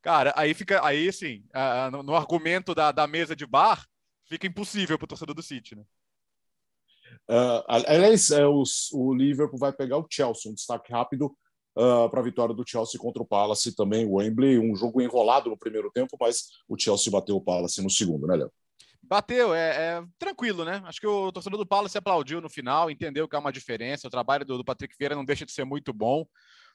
cara, 0.03 0.35
aí 0.37 0.53
fica, 0.53 0.85
aí 0.85 1.09
assim, 1.09 1.45
no, 2.05 2.17
argumento 2.17 2.75
da, 2.75 2.91
da 2.91 3.07
mesa 3.07 3.37
de 3.37 3.47
bar, 3.47 3.87
fica 4.29 4.49
impossível 4.49 4.99
para 4.99 5.05
o 5.05 5.09
torcedor 5.09 5.35
do 5.35 5.43
City, 5.43 5.77
né? 5.77 5.85
Uh, 7.31 7.63
aliás, 7.69 8.31
é, 8.31 8.45
o 8.45 9.15
Liverpool 9.15 9.59
vai 9.59 9.73
pegar 9.73 9.97
o 9.97 10.07
Chelsea, 10.11 10.51
um 10.51 10.55
destaque 10.55 10.93
rápido 10.93 11.35
uh, 11.77 12.09
para 12.09 12.21
a 12.21 12.25
vitória 12.25 12.55
do 12.55 12.65
Chelsea 12.67 13.01
contra 13.01 13.23
o 13.23 13.27
Palace 13.27 13.75
também, 13.75 14.07
o 14.07 14.15
Wembley, 14.15 14.59
um 14.59 14.75
jogo 14.75 15.01
enrolado 15.01 15.51
no 15.51 15.57
primeiro 15.57 15.91
tempo, 15.91 16.17
mas 16.21 16.49
o 16.69 16.79
Chelsea 16.79 17.13
bateu 17.13 17.37
o 17.37 17.41
Palace 17.41 17.83
no 17.83 17.91
segundo, 17.91 18.27
né, 18.27 18.37
Léo? 18.37 18.53
Bateu, 19.03 19.55
é, 19.55 19.69
é, 19.77 20.05
tranquilo, 20.19 20.65
né? 20.65 20.83
Acho 20.87 20.99
que 20.99 21.07
o 21.07 21.31
torcedor 21.31 21.59
do 21.59 21.67
Palace 21.67 21.99
aplaudiu 21.99 22.41
no 22.41 22.49
final, 22.49 22.91
entendeu 22.91 23.29
que 23.29 23.37
há 23.37 23.39
uma 23.39 23.53
diferença. 23.53 24.09
O 24.09 24.11
trabalho 24.11 24.47
do, 24.47 24.57
do 24.57 24.65
Patrick 24.65 24.95
Vieira 24.99 25.15
não 25.15 25.25
deixa 25.25 25.45
de 25.45 25.53
ser 25.53 25.65
muito 25.65 25.93
bom. 25.93 26.25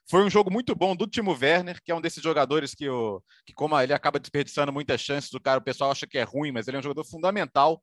Foi 0.08 0.24
um 0.24 0.30
jogo 0.30 0.52
muito 0.52 0.76
bom 0.76 0.96
do 0.96 1.08
Timo 1.08 1.36
Werner, 1.40 1.82
que 1.84 1.92
é 1.92 1.96
um 1.96 2.02
desses 2.02 2.22
jogadores 2.22 2.76
que, 2.76 2.88
o, 2.88 3.22
que 3.46 3.54
como 3.54 3.80
ele 3.80 3.94
acaba 3.94 4.20
desperdiçando 4.20 4.72
muitas 4.72 5.02
chances, 5.02 5.34
o 5.34 5.40
cara, 5.40 5.60
o 5.60 5.64
pessoal 5.64 5.92
acha 5.92 6.06
que 6.06 6.18
é 6.18 6.24
ruim, 6.24 6.52
mas 6.52 6.68
ele 6.68 6.78
é 6.78 6.80
um 6.80 6.84
jogador 6.84 7.04
fundamental 7.04 7.82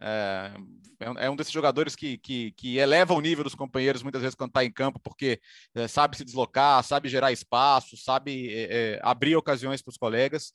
é, 0.00 0.52
é, 1.00 1.30
um 1.30 1.36
desses 1.36 1.52
jogadores 1.52 1.96
que, 1.96 2.18
que, 2.18 2.52
que, 2.52 2.76
eleva 2.76 3.14
o 3.14 3.20
nível 3.20 3.44
dos 3.44 3.54
companheiros 3.54 4.02
muitas 4.02 4.22
vezes 4.22 4.34
quando 4.34 4.50
está 4.50 4.64
em 4.64 4.72
campo, 4.72 5.00
porque 5.00 5.40
é, 5.74 5.88
sabe 5.88 6.16
se 6.16 6.24
deslocar, 6.24 6.82
sabe 6.82 7.08
gerar 7.08 7.32
espaço, 7.32 7.96
sabe 7.96 8.52
é, 8.52 8.94
é 8.96 9.00
abrir 9.02 9.36
ocasiões 9.36 9.82
para 9.82 9.90
os 9.90 9.96
colegas. 9.96 10.52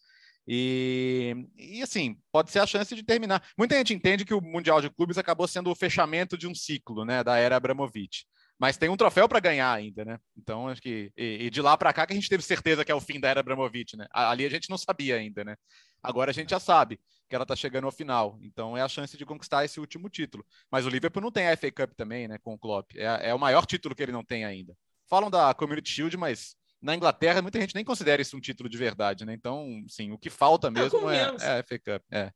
E, 0.47 1.35
e 1.57 1.81
assim, 1.81 2.17
pode 2.31 2.51
ser 2.51 2.59
a 2.59 2.67
chance 2.67 2.93
de 2.95 3.03
terminar. 3.03 3.43
Muita 3.57 3.75
gente 3.75 3.93
entende 3.93 4.25
que 4.25 4.33
o 4.33 4.41
Mundial 4.41 4.81
de 4.81 4.89
Clubes 4.89 5.17
acabou 5.17 5.47
sendo 5.47 5.69
o 5.69 5.75
fechamento 5.75 6.37
de 6.37 6.47
um 6.47 6.55
ciclo 6.55 7.05
né, 7.05 7.23
da 7.23 7.37
era 7.37 7.55
Abramovich. 7.55 8.25
Mas 8.59 8.77
tem 8.77 8.89
um 8.89 8.97
troféu 8.97 9.27
para 9.27 9.39
ganhar 9.39 9.73
ainda, 9.73 10.05
né? 10.05 10.19
Então, 10.37 10.67
acho 10.67 10.79
que. 10.79 11.11
E, 11.17 11.45
e 11.45 11.49
de 11.49 11.63
lá 11.63 11.75
para 11.75 11.91
cá 11.91 12.05
que 12.05 12.13
a 12.13 12.15
gente 12.15 12.29
teve 12.29 12.43
certeza 12.43 12.85
que 12.85 12.91
é 12.91 12.95
o 12.95 13.01
fim 13.01 13.19
da 13.19 13.27
era 13.27 13.39
Abramovich, 13.39 13.97
né? 13.97 14.05
Ali 14.13 14.45
a 14.45 14.49
gente 14.49 14.69
não 14.69 14.77
sabia 14.77 15.15
ainda, 15.15 15.43
né? 15.43 15.55
Agora 16.03 16.29
a 16.29 16.33
gente 16.33 16.51
já 16.51 16.59
sabe 16.59 16.99
que 17.31 17.35
ela 17.35 17.43
está 17.43 17.55
chegando 17.55 17.85
ao 17.85 17.91
final. 17.93 18.37
Então 18.41 18.75
é 18.75 18.81
a 18.81 18.89
chance 18.89 19.15
de 19.15 19.25
conquistar 19.25 19.63
esse 19.63 19.79
último 19.79 20.09
título. 20.09 20.45
Mas 20.69 20.85
o 20.85 20.89
Liverpool 20.89 21.23
não 21.23 21.31
tem 21.31 21.47
a 21.47 21.55
FA 21.55 21.71
Cup 21.71 21.93
também, 21.95 22.27
né, 22.27 22.37
com 22.37 22.53
o 22.53 22.59
Klopp. 22.59 22.91
É, 22.97 23.29
é 23.29 23.33
o 23.33 23.39
maior 23.39 23.65
título 23.65 23.95
que 23.95 24.03
ele 24.03 24.11
não 24.11 24.23
tem 24.23 24.43
ainda. 24.43 24.75
Falam 25.09 25.31
da 25.31 25.53
Community 25.53 25.89
Shield, 25.89 26.17
mas 26.17 26.57
na 26.81 26.93
Inglaterra 26.93 27.41
muita 27.41 27.61
gente 27.61 27.73
nem 27.73 27.85
considera 27.85 28.21
isso 28.21 28.35
um 28.35 28.41
título 28.41 28.67
de 28.67 28.77
verdade, 28.77 29.25
né? 29.25 29.33
Então, 29.33 29.81
sim, 29.87 30.11
o 30.11 30.17
que 30.17 30.29
falta 30.29 30.69
mesmo 30.69 31.09
é, 31.09 31.19
é, 31.39 31.59
a 31.59 31.63
FA 31.63 31.79
Cup. 31.79 32.03
É. 32.11 32.31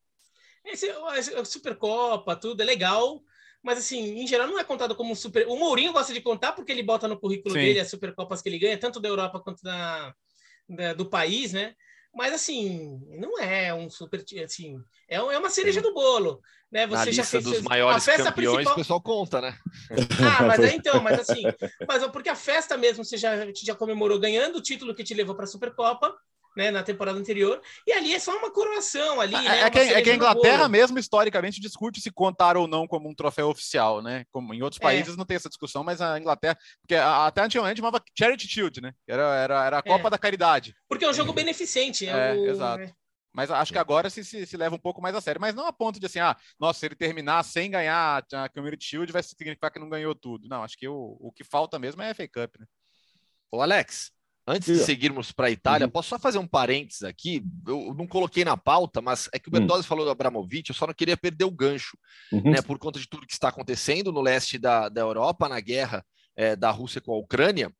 Esse, 0.63 0.89
a 0.89 1.43
Supercopa, 1.43 2.33
tudo 2.37 2.61
é 2.61 2.65
legal, 2.65 3.21
mas 3.61 3.77
assim, 3.77 4.21
em 4.21 4.25
geral 4.25 4.47
não 4.47 4.57
é 4.57 4.63
contado 4.63 4.95
como 4.95 5.11
um 5.11 5.15
super. 5.15 5.45
O 5.47 5.57
Mourinho 5.57 5.91
gosta 5.91 6.13
de 6.13 6.21
contar 6.21 6.53
porque 6.53 6.71
ele 6.71 6.83
bota 6.83 7.05
no 7.05 7.19
currículo 7.19 7.53
Sim. 7.53 7.59
dele 7.59 7.81
as 7.81 7.89
Supercopas 7.89 8.41
que 8.41 8.47
ele 8.47 8.59
ganha, 8.59 8.77
tanto 8.77 9.01
da 9.01 9.09
Europa 9.09 9.41
quanto 9.41 9.61
da, 9.61 10.15
da, 10.69 10.93
do 10.93 11.05
país, 11.05 11.51
né? 11.51 11.75
Mas 12.15 12.33
assim, 12.33 13.01
não 13.19 13.37
é 13.39 13.73
um 13.73 13.89
super. 13.89 14.23
Assim, 14.43 14.77
é, 15.09 15.17
é 15.17 15.37
uma 15.37 15.49
cereja 15.49 15.81
do 15.81 15.93
bolo. 15.93 16.39
Né? 16.71 16.87
Você 16.87 17.05
Na 17.05 17.11
já 17.11 17.21
lista 17.21 17.25
fez 17.25 17.43
dos 17.43 17.61
maiores 17.61 18.05
campeões, 18.05 18.33
principal... 18.33 18.73
o 18.73 18.75
pessoal 18.75 19.01
conta, 19.01 19.41
né? 19.41 19.57
Ah, 20.25 20.43
mas 20.47 20.59
é 20.61 20.75
então, 20.75 21.01
mas 21.01 21.19
assim, 21.19 21.43
mas 21.87 22.07
porque 22.07 22.29
a 22.29 22.35
festa 22.35 22.77
mesmo 22.77 23.03
você 23.03 23.17
já, 23.17 23.45
já 23.53 23.75
comemorou 23.75 24.19
ganhando 24.19 24.57
o 24.57 24.61
título 24.61 24.95
que 24.95 25.03
te 25.03 25.13
levou 25.13 25.35
para 25.35 25.43
a 25.45 25.47
Supercopa 25.47 26.15
né, 26.55 26.71
na 26.71 26.83
temporada 26.83 27.17
anterior, 27.17 27.61
e 27.85 27.91
ali 27.91 28.13
é 28.13 28.19
só 28.19 28.35
uma 28.37 28.51
coroação 28.51 29.19
ali, 29.19 29.35
é, 29.35 29.41
né? 29.41 29.61
É 29.61 29.69
que, 29.69 29.79
é 29.79 30.01
que 30.01 30.09
a 30.09 30.15
Inglaterra 30.15 30.69
mesmo, 30.69 30.97
historicamente, 30.97 31.59
discute 31.59 32.01
se 32.01 32.11
contar 32.11 32.57
ou 32.57 32.67
não 32.67 32.87
como 32.87 33.09
um 33.09 33.15
troféu 33.15 33.49
oficial, 33.49 34.01
né? 34.01 34.25
Como 34.31 34.53
em 34.53 34.61
outros 34.61 34.81
é. 34.81 34.83
países 34.83 35.13
é. 35.13 35.17
não 35.17 35.25
tem 35.25 35.35
essa 35.35 35.49
discussão, 35.49 35.83
mas 35.83 36.01
a 36.01 36.17
Inglaterra, 36.19 36.57
porque 36.81 36.95
até 36.95 37.41
antigamente 37.41 37.79
chamava 37.79 38.01
Charity 38.17 38.47
Shield, 38.47 38.81
né? 38.81 38.93
Era, 39.07 39.35
era, 39.35 39.65
era 39.65 39.77
a 39.79 39.83
Copa 39.83 40.07
é. 40.07 40.11
da 40.11 40.17
Caridade. 40.17 40.75
Porque 40.87 41.05
é 41.05 41.09
um 41.09 41.13
jogo 41.13 41.33
beneficente. 41.33 42.07
É, 42.07 42.33
o... 42.33 42.45
exato. 42.47 42.93
Mas 43.35 43.51
acho 43.51 43.73
que 43.73 43.77
agora 43.77 44.09
se, 44.09 44.23
se, 44.23 44.45
se, 44.45 44.55
leva 44.55 44.75
um 44.75 44.79
pouco 44.79 45.01
mais 45.01 45.13
a 45.13 45.19
sério. 45.19 45.41
Mas 45.41 45.53
não 45.53 45.67
a 45.67 45.73
ponto 45.73 45.99
de 45.99 46.05
assim, 46.05 46.19
ah, 46.19 46.37
nossa, 46.57 46.79
se 46.79 46.85
ele 46.85 46.95
terminar 46.95 47.43
sem 47.43 47.69
ganhar 47.69 48.25
a 48.31 48.47
Community 48.47 48.85
Shield, 48.85 49.11
vai 49.11 49.21
significar 49.21 49.69
que 49.69 49.79
não 49.79 49.89
ganhou 49.89 50.15
tudo. 50.15 50.47
Não, 50.47 50.63
acho 50.63 50.77
que 50.77 50.87
o, 50.87 51.17
o 51.19 51.33
que 51.33 51.43
falta 51.43 51.77
mesmo 51.77 52.01
é 52.01 52.11
a 52.11 52.15
FA 52.15 52.27
Cup, 52.29 52.55
né? 52.57 52.65
Ô, 53.51 53.61
Alex, 53.61 54.14
Antes 54.47 54.77
de 54.77 54.83
seguirmos 54.83 55.31
para 55.31 55.47
a 55.47 55.51
Itália, 55.51 55.87
uhum. 55.87 55.91
posso 55.91 56.09
só 56.09 56.19
fazer 56.19 56.37
um 56.37 56.45
parênteses 56.45 57.01
aqui? 57.01 57.43
Eu 57.67 57.95
não 57.97 58.05
coloquei 58.05 58.45
na 58.45 58.55
pauta, 58.55 59.01
mas 59.01 59.27
é 59.33 59.39
que 59.39 59.49
o 59.49 59.51
uhum. 59.51 59.59
Bertozzi 59.59 59.87
falou 59.87 60.05
do 60.05 60.11
Abramovich, 60.11 60.69
eu 60.69 60.75
só 60.75 60.85
não 60.85 60.93
queria 60.93 61.17
perder 61.17 61.45
o 61.45 61.51
gancho, 61.51 61.97
uhum. 62.31 62.51
né? 62.51 62.61
Por 62.61 62.77
conta 62.77 62.99
de 62.99 63.07
tudo 63.07 63.25
que 63.25 63.33
está 63.33 63.49
acontecendo 63.49 64.11
no 64.11 64.21
leste 64.21 64.59
da, 64.59 64.87
da 64.87 65.01
Europa, 65.01 65.49
na 65.49 65.59
guerra 65.59 66.05
é, 66.35 66.55
da 66.55 66.69
Rússia 66.69 67.01
com 67.01 67.11
a 67.11 67.17
Ucrânia. 67.17 67.73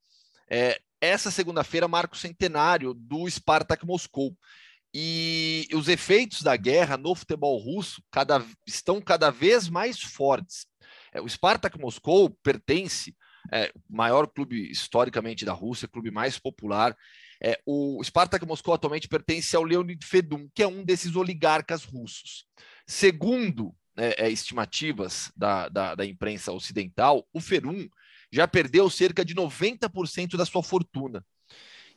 É, 0.49 0.80
essa 0.99 1.30
segunda-feira 1.30 1.88
marca 1.88 2.16
o 2.16 2.18
centenário 2.18 2.95
do 2.95 3.30
Spartak 3.30 3.86
Moscou. 3.86 4.36
E 4.91 5.68
os 5.74 5.88
efeitos 5.88 6.41
da 6.41 6.55
guerra 6.55 6.97
no 6.97 7.13
futebol 7.13 7.57
russo 7.59 8.01
cada, 8.09 8.43
estão 8.66 8.99
cada 9.01 9.30
vez 9.30 9.68
mais 9.68 10.01
fortes. 10.01 10.66
É, 11.13 11.22
o 11.22 11.30
Spartak 11.30 11.80
Moscou 11.80 12.30
pertence 12.41 13.16
é, 13.52 13.72
maior 13.89 14.28
clube 14.28 14.70
historicamente 14.70 15.46
da 15.46 15.54
Rússia, 15.54 15.88
clube 15.88 16.12
mais 16.12 16.38
popular. 16.39 16.96
É, 17.41 17.60
o 17.66 18.02
Spartak 18.04 18.46
Moscou 18.46 18.74
atualmente 18.74 19.08
pertence 19.08 19.56
ao 19.56 19.64
Leonid 19.64 20.04
Fedun, 20.06 20.48
que 20.54 20.64
é 20.64 20.68
um 20.68 20.84
desses 20.84 21.16
oligarcas 21.16 21.84
russos. 21.84 22.46
Segundo 22.88 23.76
é, 23.98 24.26
é, 24.26 24.30
estimativas 24.30 25.32
da, 25.36 25.70
da, 25.70 25.96
da, 25.96 26.06
imprensa 26.06 26.52
ocidental, 26.52 27.28
o 27.34 27.39
Ferun 27.39 27.88
já 28.32 28.48
perdeu 28.48 28.89
cerca 28.89 29.24
de 29.24 29.34
90% 29.34 30.36
da 30.36 30.46
sua 30.46 30.62
fortuna. 30.62 31.26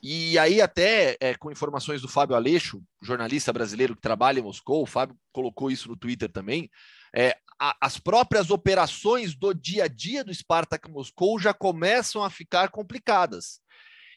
E 0.01 0.38
aí, 0.38 0.61
até 0.61 1.16
é, 1.20 1.34
com 1.34 1.51
informações 1.51 2.01
do 2.01 2.09
Fábio 2.09 2.36
Aleixo, 2.36 2.80
jornalista 3.03 3.53
brasileiro 3.53 3.96
que 3.96 4.01
trabalha 4.01 4.38
em 4.38 4.42
Moscou, 4.42 4.82
o 4.82 4.86
Fábio 4.86 5.16
colocou 5.32 5.72
isso 5.72 5.88
no 5.88 5.96
Twitter 5.96 6.30
também, 6.30 6.70
é, 7.14 7.36
a, 7.59 7.76
as 7.80 7.98
próprias 7.98 8.50
operações 8.50 9.34
do 9.34 9.52
dia 9.52 9.84
a 9.84 9.88
dia 9.88 10.22
do 10.22 10.32
Spartak 10.32 10.90
Moscou 10.90 11.38
já 11.38 11.52
começam 11.52 12.22
a 12.22 12.30
ficar 12.30 12.70
complicadas. 12.70 13.61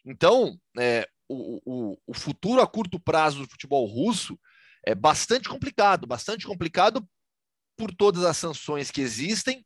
Então, 0.05 0.59
é, 0.77 1.07
o, 1.27 1.61
o, 1.65 1.97
o 2.07 2.13
futuro 2.13 2.61
a 2.61 2.67
curto 2.67 2.99
prazo 2.99 3.39
do 3.39 3.49
futebol 3.49 3.85
russo 3.85 4.39
é 4.85 4.93
bastante 4.93 5.47
complicado, 5.47 6.07
bastante 6.07 6.45
complicado 6.45 7.07
por 7.77 7.93
todas 7.93 8.23
as 8.25 8.37
sanções 8.37 8.91
que 8.91 9.01
existem, 9.01 9.65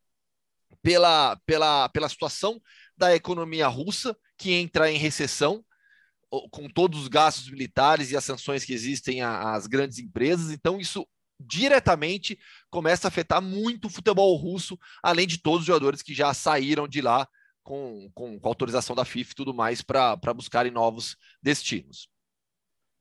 pela, 0.81 1.35
pela, 1.45 1.89
pela 1.89 2.09
situação 2.09 2.61
da 2.95 3.15
economia 3.15 3.67
russa, 3.67 4.15
que 4.37 4.53
entra 4.53 4.91
em 4.91 4.97
recessão, 4.97 5.65
com 6.51 6.67
todos 6.69 7.01
os 7.01 7.07
gastos 7.07 7.49
militares 7.49 8.11
e 8.11 8.17
as 8.17 8.23
sanções 8.23 8.65
que 8.65 8.73
existem 8.73 9.21
às 9.21 9.67
grandes 9.67 9.99
empresas. 9.99 10.51
Então, 10.51 10.79
isso 10.79 11.07
diretamente 11.39 12.37
começa 12.75 13.07
a 13.07 13.09
afetar 13.09 13.41
muito 13.41 13.85
o 13.85 13.89
futebol 13.89 14.35
russo, 14.35 14.77
além 15.01 15.25
de 15.25 15.37
todos 15.37 15.61
os 15.61 15.65
jogadores 15.65 16.01
que 16.01 16.13
já 16.13 16.33
saíram 16.33 16.89
de 16.89 16.99
lá 16.99 17.25
com, 17.63 18.11
com, 18.13 18.37
com 18.37 18.47
autorização 18.49 18.93
da 18.93 19.05
FIFA 19.05 19.31
e 19.31 19.35
tudo 19.35 19.53
mais 19.53 19.81
para 19.81 20.33
buscarem 20.35 20.73
novos 20.73 21.15
destinos. 21.41 22.09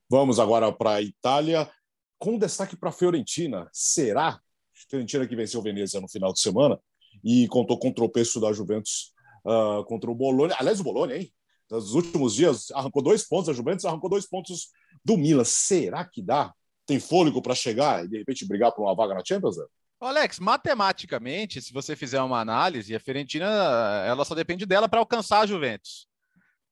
Vamos 0.08 0.38
agora 0.38 0.72
para 0.72 0.92
a 0.92 1.02
Itália, 1.02 1.68
com 2.20 2.38
destaque 2.38 2.76
para 2.76 2.90
a 2.90 2.92
Fiorentina. 2.92 3.68
Será? 3.72 4.40
Fiorentina 4.88 5.26
que 5.26 5.34
venceu 5.34 5.58
o 5.58 5.62
Venezia 5.64 6.00
no 6.00 6.08
final 6.08 6.32
de 6.32 6.38
semana 6.38 6.78
e 7.24 7.48
contou 7.48 7.76
com 7.76 7.88
o 7.88 7.94
tropeço 7.94 8.40
da 8.40 8.52
Juventus 8.52 9.12
uh, 9.44 9.84
contra 9.86 10.08
o 10.08 10.14
Bologna. 10.14 10.54
Aliás, 10.56 10.78
o 10.78 10.84
Bologna, 10.84 11.16
hein? 11.16 11.32
Nos 11.68 11.94
últimos 11.94 12.36
dias 12.36 12.70
arrancou 12.70 13.02
dois 13.02 13.26
pontos, 13.26 13.48
a 13.48 13.52
Juventus 13.52 13.84
arrancou 13.84 14.08
dois 14.08 14.24
pontos 14.24 14.68
do 15.04 15.16
Milan. 15.16 15.42
Será 15.42 16.04
que 16.04 16.22
dá 16.22 16.54
tem 16.86 17.00
fôlego 17.00 17.40
para 17.40 17.54
chegar 17.54 18.04
e 18.04 18.08
de 18.08 18.18
repente 18.18 18.46
brigar 18.46 18.72
por 18.72 18.82
uma 18.82 18.94
vaga 18.94 19.14
na 19.14 19.24
Champions? 19.24 19.56
Né? 19.56 19.64
Alex, 20.00 20.38
matematicamente, 20.38 21.62
se 21.62 21.72
você 21.72 21.96
fizer 21.96 22.20
uma 22.20 22.40
análise, 22.40 22.94
a 22.94 23.00
Fiorentina 23.00 23.46
ela 24.06 24.24
só 24.24 24.34
depende 24.34 24.66
dela 24.66 24.88
para 24.88 25.00
alcançar 25.00 25.40
a 25.40 25.46
Juventus, 25.46 26.06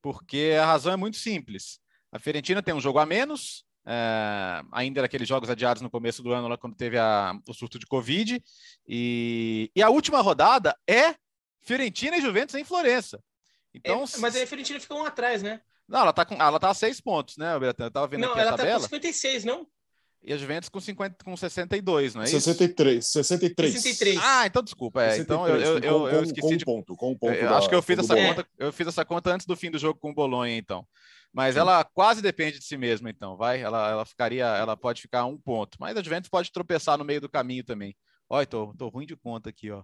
porque 0.01 0.55
a 0.59 0.65
razão 0.65 0.93
é 0.93 0.95
muito 0.95 1.17
simples. 1.17 1.79
A 2.11 2.19
Fiorentina 2.19 2.61
tem 2.61 2.73
um 2.73 2.81
jogo 2.81 2.99
a 2.99 3.05
menos, 3.05 3.65
é, 3.85 4.61
ainda 4.71 5.01
daqueles 5.01 5.27
jogos 5.27 5.49
adiados 5.49 5.81
no 5.81 5.89
começo 5.89 6.21
do 6.21 6.31
ano, 6.31 6.47
lá 6.47 6.57
quando 6.57 6.75
teve 6.75 6.97
a, 6.97 7.33
o 7.47 7.53
surto 7.53 7.79
de 7.79 7.87
Covid, 7.87 8.41
e, 8.87 9.71
e, 9.75 9.81
a 9.81 9.89
última 9.89 10.21
rodada 10.21 10.77
é 10.87 11.15
Fiorentina 11.61 12.17
e 12.17 12.21
Juventus 12.21 12.55
em 12.55 12.63
Florença. 12.63 13.19
Então, 13.73 14.03
é, 14.03 14.17
mas 14.19 14.35
aí 14.35 14.43
a 14.43 14.47
Fiorentina 14.47 14.79
ficou 14.79 14.99
um 14.99 15.05
atrás, 15.05 15.41
né? 15.41 15.59
Não, 15.87 16.01
ela 16.01 16.13
tá, 16.13 16.23
com, 16.23 16.35
ela 16.35 16.59
tá 16.59 16.69
a 16.69 16.73
seis 16.73 17.01
pontos, 17.01 17.35
né, 17.37 17.57
Bertan? 17.59 17.85
Eu 17.85 17.91
tava 17.91 18.07
vendo 18.07 18.21
não, 18.21 18.31
aqui 18.31 18.39
a 18.39 18.51
tabela. 18.51 18.57
Não, 18.57 18.69
ela 18.69 18.79
tá 18.79 18.89
com 18.89 18.95
56, 18.95 19.43
não? 19.43 19.67
E 20.25 20.31
a 20.31 20.37
Juventus 20.37 20.69
com, 20.69 20.79
50, 20.79 21.23
com 21.23 21.35
62, 21.35 22.15
não 22.15 22.21
é 22.21 22.27
63, 22.27 23.03
isso? 23.03 23.11
63. 23.11 23.73
63. 23.73 24.19
Ah, 24.23 24.47
então 24.47 24.63
desculpa. 24.63 25.03
É, 25.03 25.09
63, 25.17 25.21
então 25.25 25.47
eu, 25.47 25.59
eu, 25.59 25.79
eu, 25.79 26.07
eu 26.07 26.23
esqueci 26.23 26.41
com 26.41 26.57
de. 26.57 26.65
Ponto, 26.65 26.95
com 26.95 27.11
um 27.11 27.17
ponto 27.17 27.33
eu, 27.33 27.49
da, 27.49 27.57
acho 27.57 27.67
que 27.67 27.75
eu 27.75 27.81
fiz, 27.81 27.99
essa 27.99 28.15
conta, 28.15 28.47
eu 28.57 28.71
fiz 28.71 28.87
essa 28.87 29.03
conta 29.03 29.33
antes 29.33 29.45
do 29.45 29.55
fim 29.55 29.69
do 29.69 29.77
jogo 29.77 29.99
com 29.99 30.11
o 30.11 30.13
Bolonha, 30.13 30.55
então. 30.55 30.87
Mas 31.33 31.55
Sim. 31.55 31.61
ela 31.61 31.83
quase 31.83 32.21
depende 32.21 32.59
de 32.59 32.65
si 32.65 32.77
mesma, 32.77 33.09
então, 33.09 33.35
vai? 33.35 33.61
Ela, 33.61 33.89
ela 33.89 34.05
ficaria, 34.05 34.45
ela 34.45 34.77
pode 34.77 35.01
ficar 35.01 35.21
a 35.21 35.25
um 35.25 35.37
ponto. 35.37 35.77
Mas 35.79 35.97
a 35.97 36.01
Juventus 36.01 36.29
pode 36.29 36.51
tropeçar 36.51 36.97
no 36.97 37.03
meio 37.03 37.19
do 37.19 37.27
caminho 37.27 37.63
também. 37.63 37.93
Olha, 38.29 38.45
tô, 38.45 38.73
tô 38.77 38.87
ruim 38.87 39.05
de 39.05 39.15
conta 39.17 39.49
aqui, 39.49 39.71
ó. 39.71 39.83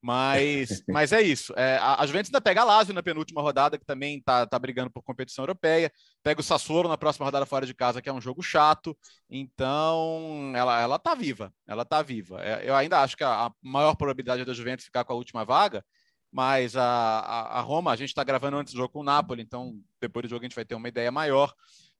Mas, 0.00 0.68
mas 0.88 1.12
é 1.12 1.20
isso. 1.20 1.52
É, 1.56 1.76
a, 1.78 2.04
Juventus 2.06 2.28
ainda 2.28 2.40
pega 2.40 2.62
a 2.62 2.64
Lazio 2.64 2.94
na 2.94 3.02
penúltima 3.02 3.42
rodada, 3.42 3.78
que 3.78 3.84
também 3.84 4.20
tá, 4.20 4.46
tá 4.46 4.58
brigando 4.58 4.90
por 4.90 5.02
competição 5.02 5.42
europeia. 5.42 5.92
Pega 6.22 6.40
o 6.40 6.44
Sassuolo 6.44 6.88
na 6.88 6.96
próxima 6.96 7.26
rodada 7.26 7.46
fora 7.46 7.66
de 7.66 7.74
casa, 7.74 8.00
que 8.00 8.08
é 8.08 8.12
um 8.12 8.20
jogo 8.20 8.42
chato. 8.42 8.96
Então, 9.28 10.52
ela, 10.54 10.80
ela 10.80 10.98
tá 10.98 11.14
viva. 11.14 11.52
Ela 11.66 11.84
tá 11.84 12.02
viva. 12.02 12.40
É, 12.42 12.68
eu 12.68 12.74
ainda 12.74 13.00
acho 13.00 13.16
que 13.16 13.24
a, 13.24 13.46
a, 13.46 13.52
maior 13.62 13.94
probabilidade 13.96 14.44
da 14.44 14.54
Juventus 14.54 14.84
ficar 14.84 15.04
com 15.04 15.12
a 15.12 15.16
última 15.16 15.44
vaga, 15.44 15.84
mas 16.30 16.76
a, 16.76 16.84
a, 16.84 17.58
a 17.58 17.60
Roma, 17.60 17.90
a 17.90 17.96
gente 17.96 18.10
está 18.10 18.22
gravando 18.22 18.56
antes 18.56 18.72
do 18.72 18.76
jogo 18.78 18.92
com 18.92 19.00
o 19.00 19.04
Napoli, 19.04 19.42
então 19.42 19.74
depois 20.00 20.24
do 20.24 20.28
jogo 20.28 20.44
a 20.44 20.48
gente 20.48 20.54
vai 20.54 20.64
ter 20.64 20.74
uma 20.74 20.88
ideia 20.88 21.10
maior. 21.10 21.52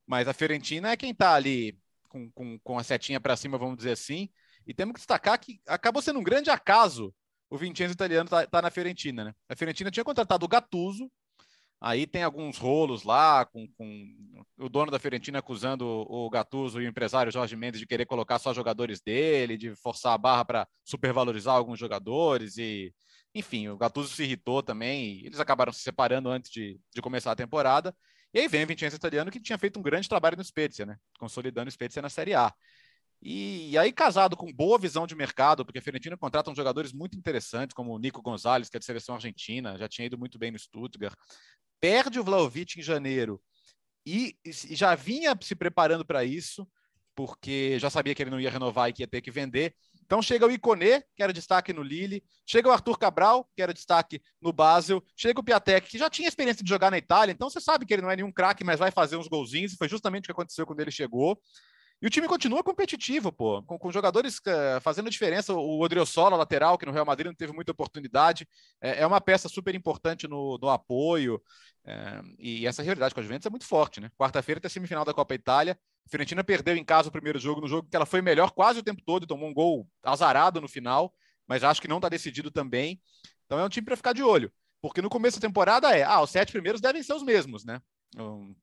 Mas 0.07 0.29
a 0.29 0.33
Fiorentina 0.33 0.91
é 0.91 0.97
quem 0.97 1.15
tá 1.15 1.35
ali 1.35 1.79
com, 2.09 2.31
com, 2.31 2.59
com 2.61 2.79
a 2.79 2.85
setinha 2.85 3.21
para 3.21 3.37
cima, 3.37 3.59
vamos 3.59 3.77
dizer 3.77 3.93
assim. 3.93 4.29
E 4.67 4.75
temos 4.75 4.95
que 4.95 5.01
destacar 5.01 5.39
que 5.39 5.61
acabou 5.67 6.03
sendo 6.03 6.19
um 6.19 6.23
grande 6.23 6.51
acaso 6.51 7.15
o 7.51 7.57
Vincenzo 7.57 7.95
italiano 7.95 8.27
está 8.27 8.47
tá 8.47 8.63
na 8.63 8.71
Fiorentina, 8.71 9.25
né? 9.25 9.35
A 9.49 9.57
Fiorentina 9.57 9.91
tinha 9.91 10.05
contratado 10.05 10.45
o 10.45 10.49
Gattuso, 10.49 11.11
aí 11.81 12.07
tem 12.07 12.23
alguns 12.23 12.59
rolos 12.59 13.05
lá, 13.05 13.45
com, 13.45 13.67
com 13.77 14.45
o 14.59 14.69
dono 14.69 14.91
da 14.91 14.99
Fiorentina 14.99 15.39
acusando 15.39 15.87
o 15.87 16.29
Gattuso 16.31 16.81
e 16.81 16.87
o 16.87 16.89
empresário 16.89 17.33
Jorge 17.33 17.57
Mendes 17.57 17.81
de 17.81 17.87
querer 17.87 18.07
colocar 18.07 18.39
só 18.39 18.53
jogadores 18.53 19.01
dele, 19.01 19.57
de 19.57 19.75
forçar 19.77 20.13
a 20.13 20.19
barra 20.19 20.45
para 20.45 20.69
supervalorizar 20.85 21.55
alguns 21.55 21.79
jogadores 21.79 22.57
e 22.59 22.93
enfim, 23.35 23.69
o 23.69 23.77
Gattuso 23.77 24.09
se 24.09 24.25
irritou 24.25 24.63
também, 24.63 25.25
eles 25.25 25.39
acabaram 25.39 25.73
se 25.73 25.81
separando 25.81 26.31
antes 26.31 26.51
de, 26.51 26.81
de 26.95 27.03
começar 27.03 27.31
a 27.33 27.37
temporada. 27.37 27.95
E 28.33 28.41
aí 28.41 28.49
vem 28.49 28.65
o 28.65 28.67
Vincenzo 28.67 28.97
Italiano, 28.97 29.31
que 29.31 29.41
tinha 29.41 29.59
feito 29.59 29.79
um 29.79 29.83
grande 29.83 30.09
trabalho 30.09 30.37
no 30.37 30.45
Spezia, 30.45 30.85
né? 30.85 30.99
Consolidando 31.19 31.69
o 31.69 31.73
Spezia 31.73 32.03
na 32.03 32.11
Série 32.11 32.35
A. 32.35 32.53
E, 33.21 33.71
e, 33.71 33.79
aí, 33.79 33.93
casado 33.93 34.37
com 34.37 34.53
boa 34.53 34.79
visão 34.79 35.07
de 35.07 35.15
mercado, 35.15 35.65
porque 35.65 35.79
a 35.79 35.83
Fiorentina 35.83 36.17
contrata 36.17 36.55
jogadores 36.55 36.93
muito 36.93 37.19
interessantes, 37.19 37.75
como 37.75 37.93
o 37.93 37.99
Nico 37.99 38.23
Gonzalez, 38.23 38.69
que 38.69 38.77
é 38.77 38.81
de 38.81 38.87
seleção 38.87 39.17
argentina, 39.17 39.77
já 39.77 39.89
tinha 39.89 40.07
ido 40.07 40.17
muito 40.17 40.39
bem 40.39 40.53
no 40.53 40.59
Stuttgart, 40.59 41.17
perde 41.81 42.21
o 42.21 42.25
Vlaovic 42.25 42.79
em 42.79 42.83
janeiro 42.83 43.41
e, 44.07 44.37
e 44.45 44.75
já 44.75 44.95
vinha 44.95 45.37
se 45.41 45.55
preparando 45.55 46.05
para 46.05 46.25
isso, 46.25 46.67
porque 47.15 47.79
já 47.81 47.91
sabia 47.91 48.15
que 48.15 48.23
ele 48.23 48.31
não 48.31 48.41
ia 48.41 48.51
renovar 48.51 48.89
e 48.89 48.93
que 48.93 49.03
ia 49.03 49.09
ter 49.09 49.21
que 49.21 49.31
vender. 49.31 49.75
Então 50.07 50.23
chega 50.23 50.47
o 50.47 50.51
Iconê, 50.51 51.03
que 51.15 51.23
era 51.23 51.33
destaque 51.33 51.73
no 51.73 51.83
Lille, 51.83 52.25
chega 52.47 52.69
o 52.69 52.73
Arthur 52.73 52.97
Cabral, 52.97 53.51
que 53.55 53.61
era 53.61 53.75
destaque 53.75 54.23
no 54.41 54.53
Basel, 54.53 55.05
chega 55.17 55.41
o 55.41 55.45
Piatek, 55.45 55.89
que 55.89 55.99
já 55.99 56.09
tinha 56.09 56.29
experiência 56.29 56.65
de 56.65 56.71
jogar 56.71 56.91
na 56.91 56.97
Itália, 56.97 57.33
então 57.33 57.51
você 57.51 57.61
sabe 57.61 57.85
que 57.85 57.93
ele 57.93 58.03
não 58.03 58.11
é 58.11 58.17
nenhum 58.17 58.33
craque, 58.33 58.65
mas 58.65 58.79
vai 58.79 58.91
fazer 58.91 59.17
uns 59.17 59.29
golzinhos, 59.29 59.73
e 59.73 59.77
foi 59.77 59.89
justamente 59.89 60.25
o 60.25 60.27
que 60.27 60.33
aconteceu 60.33 60.65
quando 60.65 60.81
ele 60.81 60.91
chegou. 60.91 61.39
E 62.01 62.07
o 62.07 62.11
time 62.11 62.29
continua 62.29 62.63
competitivo, 62.63 63.33
pô, 63.33 63.61
com, 63.65 63.77
com 63.77 63.91
jogadores 63.91 64.39
uh, 64.39 64.81
fazendo 64.81 65.11
diferença. 65.11 65.53
O 65.53 65.81
Odriozola, 65.81 66.37
lateral, 66.37 66.79
que 66.79 66.87
no 66.87 66.93
Real 66.93 67.05
Madrid 67.05 67.27
não 67.27 67.35
teve 67.35 67.53
muita 67.53 67.73
oportunidade, 67.73 68.47
é, 68.81 69.01
é 69.01 69.07
uma 69.07 69.21
peça 69.21 69.49
super 69.49 69.75
importante 69.75 70.29
no, 70.29 70.59
no 70.63 70.69
apoio. 70.69 71.43
É, 71.85 72.21
e 72.39 72.67
essa 72.67 72.83
realidade 72.83 73.15
com 73.15 73.21
a 73.21 73.23
Juventus 73.23 73.47
é 73.47 73.51
muito 73.51 73.65
forte, 73.65 74.01
né? 74.01 74.11
Quarta-feira 74.17 74.61
tem 74.61 74.69
a 74.69 74.71
semifinal 74.71 75.05
da 75.05 75.15
Copa 75.15 75.35
Itália. 75.35 75.77
A 76.07 76.11
Fiorentina 76.11 76.45
perdeu 76.45 76.77
em 76.77 76.85
casa 76.85 77.09
o 77.09 77.13
primeiro 77.13 77.39
jogo, 77.39 77.61
no 77.61 77.69
jogo 77.69 77.89
que 77.89 77.97
ela 77.97 78.07
foi 78.07 78.23
melhor 78.23 78.53
quase 78.53 78.79
o 78.79 78.83
tempo 78.83 79.03
todo, 79.05 79.27
tomou 79.27 79.49
um 79.49 79.55
gol 79.55 79.89
azarado 80.03 80.61
no 80.61 80.69
final, 80.69 81.13
mas 81.47 81.65
acho 81.65 81.81
que 81.81 81.89
não 81.89 81.97
está 81.97 82.09
decidido 82.09 82.51
também. 82.51 83.01
Então 83.45 83.59
é 83.59 83.65
um 83.65 83.69
time 83.69 83.85
para 83.85 83.97
ficar 83.97 84.13
de 84.13 84.23
olho, 84.23 84.53
porque 84.81 85.03
no 85.03 85.09
começo 85.09 85.41
da 85.41 85.49
temporada 85.49 85.97
é, 85.97 86.05
ah, 86.05 86.21
os 86.21 86.31
sete 86.31 86.53
primeiros 86.53 86.81
devem 86.81 87.03
ser 87.03 87.15
os 87.15 87.23
mesmos, 87.23 87.65
né? 87.65 87.81
Um, 88.17 88.55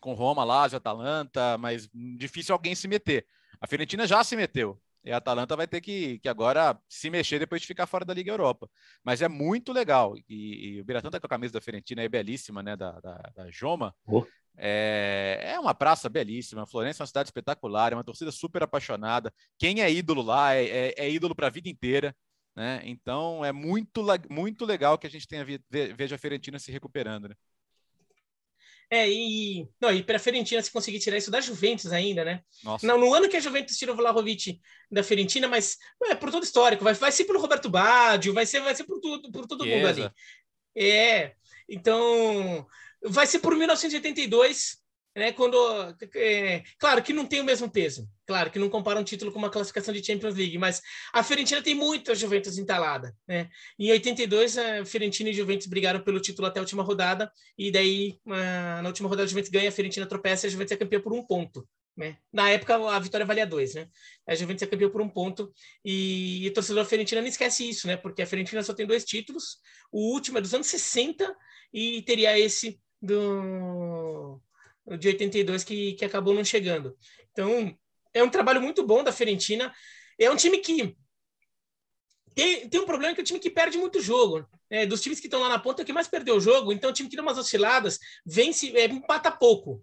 com 0.00 0.14
Roma, 0.14 0.44
Lazio, 0.44 0.76
Atalanta, 0.76 1.58
mas 1.58 1.88
difícil 1.92 2.52
alguém 2.52 2.74
se 2.74 2.88
meter. 2.88 3.26
A 3.60 3.66
Fiorentina 3.66 4.06
já 4.06 4.22
se 4.22 4.36
meteu. 4.36 4.80
E 5.04 5.12
a 5.12 5.18
Atalanta 5.18 5.54
vai 5.54 5.68
ter 5.68 5.80
que, 5.80 6.18
que 6.18 6.28
agora 6.28 6.76
se 6.88 7.08
mexer 7.08 7.38
depois 7.38 7.60
de 7.60 7.66
ficar 7.68 7.86
fora 7.86 8.04
da 8.04 8.12
Liga 8.12 8.32
Europa. 8.32 8.68
Mas 9.04 9.22
é 9.22 9.28
muito 9.28 9.72
legal. 9.72 10.16
E, 10.28 10.78
e 10.78 10.80
o 10.80 10.84
Biratã 10.84 11.08
tá 11.08 11.20
com 11.20 11.26
a 11.26 11.30
camisa 11.30 11.52
da 11.52 11.60
Fiorentina, 11.60 12.02
é 12.02 12.08
belíssima, 12.08 12.60
né? 12.60 12.76
Da, 12.76 12.98
da, 12.98 13.16
da 13.36 13.50
Joma. 13.50 13.94
Oh. 14.04 14.26
É, 14.56 15.52
é 15.54 15.60
uma 15.60 15.72
praça 15.72 16.08
belíssima. 16.08 16.66
Florença 16.66 17.02
é 17.02 17.04
uma 17.04 17.06
cidade 17.06 17.28
espetacular, 17.28 17.92
é 17.92 17.94
uma 17.94 18.02
torcida 18.02 18.32
super 18.32 18.64
apaixonada. 18.64 19.32
Quem 19.56 19.80
é 19.80 19.88
ídolo 19.88 20.22
lá 20.22 20.54
é, 20.54 20.64
é, 20.64 20.94
é 20.96 21.10
ídolo 21.10 21.36
para 21.36 21.46
a 21.46 21.50
vida 21.50 21.68
inteira. 21.68 22.12
Né? 22.56 22.80
Então 22.84 23.44
é 23.44 23.52
muito, 23.52 24.04
muito 24.28 24.64
legal 24.64 24.98
que 24.98 25.06
a 25.06 25.10
gente 25.10 25.28
tenha 25.28 25.44
veja 25.70 26.16
a 26.16 26.18
Fiorentina 26.18 26.58
se 26.58 26.72
recuperando. 26.72 27.28
Né? 27.28 27.34
É, 28.88 29.08
e, 29.08 29.68
não, 29.80 29.92
e 29.92 30.02
para 30.02 30.16
a 30.16 30.20
Fiorentina 30.20 30.62
se 30.62 30.70
conseguir 30.70 31.00
tirar 31.00 31.16
isso 31.16 31.30
da 31.30 31.40
Juventus 31.40 31.92
ainda, 31.92 32.24
né? 32.24 32.40
Nossa. 32.62 32.86
Não, 32.86 32.96
no 32.96 33.12
ano 33.12 33.28
que 33.28 33.36
a 33.36 33.40
Juventus 33.40 33.76
tirou 33.76 33.94
o 33.94 33.96
Vlahovic 33.96 34.60
da 34.90 35.02
Fiorentina, 35.02 35.48
mas 35.48 35.76
é 36.04 36.14
por 36.14 36.30
todo 36.30 36.44
histórico, 36.44 36.84
vai, 36.84 36.94
vai 36.94 37.10
ser 37.10 37.24
pelo 37.24 37.40
Roberto 37.40 37.68
Baggio, 37.68 38.32
vai 38.32 38.46
ser, 38.46 38.60
vai 38.60 38.74
ser 38.76 38.84
por, 38.84 39.00
tudo, 39.00 39.30
por 39.32 39.46
todo 39.46 39.66
mundo 39.66 39.88
ali. 39.88 40.08
É, 40.76 41.34
então 41.68 42.64
vai 43.02 43.26
ser 43.26 43.40
por 43.40 43.56
1982, 43.56 44.78
né? 45.16 45.32
Quando, 45.32 45.56
é, 46.14 46.62
claro 46.78 47.02
que 47.02 47.12
não 47.12 47.24
tem 47.24 47.40
o 47.40 47.44
mesmo 47.44 47.70
peso, 47.70 48.06
claro 48.26 48.50
que 48.50 48.58
não 48.58 48.68
compara 48.68 49.00
um 49.00 49.04
título 49.04 49.32
com 49.32 49.38
uma 49.38 49.48
classificação 49.48 49.94
de 49.94 50.04
Champions 50.04 50.34
League, 50.34 50.58
mas 50.58 50.82
a 51.12 51.22
Fiorentina 51.22 51.62
tem 51.62 51.74
muita 51.74 52.14
Juventus 52.14 52.58
entalada, 52.58 53.16
né? 53.26 53.48
Em 53.78 53.90
82 53.90 54.58
a 54.58 54.84
Fiorentina 54.84 55.30
e 55.30 55.32
Juventus 55.32 55.66
brigaram 55.66 56.00
pelo 56.00 56.20
título 56.20 56.46
até 56.46 56.60
a 56.60 56.62
última 56.62 56.82
rodada 56.82 57.32
e 57.56 57.70
daí 57.70 58.18
na 58.26 58.86
última 58.86 59.08
rodada 59.08 59.24
a 59.24 59.28
Juventus 59.28 59.50
ganha, 59.50 59.70
a 59.70 59.72
Fiorentina 59.72 60.06
tropeça 60.06 60.46
e 60.46 60.48
a 60.48 60.50
Juventus 60.50 60.72
é 60.72 60.76
campeã 60.76 61.00
por 61.00 61.14
um 61.14 61.24
ponto. 61.24 61.66
Né? 61.96 62.18
Na 62.30 62.50
época, 62.50 62.76
a 62.76 62.98
vitória 62.98 63.24
valia 63.24 63.46
dois, 63.46 63.74
né? 63.74 63.88
A 64.28 64.34
Juventus 64.34 64.62
é 64.62 64.66
campeã 64.66 64.90
por 64.90 65.00
um 65.00 65.08
ponto 65.08 65.50
e, 65.82 66.44
e 66.44 66.48
o 66.48 66.52
torcedor 66.52 66.84
Fiorentina 66.84 67.22
não 67.22 67.28
esquece 67.28 67.66
isso, 67.66 67.86
né? 67.86 67.96
Porque 67.96 68.20
a 68.20 68.26
Fiorentina 68.26 68.62
só 68.62 68.74
tem 68.74 68.86
dois 68.86 69.02
títulos, 69.02 69.56
o 69.90 70.12
último 70.12 70.36
é 70.36 70.42
dos 70.42 70.52
anos 70.52 70.66
60 70.66 71.34
e 71.72 72.02
teria 72.02 72.38
esse 72.38 72.78
do 73.00 74.42
de 74.98 75.08
82 75.08 75.64
que, 75.64 75.94
que 75.94 76.04
acabou 76.04 76.34
não 76.34 76.44
chegando. 76.44 76.96
Então, 77.32 77.76
é 78.14 78.22
um 78.22 78.30
trabalho 78.30 78.60
muito 78.60 78.86
bom 78.86 79.02
da 79.02 79.12
Fiorentina. 79.12 79.74
É 80.18 80.30
um 80.30 80.36
time 80.36 80.58
que 80.58 80.96
tem, 82.34 82.68
tem 82.68 82.80
um 82.80 82.86
problema 82.86 83.14
que 83.14 83.20
é 83.20 83.22
o 83.22 83.26
time 83.26 83.40
que 83.40 83.50
perde 83.50 83.78
muito 83.78 84.00
jogo. 84.00 84.46
É, 84.68 84.84
dos 84.84 85.00
times 85.00 85.20
que 85.20 85.26
estão 85.26 85.40
lá 85.40 85.48
na 85.48 85.58
ponta, 85.58 85.80
é 85.80 85.84
o 85.84 85.86
que 85.86 85.92
mais 85.92 86.08
perdeu 86.08 86.36
o 86.36 86.40
jogo. 86.40 86.72
Então, 86.72 86.90
o 86.90 86.92
time 86.92 87.08
que 87.08 87.16
dá 87.16 87.22
umas 87.22 87.38
osciladas, 87.38 87.98
vence, 88.24 88.76
é, 88.76 88.84
empata 88.84 89.30
pouco. 89.30 89.82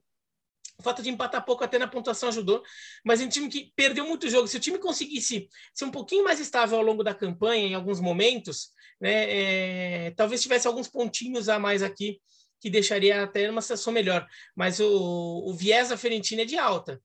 O 0.77 0.83
fato 0.83 1.01
de 1.01 1.09
empatar 1.09 1.45
pouco 1.45 1.63
até 1.63 1.77
na 1.77 1.87
pontuação 1.87 2.29
ajudou, 2.29 2.63
mas 3.05 3.21
é 3.21 3.25
um 3.25 3.29
time 3.29 3.47
que 3.47 3.71
perdeu 3.75 4.05
muito 4.05 4.29
jogo. 4.29 4.47
Se 4.47 4.57
o 4.57 4.59
time 4.59 4.77
conseguisse 4.77 5.47
ser 5.73 5.85
um 5.85 5.91
pouquinho 5.91 6.23
mais 6.23 6.39
estável 6.39 6.77
ao 6.77 6.83
longo 6.83 7.03
da 7.03 7.13
campanha, 7.13 7.67
em 7.67 7.75
alguns 7.75 7.99
momentos, 7.99 8.69
né, 8.99 10.07
é, 10.07 10.11
talvez 10.11 10.41
tivesse 10.41 10.67
alguns 10.67 10.87
pontinhos 10.87 11.47
a 11.47 11.59
mais 11.59 11.83
aqui 11.83 12.19
que 12.63 12.69
deixaria 12.69 13.23
até 13.23 13.49
uma 13.49 13.61
situação 13.61 13.91
melhor. 13.91 14.25
Mas 14.55 14.79
o, 14.79 15.43
o 15.45 15.53
viés 15.53 15.89
da 15.89 15.97
Fiorentina 15.97 16.43
é 16.43 16.45
de 16.45 16.57
alta, 16.57 17.01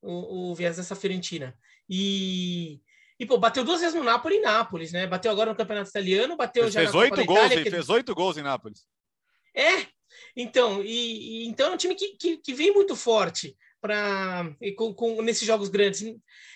o, 0.00 0.52
o 0.52 0.54
viés 0.54 0.78
dessa 0.78 0.96
Fiorentina. 0.96 1.54
E, 1.86 2.80
e, 3.20 3.26
pô, 3.26 3.36
bateu 3.36 3.62
duas 3.62 3.82
vezes 3.82 3.94
no 3.94 4.02
Napoli 4.02 4.36
e 4.36 4.40
Nápoles, 4.40 4.90
né? 4.90 5.06
Bateu 5.06 5.30
agora 5.30 5.50
no 5.50 5.56
Campeonato 5.56 5.90
Italiano, 5.90 6.34
bateu 6.34 6.62
fez, 6.62 6.72
já 6.72 6.80
fez 6.80 6.94
oito 6.94 7.22
gols, 7.26 7.38
Itália, 7.40 7.62
que... 7.62 7.70
fez 7.70 7.90
oito 7.90 8.14
gols 8.14 8.38
em 8.38 8.42
Nápoles. 8.42 8.86
É, 9.54 9.86
então, 10.34 10.82
e, 10.82 11.42
e, 11.44 11.46
então 11.46 11.72
é 11.72 11.74
um 11.74 11.76
time 11.76 11.94
que, 11.94 12.16
que, 12.16 12.38
que 12.38 12.54
vem 12.54 12.72
muito 12.72 12.96
forte 12.96 13.54
para 13.78 14.50
com, 14.78 14.94
com, 14.94 15.20
nesses 15.20 15.46
jogos 15.46 15.68
grandes. 15.68 16.00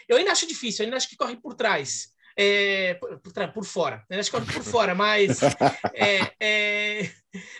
Eu 0.08 0.16
ainda 0.16 0.32
acho 0.32 0.46
difícil, 0.46 0.82
eu 0.82 0.86
ainda 0.86 0.96
acho 0.96 1.10
que 1.10 1.16
corre 1.16 1.36
por 1.36 1.52
trás 1.52 2.15
é, 2.36 2.94
por, 2.94 3.18
por, 3.54 3.64
fora. 3.64 4.04
Acho 4.10 4.30
que 4.30 4.36
corre 4.38 4.52
por 4.52 4.62
fora, 4.62 4.94
mas. 4.94 5.40
é, 5.94 6.32
é, 6.38 7.10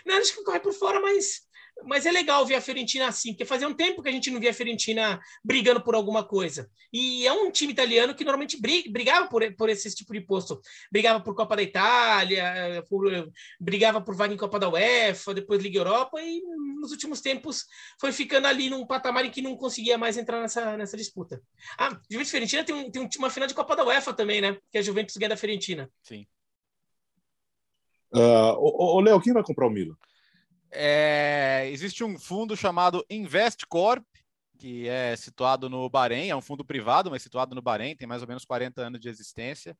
não, 0.05 0.17
acho 0.17 0.35
que 0.35 0.43
corre 0.43 0.59
por 0.59 0.73
fora, 0.73 0.99
mas 0.99 1.46
mas 1.85 2.05
é 2.05 2.11
legal 2.11 2.45
ver 2.45 2.55
a 2.55 2.61
Fiorentina 2.61 3.07
assim, 3.07 3.31
porque 3.31 3.45
fazia 3.45 3.67
um 3.67 3.73
tempo 3.73 4.01
que 4.01 4.09
a 4.09 4.11
gente 4.11 4.29
não 4.29 4.39
via 4.39 4.51
a 4.51 4.53
Fiorentina 4.53 5.19
brigando 5.43 5.81
por 5.81 5.95
alguma 5.95 6.23
coisa. 6.23 6.69
E 6.91 7.25
é 7.25 7.31
um 7.31 7.51
time 7.51 7.71
italiano 7.71 8.13
que 8.15 8.23
normalmente 8.23 8.59
brigava 8.59 9.27
por, 9.27 9.55
por 9.55 9.69
esse 9.69 9.93
tipo 9.95 10.13
de 10.13 10.21
posto. 10.21 10.59
Brigava 10.91 11.21
por 11.21 11.35
Copa 11.35 11.55
da 11.55 11.63
Itália, 11.63 12.83
por, 12.89 13.31
brigava 13.59 14.01
por 14.01 14.15
vaga 14.15 14.33
em 14.33 14.37
Copa 14.37 14.59
da 14.59 14.69
UEFA, 14.69 15.33
depois 15.33 15.61
Liga 15.61 15.79
Europa, 15.79 16.21
e 16.21 16.41
nos 16.79 16.91
últimos 16.91 17.21
tempos 17.21 17.65
foi 17.99 18.11
ficando 18.11 18.47
ali 18.47 18.69
num 18.69 18.85
patamar 18.85 19.25
em 19.25 19.31
que 19.31 19.41
não 19.41 19.55
conseguia 19.55 19.97
mais 19.97 20.17
entrar 20.17 20.41
nessa, 20.41 20.75
nessa 20.77 20.97
disputa. 20.97 21.41
Ah, 21.77 21.99
Juventus 22.09 22.31
Fiorentina 22.31 22.63
tem, 22.63 22.75
um, 22.75 22.91
tem 22.91 23.09
uma 23.17 23.29
final 23.29 23.47
de 23.47 23.53
Copa 23.53 23.75
da 23.75 23.85
UEFA 23.85 24.13
também, 24.13 24.41
né? 24.41 24.57
Que 24.71 24.77
a 24.77 24.81
Juventus 24.81 25.15
ganha 25.17 25.29
da 25.29 25.37
Fiorentina. 25.37 25.89
Sim. 26.01 26.25
Uh, 28.13 28.55
o 28.57 29.01
Léo, 29.01 29.19
quem 29.19 29.33
vai 29.33 29.43
comprar 29.43 29.67
o 29.67 29.69
Milan? 29.69 29.95
É, 30.79 31.67
existe 31.71 32.03
um 32.03 32.19
fundo 32.19 32.55
chamado 32.55 33.03
Investcorp, 33.09 34.05
que 34.59 34.87
é 34.87 35.15
situado 35.15 35.67
no 35.67 35.89
Bahrein, 35.89 36.29
é 36.29 36.35
um 36.35 36.41
fundo 36.41 36.63
privado, 36.63 37.09
mas 37.09 37.23
situado 37.23 37.55
no 37.55 37.63
Bahrein, 37.63 37.95
tem 37.95 38.07
mais 38.07 38.21
ou 38.21 38.27
menos 38.27 38.45
40 38.45 38.79
anos 38.83 38.99
de 38.99 39.09
existência. 39.09 39.75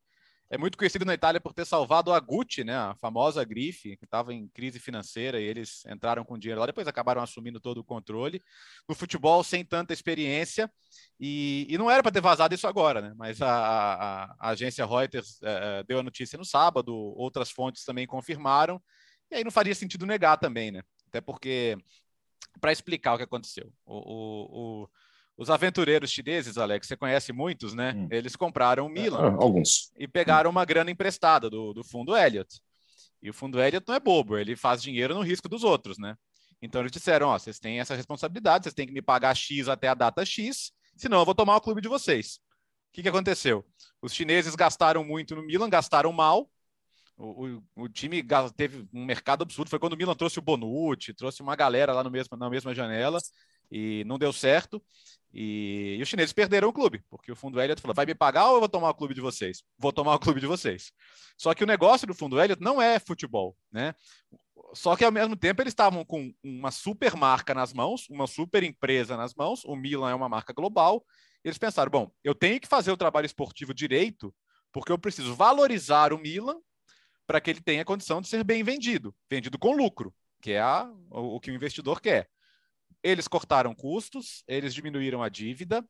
É 0.49 0.57
muito 0.57 0.75
conhecido 0.75 1.05
na 1.05 1.13
Itália 1.13 1.39
por 1.39 1.53
ter 1.53 1.65
salvado 1.65 2.11
a 2.11 2.19
Gucci, 2.19 2.63
né, 2.63 2.75
a 2.75 2.95
famosa 2.95 3.43
grife, 3.43 3.95
que 3.97 4.05
estava 4.05 4.33
em 4.33 4.47
crise 4.47 4.79
financeira 4.79 5.39
e 5.39 5.43
eles 5.43 5.85
entraram 5.85 6.25
com 6.25 6.37
dinheiro 6.37 6.61
lá, 6.61 6.65
depois 6.65 6.87
acabaram 6.87 7.21
assumindo 7.21 7.59
todo 7.59 7.79
o 7.79 7.83
controle. 7.83 8.41
No 8.89 8.95
futebol, 8.95 9.43
sem 9.43 9.63
tanta 9.63 9.93
experiência, 9.93 10.71
e, 11.19 11.67
e 11.69 11.77
não 11.77 11.91
era 11.91 12.01
para 12.01 12.11
ter 12.11 12.21
vazado 12.21 12.55
isso 12.55 12.65
agora, 12.65 13.01
né, 13.01 13.13
mas 13.15 13.39
a, 13.39 13.49
a, 13.49 14.35
a 14.39 14.49
agência 14.49 14.85
Reuters 14.85 15.37
é, 15.43 15.83
deu 15.83 15.99
a 15.99 16.03
notícia 16.03 16.39
no 16.39 16.45
sábado, 16.45 16.95
outras 16.95 17.51
fontes 17.51 17.83
também 17.83 18.07
confirmaram, 18.07 18.81
e 19.31 19.35
aí 19.35 19.43
não 19.43 19.51
faria 19.51 19.75
sentido 19.75 20.05
negar 20.05 20.37
também, 20.37 20.71
né? 20.71 20.81
Até 21.07 21.21
porque, 21.21 21.77
para 22.59 22.71
explicar 22.71 23.13
o 23.13 23.17
que 23.17 23.23
aconteceu, 23.23 23.71
o, 23.85 23.95
o, 23.95 24.83
o, 24.83 24.89
os 25.37 25.49
aventureiros 25.49 26.11
chineses, 26.11 26.57
Alex, 26.57 26.87
você 26.87 26.97
conhece 26.97 27.31
muitos, 27.31 27.73
né? 27.73 27.93
Hum. 27.95 28.07
Eles 28.11 28.35
compraram 28.35 28.85
o 28.85 28.89
Milan. 28.89 29.19
É, 29.19 29.43
alguns. 29.43 29.91
E 29.97 30.07
pegaram 30.07 30.49
uma 30.49 30.65
grana 30.65 30.91
emprestada 30.91 31.49
do, 31.49 31.73
do 31.73 31.83
fundo 31.83 32.15
Elliott. 32.15 32.61
E 33.21 33.29
o 33.29 33.33
fundo 33.33 33.61
Elliott 33.61 33.85
não 33.87 33.95
é 33.95 33.99
bobo, 33.99 34.37
ele 34.37 34.55
faz 34.55 34.81
dinheiro 34.81 35.13
no 35.13 35.21
risco 35.21 35.49
dos 35.49 35.63
outros, 35.63 35.97
né? 35.97 36.15
Então 36.61 36.81
eles 36.81 36.91
disseram: 36.91 37.27
ó, 37.27 37.37
vocês 37.37 37.59
têm 37.59 37.79
essa 37.79 37.95
responsabilidade, 37.95 38.63
vocês 38.63 38.73
têm 38.73 38.87
que 38.87 38.93
me 38.93 39.01
pagar 39.01 39.35
X 39.35 39.67
até 39.67 39.87
a 39.87 39.93
data 39.93 40.25
X, 40.25 40.71
senão 40.95 41.19
eu 41.19 41.25
vou 41.25 41.35
tomar 41.35 41.55
o 41.55 41.61
clube 41.61 41.81
de 41.81 41.87
vocês. 41.87 42.39
O 42.89 42.93
que, 42.93 43.03
que 43.03 43.09
aconteceu? 43.09 43.65
Os 44.01 44.13
chineses 44.13 44.55
gastaram 44.55 45.03
muito 45.03 45.35
no 45.35 45.43
Milan, 45.43 45.69
gastaram 45.69 46.11
mal, 46.11 46.49
o, 47.17 47.61
o, 47.75 47.83
o, 47.83 47.89
time 47.89 48.23
teve 48.55 48.87
um 48.93 49.03
mercado 49.03 49.41
absurdo. 49.41 49.69
Foi 49.69 49.79
quando 49.79 49.93
o 49.93 49.97
Milan 49.97 50.15
trouxe 50.15 50.37
o 50.37 50.41
Bonucci, 50.41 51.13
trouxe 51.13 51.41
uma 51.41 51.55
galera 51.55 51.93
lá 51.93 52.03
no 52.03 52.11
mesmo, 52.11 52.37
na 52.37 52.49
mesma 52.49 52.73
janela 52.73 53.19
e 53.71 54.03
não 54.05 54.17
deu 54.17 54.31
certo. 54.31 54.81
E, 55.33 55.97
e 55.99 56.01
os 56.01 56.07
chineses 56.07 56.31
perderam 56.31 56.69
o 56.69 56.73
clube, 56.73 57.03
porque 57.09 57.31
o 57.31 57.35
fundo 57.35 57.59
Elliott 57.59 57.81
falou: 57.81 57.95
vai 57.95 58.05
me 58.05 58.15
pagar 58.15 58.47
ou 58.49 58.55
eu 58.55 58.59
vou 58.59 58.69
tomar 58.69 58.89
o 58.89 58.95
clube 58.95 59.13
de 59.13 59.21
vocês? 59.21 59.63
Vou 59.77 59.91
tomar 59.91 60.15
o 60.15 60.19
clube 60.19 60.39
de 60.39 60.47
vocês. 60.47 60.91
Só 61.37 61.53
que 61.53 61.63
o 61.63 61.67
negócio 61.67 62.07
do 62.07 62.13
fundo 62.13 62.39
Elliott 62.39 62.61
não 62.61 62.81
é 62.81 62.99
futebol, 62.99 63.55
né? 63.71 63.93
Só 64.73 64.95
que 64.95 65.03
ao 65.03 65.11
mesmo 65.11 65.35
tempo 65.35 65.61
eles 65.61 65.71
estavam 65.71 66.03
com 66.05 66.31
uma 66.43 66.71
super 66.71 67.15
marca 67.15 67.53
nas 67.53 67.73
mãos, 67.73 68.07
uma 68.09 68.27
super 68.27 68.63
empresa 68.63 69.15
nas 69.17 69.33
mãos. 69.33 69.63
O 69.65 69.75
Milan 69.75 70.11
é 70.11 70.15
uma 70.15 70.29
marca 70.29 70.53
global. 70.53 71.03
eles 71.43 71.57
pensaram: 71.57 71.91
bom, 71.91 72.11
eu 72.23 72.35
tenho 72.35 72.59
que 72.59 72.67
fazer 72.67 72.91
o 72.91 72.97
trabalho 72.97 73.25
esportivo 73.25 73.73
direito, 73.73 74.33
porque 74.71 74.91
eu 74.91 74.99
preciso 74.99 75.35
valorizar 75.35 76.13
o 76.13 76.17
Milan 76.17 76.57
para 77.27 77.41
que 77.41 77.49
ele 77.49 77.61
tenha 77.61 77.85
condição 77.85 78.21
de 78.21 78.29
ser 78.29 78.43
bem 78.43 78.63
vendido, 78.63 79.13
vendido 79.29 79.59
com 79.59 79.75
lucro, 79.75 80.13
que 80.41 80.53
é 80.53 80.61
a, 80.61 80.89
o, 81.11 81.35
o 81.35 81.39
que 81.39 81.51
o 81.51 81.53
investidor 81.53 82.01
quer. 82.01 82.29
Eles 83.03 83.27
cortaram 83.27 83.75
custos, 83.75 84.43
eles 84.47 84.73
diminuíram 84.73 85.21
a 85.21 85.29
dívida, 85.29 85.85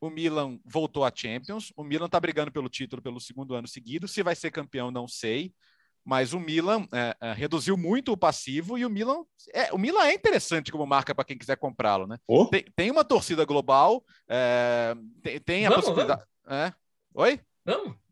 o 0.00 0.10
Milan 0.10 0.58
voltou 0.64 1.04
à 1.04 1.12
Champions, 1.14 1.72
o 1.76 1.84
Milan 1.84 2.06
está 2.06 2.18
brigando 2.18 2.50
pelo 2.50 2.68
título 2.68 3.00
pelo 3.00 3.20
segundo 3.20 3.54
ano 3.54 3.68
seguido, 3.68 4.08
se 4.08 4.22
vai 4.22 4.34
ser 4.34 4.50
campeão 4.50 4.90
não 4.90 5.06
sei, 5.06 5.54
mas 6.04 6.32
o 6.32 6.40
Milan 6.40 6.86
é, 6.92 7.16
é, 7.20 7.32
reduziu 7.32 7.76
muito 7.76 8.12
o 8.12 8.16
passivo 8.16 8.76
e 8.78 8.84
o 8.84 8.90
Milan 8.90 9.22
é, 9.54 9.72
o 9.72 9.78
Milan 9.78 10.04
é 10.04 10.14
interessante 10.14 10.72
como 10.72 10.86
marca 10.86 11.14
para 11.14 11.24
quem 11.24 11.38
quiser 11.38 11.56
comprá-lo, 11.56 12.06
né? 12.06 12.16
Oh. 12.26 12.46
Tem, 12.46 12.64
tem, 12.74 12.90
uma 12.90 13.04
torcida 13.04 13.44
global, 13.44 14.02
é, 14.28 14.94
tem, 15.22 15.40
tem, 15.40 15.66
a 15.66 15.70
vamos, 15.70 15.84
possibilidade. 15.84 16.24
Vamos. 16.44 16.64
É. 16.64 16.74
Oi? 17.14 17.40
Vamos. 17.64 18.09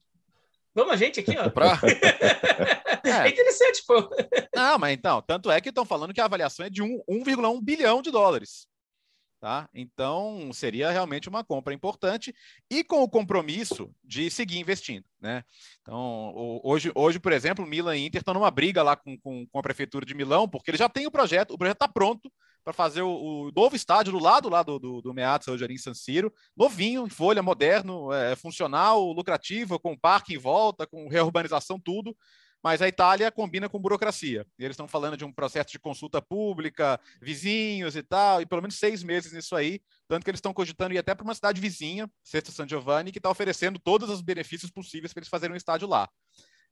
Vamos 0.79 0.93
a 0.93 0.97
gente 0.97 1.19
aqui, 1.19 1.37
ó. 1.37 1.51
Pra... 1.51 1.73
é. 3.03 3.27
é 3.27 3.29
interessante, 3.31 3.83
pô. 3.85 4.09
Não, 4.55 4.79
mas 4.79 4.93
então, 4.93 5.21
tanto 5.23 5.51
é 5.51 5.61
que 5.61 5.71
estão 5.71 5.85
falando 5.85 6.15
que 6.15 6.21
a 6.21 6.25
avaliação 6.25 6.65
é 6.65 6.71
de 6.71 6.85
1,1 6.85 7.61
bilhão 7.61 8.01
de 8.01 8.13
dólares. 8.13 8.69
Tá? 9.41 9.69
Então, 9.75 10.53
seria 10.53 10.93
realmente 10.93 11.29
uma 11.29 11.43
compra 11.43 11.75
importante 11.75 12.33
e 12.71 12.85
com 12.85 13.03
o 13.03 13.09
compromisso 13.09 13.93
de 14.05 14.31
seguir 14.31 14.61
investindo. 14.61 15.05
Né? 15.21 15.43
Então, 15.83 16.33
hoje, 16.63 16.93
hoje, 16.95 17.19
por 17.19 17.33
exemplo, 17.33 17.67
Milan 17.67 17.97
e 17.97 18.07
Inter 18.07 18.21
estão 18.21 18.35
numa 18.35 18.51
briga 18.51 18.81
lá 18.81 18.95
com, 18.95 19.19
com, 19.19 19.47
com 19.49 19.59
a 19.59 19.63
Prefeitura 19.63 20.07
de 20.07 20.15
Milão, 20.15 20.49
porque 20.49 20.71
ele 20.71 20.79
já 20.79 20.89
tem 20.89 21.09
o 21.09 21.11
projeto, 21.11 21.55
o 21.55 21.59
projeto 21.59 21.77
está 21.77 21.89
pronto 21.89 22.31
para 22.65 22.73
fazer 22.73 23.03
o, 23.03 23.11
o, 23.11 23.53
novo 23.55 23.75
estádio 23.75 24.13
do 24.13 24.19
lado 24.19 24.49
lá 24.49 24.63
do, 24.63 24.79
do, 24.79 25.01
do 25.01 25.15
Meazza, 25.15 25.53
em 25.69 25.79
San 25.79 25.95
Siro, 25.95 26.33
novinho, 26.57 27.07
em 27.07 27.11
folha, 27.11 27.43
moderno, 27.43 28.13
é, 28.13 28.37
funcional, 28.37 29.13
lucrativo, 29.13 29.79
com 29.79 29.97
parque 29.97 30.35
em 30.35 30.39
volta, 30.39 30.87
com 30.87 31.09
reurbanização, 31.09 31.81
tudo 31.81 32.17
mas 32.63 32.83
a 32.83 32.89
Itália 32.89 33.31
combina 33.31 33.69
com 33.69 33.79
burocracia. 33.79 34.47
E 34.59 34.65
eles 34.65 34.75
estão 34.75 34.89
falando 34.89 35.17
de 35.17 35.25
um 35.25 35.33
processo 35.33 35.71
de 35.71 35.79
consulta 35.79 36.21
pública, 36.21 37.01
vizinhos 37.21 37.97
e 37.97 38.03
tal, 38.03 38.43
e 38.43 38.47
pelo 38.47 38.63
menos 38.63 38.79
seis 38.79 39.03
meses 39.03 39.33
nisso 39.33 39.55
aí, 39.55 39.81
tanto 40.09 40.25
que 40.25 40.31
eles 40.31 40.39
estão 40.39 40.53
cogitando 40.53 40.95
ir 40.95 40.99
até 40.99 41.15
para 41.15 41.25
uma 41.25 41.35
cidade 41.35 41.61
vizinha, 41.61 42.11
Sesta 42.23 42.51
San 42.51 42.67
Giovanni, 42.67 43.13
que 43.13 43.19
está 43.19 43.31
oferecendo 43.31 43.79
todos 43.79 44.11
os 44.11 44.21
benefícios 44.21 44.71
possíveis 44.71 45.13
para 45.13 45.21
eles 45.21 45.29
fazerem 45.29 45.55
um 45.55 45.57
estádio 45.57 45.89
lá. 45.89 46.09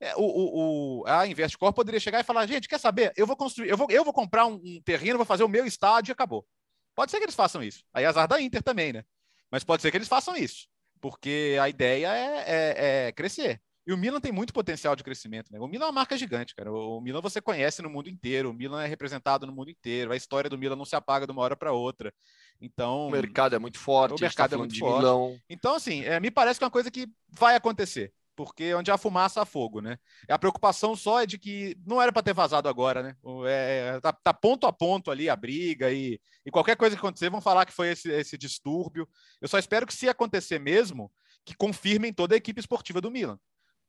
É, 0.01 0.15
o, 0.17 0.21
o, 0.21 1.01
o, 1.01 1.07
a 1.07 1.27
Investcorp 1.27 1.75
poderia 1.75 2.01
chegar 2.01 2.21
e 2.21 2.25
falar, 2.25 2.47
gente, 2.47 2.69
quer 2.69 2.79
saber? 2.79 3.13
Eu 3.17 3.27
vou 3.27 3.37
construir, 3.37 3.69
eu 3.69 3.77
vou, 3.77 3.87
eu 3.91 4.05
vou 4.05 4.13
comprar 4.13 4.47
um, 4.47 4.61
um 4.63 4.81
terreno, 4.85 5.17
vou 5.17 5.27
fazer 5.27 5.43
o 5.43 5.49
meu 5.49 5.65
estádio 5.65 6.11
e 6.11 6.15
acabou. 6.15 6.47
Pode 6.95 7.11
ser 7.11 7.19
que 7.19 7.25
eles 7.25 7.35
façam 7.35 7.63
isso. 7.63 7.83
Aí 7.95 8.05
azar 8.05 8.29
da 8.29 8.41
Inter 8.41 8.63
também, 8.63 8.93
né? 8.93 9.05
Mas 9.51 9.65
pode 9.65 9.83
ser 9.83 9.91
que 9.91 9.97
eles 9.97 10.09
façam 10.09 10.37
isso, 10.37 10.67
porque 11.01 11.57
a 11.61 11.69
ideia 11.69 12.09
é, 12.15 12.45
é, 12.47 13.07
é 13.07 13.13
crescer. 13.13 13.61
E 13.87 13.93
o 13.93 13.97
Milan 13.97 14.21
tem 14.21 14.33
muito 14.33 14.53
potencial 14.53 14.97
de 14.97 15.05
crescimento. 15.05 15.53
Né? 15.53 15.61
O 15.61 15.69
Milan 15.69 15.85
é 15.85 15.87
uma 15.87 15.93
marca 15.93 16.19
gigante, 16.19 16.57
cara. 16.57 16.73
O 16.73 17.01
Milan 17.01 17.21
você 17.21 17.41
conhece 17.41 17.81
no 17.81 17.89
mundo 17.89 18.11
inteiro. 18.11 18.51
O 18.51 18.53
Milan 18.53 18.83
é 18.83 18.87
representado 18.87 19.47
no 19.47 19.53
mundo 19.53 19.71
inteiro. 19.71 20.11
A 20.11 20.17
história 20.17 20.51
do 20.51 20.59
Milan 20.59 20.75
não 20.75 20.85
se 20.85 20.97
apaga 20.97 21.25
de 21.25 21.31
uma 21.31 21.41
hora 21.41 21.57
para 21.57 21.73
outra. 21.73 22.13
Então 22.61 23.07
o 23.07 23.11
mercado 23.11 23.55
é 23.55 23.61
muito 23.61 23.79
forte. 23.79 24.19
O 24.19 24.21
mercado 24.21 24.51
tá 24.51 24.57
é 24.57 24.59
muito 24.59 24.77
forte. 24.77 24.99
Milão. 24.99 25.39
Então 25.49 25.77
assim, 25.77 26.03
é, 26.03 26.19
me 26.19 26.33
parece 26.33 26.59
que 26.59 26.65
é 26.65 26.67
uma 26.67 26.71
coisa 26.73 26.91
que 26.91 27.07
vai 27.29 27.55
acontecer. 27.55 28.13
Porque 28.37 28.75
onde 28.75 28.91
há 28.91 28.99
fumaça 28.99 29.41
há 29.41 29.47
fogo, 29.47 29.81
né? 29.81 29.99
A 30.29 30.39
preocupação 30.39 30.95
só 30.95 31.23
é 31.23 31.27
de 31.27 31.39
que 31.39 31.77
não 31.87 32.01
era 32.01 32.13
para 32.13 32.23
ter 32.23 32.35
vazado 32.35 32.69
agora, 32.69 33.03
né? 33.03 33.17
É, 33.49 33.99
tá, 34.01 34.13
tá, 34.13 34.35
ponto 34.35 34.67
a 34.67 34.73
ponto 34.73 35.11
ali 35.11 35.29
a 35.29 35.35
briga 35.35 35.91
e, 35.91 36.21
e 36.45 36.51
qualquer 36.51 36.77
coisa 36.77 36.95
que 36.95 37.01
acontecer 37.01 37.31
vão 37.31 37.41
falar 37.41 37.65
que 37.65 37.73
foi 37.73 37.93
esse, 37.93 38.11
esse 38.11 38.37
distúrbio. 38.37 39.09
Eu 39.41 39.49
só 39.49 39.59
espero 39.59 39.87
que 39.87 39.95
se 39.95 40.09
acontecer 40.09 40.59
mesmo, 40.59 41.11
que 41.45 41.57
confirmem 41.57 42.13
toda 42.13 42.35
a 42.35 42.37
equipe 42.37 42.61
esportiva 42.61 43.01
do 43.01 43.11
Milan 43.11 43.39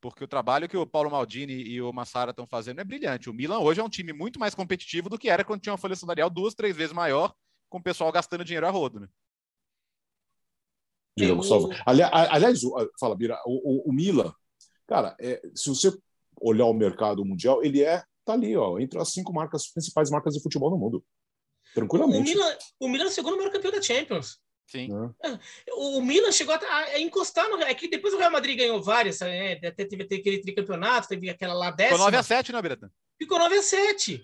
porque 0.00 0.22
o 0.22 0.28
trabalho 0.28 0.68
que 0.68 0.76
o 0.76 0.86
Paulo 0.86 1.10
Maldini 1.10 1.54
e 1.54 1.82
o 1.82 1.92
Massara 1.92 2.30
estão 2.30 2.46
fazendo 2.46 2.80
é 2.80 2.84
brilhante. 2.84 3.28
O 3.28 3.34
Milan 3.34 3.58
hoje 3.58 3.80
é 3.80 3.84
um 3.84 3.88
time 3.88 4.12
muito 4.12 4.38
mais 4.38 4.54
competitivo 4.54 5.08
do 5.08 5.18
que 5.18 5.28
era 5.28 5.44
quando 5.44 5.60
tinha 5.60 5.72
uma 5.72 5.78
folha 5.78 5.96
salarial 5.96 6.30
duas, 6.30 6.54
três 6.54 6.76
vezes 6.76 6.92
maior, 6.92 7.34
com 7.68 7.78
o 7.78 7.82
pessoal 7.82 8.12
gastando 8.12 8.44
dinheiro 8.44 8.66
a 8.66 8.70
rodo, 8.70 9.00
né? 9.00 9.08
Diga, 11.18 11.34
Gustavo. 11.34 11.70
Aliás, 11.84 12.60
fala, 12.98 13.16
Bira, 13.16 13.38
o, 13.46 13.88
o, 13.88 13.90
o 13.90 13.92
Milan, 13.92 14.32
cara, 14.86 15.16
é, 15.20 15.40
se 15.54 15.68
você 15.68 15.92
olhar 16.40 16.66
o 16.66 16.74
mercado 16.74 17.24
mundial, 17.24 17.62
ele 17.62 17.82
é, 17.82 18.02
tá 18.24 18.32
ali, 18.32 18.56
ó, 18.56 18.78
entre 18.78 18.98
as 18.98 19.12
cinco 19.12 19.32
marcas, 19.32 19.70
principais 19.72 20.10
marcas 20.10 20.34
de 20.34 20.42
futebol 20.42 20.70
no 20.70 20.78
mundo. 20.78 21.04
Tranquilamente. 21.74 22.20
O 22.20 22.22
Milan, 22.24 22.56
o 22.80 22.88
Milan 22.88 23.04
é 23.04 23.08
o 23.08 23.10
segundo 23.10 23.36
maior 23.36 23.52
campeão 23.52 23.72
da 23.72 23.82
Champions. 23.82 24.38
Sim. 24.66 24.88
É. 25.24 25.38
O 25.72 26.00
Milan 26.02 26.30
chegou 26.30 26.54
a, 26.54 27.00
encostar 27.00 27.48
no. 27.48 27.60
É 27.62 27.74
que 27.74 27.88
depois 27.88 28.12
o 28.12 28.18
Real 28.18 28.30
Madrid 28.30 28.56
ganhou 28.56 28.82
várias, 28.82 29.18
né? 29.20 29.52
até 29.52 29.70
teve, 29.70 30.04
teve 30.04 30.20
aquele 30.20 30.40
tricampeonato, 30.40 31.08
teve 31.08 31.30
aquela 31.30 31.54
lá 31.54 31.70
décima. 31.70 31.96
Ficou 31.96 32.10
9 32.10 32.16
a 32.16 32.22
7 32.22 32.52
né, 32.52 32.62
Biratan? 32.62 32.90
Ficou 33.18 33.38
9 33.38 33.56
a 33.56 33.62
7 33.62 34.22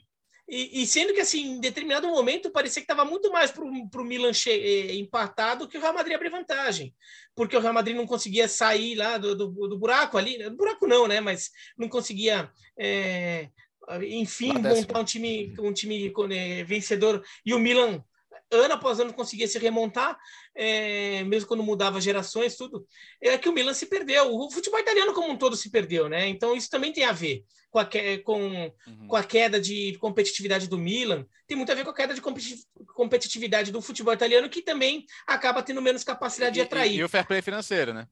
e, 0.49 0.83
e, 0.83 0.87
sendo 0.87 1.15
que, 1.15 1.21
assim, 1.21 1.53
em 1.53 1.61
determinado 1.61 2.07
momento, 2.07 2.51
parecia 2.51 2.83
que 2.83 2.85
estava 2.85 3.09
muito 3.09 3.33
mais 3.33 3.51
para 3.51 3.65
o 3.65 4.05
Milan 4.05 4.33
eh, 4.47 4.95
empatado 4.95 5.67
que 5.67 5.79
o 5.79 5.81
Real 5.81 5.95
Madrid 5.95 6.15
abrir 6.15 6.29
vantagem. 6.29 6.95
Porque 7.35 7.57
o 7.57 7.61
Real 7.61 7.73
Madrid 7.73 7.97
não 7.97 8.07
conseguia 8.07 8.47
sair 8.47 8.95
lá 8.95 9.17
do, 9.17 9.35
do, 9.35 9.69
do 9.69 9.79
buraco 9.79 10.19
ali. 10.19 10.39
Do 10.39 10.57
buraco 10.57 10.87
não, 10.87 11.09
né? 11.09 11.19
Mas 11.21 11.51
não 11.79 11.89
conseguia. 11.89 12.51
É, 12.79 13.49
enfim, 14.03 14.53
montar 14.53 15.01
um 15.01 15.05
time, 15.05 15.55
um 15.59 15.73
time 15.73 16.13
é, 16.31 16.63
vencedor. 16.63 17.25
E 17.45 17.55
o 17.55 17.59
Milan 17.59 18.05
ano 18.57 18.75
após 18.75 19.01
ano 19.01 19.13
conseguia 19.13 19.47
se 19.47 19.59
remontar, 19.59 20.19
é, 20.55 21.23
mesmo 21.25 21.49
quando 21.49 21.63
mudava 21.63 22.01
gerações, 22.01 22.57
tudo. 22.57 22.87
É 23.21 23.37
que 23.39 23.49
o 23.49 23.53
Milan 23.53 23.75
se 23.75 23.87
perdeu. 23.87 24.35
O 24.35 24.51
futebol 24.51 24.81
italiano 24.81 25.13
como 25.13 25.31
um 25.31 25.37
todo 25.37 25.57
se 25.57 25.71
perdeu, 25.71 26.09
né? 26.09 26.29
Então 26.29 26.57
isso 26.57 26.71
também 26.71 26.93
tem 26.93 27.05
a 27.05 27.13
ver 27.13 27.45
com 27.71 27.79
a, 27.79 27.89
com, 28.25 28.73
uhum. 28.87 29.09
com 29.09 29.17
a 29.17 29.25
queda 29.25 29.61
de 29.61 29.99
competitividade 29.99 30.69
do 30.69 30.79
Milan. 30.79 31.27
Tem 31.47 31.57
muito 31.57 31.73
a 31.73 31.75
ver 31.75 31.85
com 31.85 31.91
a 31.91 31.95
queda 31.95 32.15
de 32.15 32.23
competitividade 32.95 33.73
do 33.73 33.83
futebol 33.83 34.15
italiano, 34.15 34.49
que 34.49 34.63
também 34.63 35.05
acaba 35.27 35.63
tendo 35.63 35.83
menos 35.83 36.05
capacidade 36.05 36.53
e, 36.53 36.55
de 36.55 36.61
atrair. 36.61 36.93
E, 36.93 36.97
e 36.99 37.05
o 37.05 37.09
fair 37.09 37.27
play 37.27 37.43
financeiro, 37.43 37.93
né? 37.93 38.07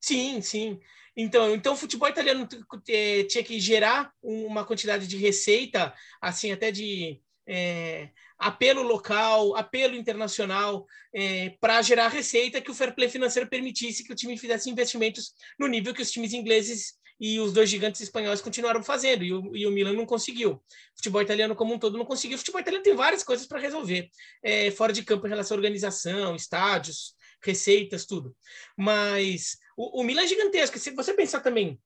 Sim, 0.00 0.40
sim. 0.40 0.80
Então, 1.16 1.54
então 1.54 1.74
o 1.74 1.76
futebol 1.76 2.08
italiano 2.08 2.48
é, 2.88 3.24
tinha 3.24 3.44
que 3.44 3.60
gerar 3.60 4.12
uma 4.22 4.64
quantidade 4.64 5.06
de 5.06 5.16
receita, 5.16 5.92
assim, 6.20 6.50
até 6.50 6.70
de 6.70 7.20
é, 7.52 8.10
apelo 8.38 8.80
local, 8.82 9.56
apelo 9.56 9.96
internacional, 9.96 10.86
é, 11.12 11.50
para 11.60 11.82
gerar 11.82 12.06
receita 12.06 12.60
que 12.60 12.70
o 12.70 12.74
fair 12.74 12.94
play 12.94 13.08
financeiro 13.08 13.48
permitisse 13.48 14.04
que 14.04 14.12
o 14.12 14.16
time 14.16 14.38
fizesse 14.38 14.70
investimentos 14.70 15.34
no 15.58 15.66
nível 15.66 15.92
que 15.92 16.00
os 16.00 16.12
times 16.12 16.32
ingleses 16.32 16.94
e 17.18 17.40
os 17.40 17.52
dois 17.52 17.68
gigantes 17.68 18.00
espanhóis 18.00 18.40
continuaram 18.40 18.82
fazendo, 18.82 19.24
e 19.24 19.32
o, 19.32 19.54
e 19.54 19.66
o 19.66 19.70
Milan 19.70 19.92
não 19.92 20.06
conseguiu. 20.06 20.52
O 20.52 20.62
futebol 20.96 21.20
italiano 21.20 21.56
como 21.56 21.74
um 21.74 21.78
todo 21.78 21.98
não 21.98 22.04
conseguiu. 22.04 22.36
O 22.36 22.38
futebol 22.38 22.60
italiano 22.60 22.84
tem 22.84 22.94
várias 22.94 23.24
coisas 23.24 23.46
para 23.46 23.58
resolver, 23.58 24.08
é, 24.42 24.70
fora 24.70 24.92
de 24.92 25.02
campo 25.02 25.26
em 25.26 25.30
relação 25.30 25.56
à 25.56 25.58
organização, 25.58 26.36
estádios, 26.36 27.14
receitas, 27.42 28.06
tudo. 28.06 28.34
Mas 28.76 29.58
o, 29.76 30.00
o 30.00 30.04
Milan 30.04 30.22
é 30.22 30.28
gigantesco. 30.28 30.78
Se 30.78 30.92
você 30.92 31.12
pensar 31.12 31.40
também, 31.40 31.78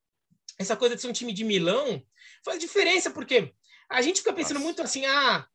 essa 0.59 0.77
coisa 0.77 0.95
de 0.95 1.01
ser 1.01 1.09
um 1.09 1.13
time 1.13 1.33
de 1.33 1.43
Milão 1.43 2.01
faz 2.45 2.61
diferença, 2.61 3.11
porque 3.11 3.53
a 3.91 4.03
gente 4.03 4.19
fica 4.19 4.33
pensando 4.33 4.55
Nossa. 4.55 4.65
muito 4.65 4.83
assim, 4.83 5.05
ah, 5.05 5.47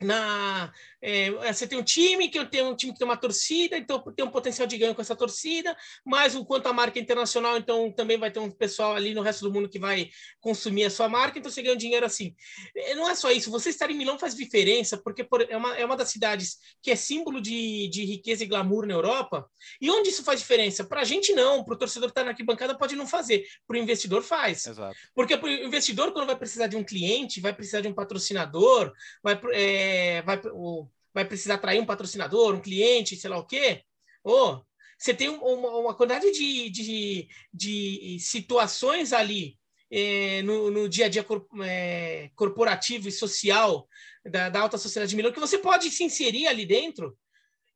na 0.00 0.72
é, 1.00 1.30
você 1.52 1.66
tem 1.66 1.78
um 1.78 1.82
time 1.82 2.28
que 2.28 2.44
tem 2.46 2.62
um 2.62 2.74
time 2.74 2.92
que 2.92 2.98
tem 2.98 3.06
uma 3.06 3.16
torcida, 3.16 3.76
então 3.76 4.02
tem 4.14 4.24
um 4.24 4.30
potencial 4.30 4.66
de 4.66 4.76
ganho 4.76 4.94
com 4.94 5.00
essa 5.00 5.14
torcida, 5.14 5.76
mas 6.04 6.34
enquanto 6.34 6.66
a 6.66 6.72
marca 6.72 6.98
internacional, 6.98 7.56
então 7.56 7.92
também 7.92 8.18
vai 8.18 8.30
ter 8.30 8.40
um 8.40 8.50
pessoal 8.50 8.94
ali 8.94 9.14
no 9.14 9.22
resto 9.22 9.44
do 9.44 9.52
mundo 9.52 9.68
que 9.68 9.78
vai 9.78 10.10
consumir 10.40 10.84
a 10.84 10.90
sua 10.90 11.08
marca, 11.08 11.38
então 11.38 11.50
você 11.50 11.62
ganha 11.62 11.74
um 11.74 11.78
dinheiro 11.78 12.04
assim. 12.04 12.34
É, 12.76 12.94
não 12.94 13.08
é 13.08 13.14
só 13.14 13.30
isso, 13.30 13.50
você 13.50 13.70
estar 13.70 13.90
em 13.90 13.96
Milão 13.96 14.18
faz 14.18 14.34
diferença, 14.34 14.98
porque 14.98 15.26
é 15.48 15.56
uma, 15.56 15.76
é 15.76 15.84
uma 15.84 15.96
das 15.96 16.10
cidades 16.10 16.58
que 16.82 16.90
é 16.90 16.96
símbolo 16.96 17.40
de, 17.40 17.88
de 17.88 18.04
riqueza 18.04 18.42
e 18.42 18.46
glamour 18.46 18.86
na 18.86 18.94
Europa. 18.94 19.48
E 19.80 19.90
onde 19.90 20.08
isso 20.08 20.24
faz 20.24 20.40
diferença? 20.40 20.84
Para 20.84 21.02
a 21.02 21.04
gente 21.04 21.32
não, 21.32 21.64
para 21.64 21.74
o 21.74 21.78
torcedor 21.78 22.08
que 22.08 22.12
está 22.12 22.24
na 22.24 22.30
arquibancada 22.30 22.76
pode 22.76 22.96
não 22.96 23.06
fazer, 23.06 23.44
para 23.66 23.76
o 23.76 23.80
investidor 23.80 24.22
faz. 24.22 24.66
Exato. 24.66 24.96
Porque 25.14 25.34
o 25.34 25.48
investidor, 25.48 26.12
quando 26.12 26.26
vai 26.26 26.36
precisar 26.36 26.66
de 26.66 26.76
um 26.76 26.84
cliente, 26.84 27.40
vai 27.40 27.52
precisar 27.52 27.80
de 27.80 27.88
um 27.88 27.94
patrocinador, 27.94 28.92
vai, 29.22 29.40
é, 29.52 30.22
vai 30.22 30.40
o, 30.52 30.87
vai 31.12 31.24
precisar 31.24 31.54
atrair 31.54 31.80
um 31.80 31.86
patrocinador, 31.86 32.54
um 32.54 32.60
cliente, 32.60 33.16
sei 33.16 33.30
lá 33.30 33.38
o 33.38 33.46
quê. 33.46 33.82
Ou 34.22 34.64
você 34.98 35.14
tem 35.14 35.28
uma, 35.28 35.76
uma 35.76 35.94
quantidade 35.94 36.30
de, 36.32 36.70
de, 36.70 37.28
de 37.52 38.18
situações 38.20 39.12
ali 39.12 39.56
é, 39.90 40.42
no, 40.42 40.70
no, 40.70 40.88
dia 40.88 41.06
a 41.06 41.08
dia 41.08 41.24
cor, 41.24 41.46
é, 41.62 42.30
corporativo 42.34 43.08
e 43.08 43.12
social 43.12 43.88
da, 44.24 44.48
da, 44.48 44.60
alta 44.60 44.76
sociedade 44.76 45.10
de 45.10 45.16
Milão 45.16 45.32
que 45.32 45.40
você 45.40 45.56
pode 45.56 45.90
se 45.90 46.04
inserir 46.04 46.46
ali 46.46 46.66
dentro 46.66 47.16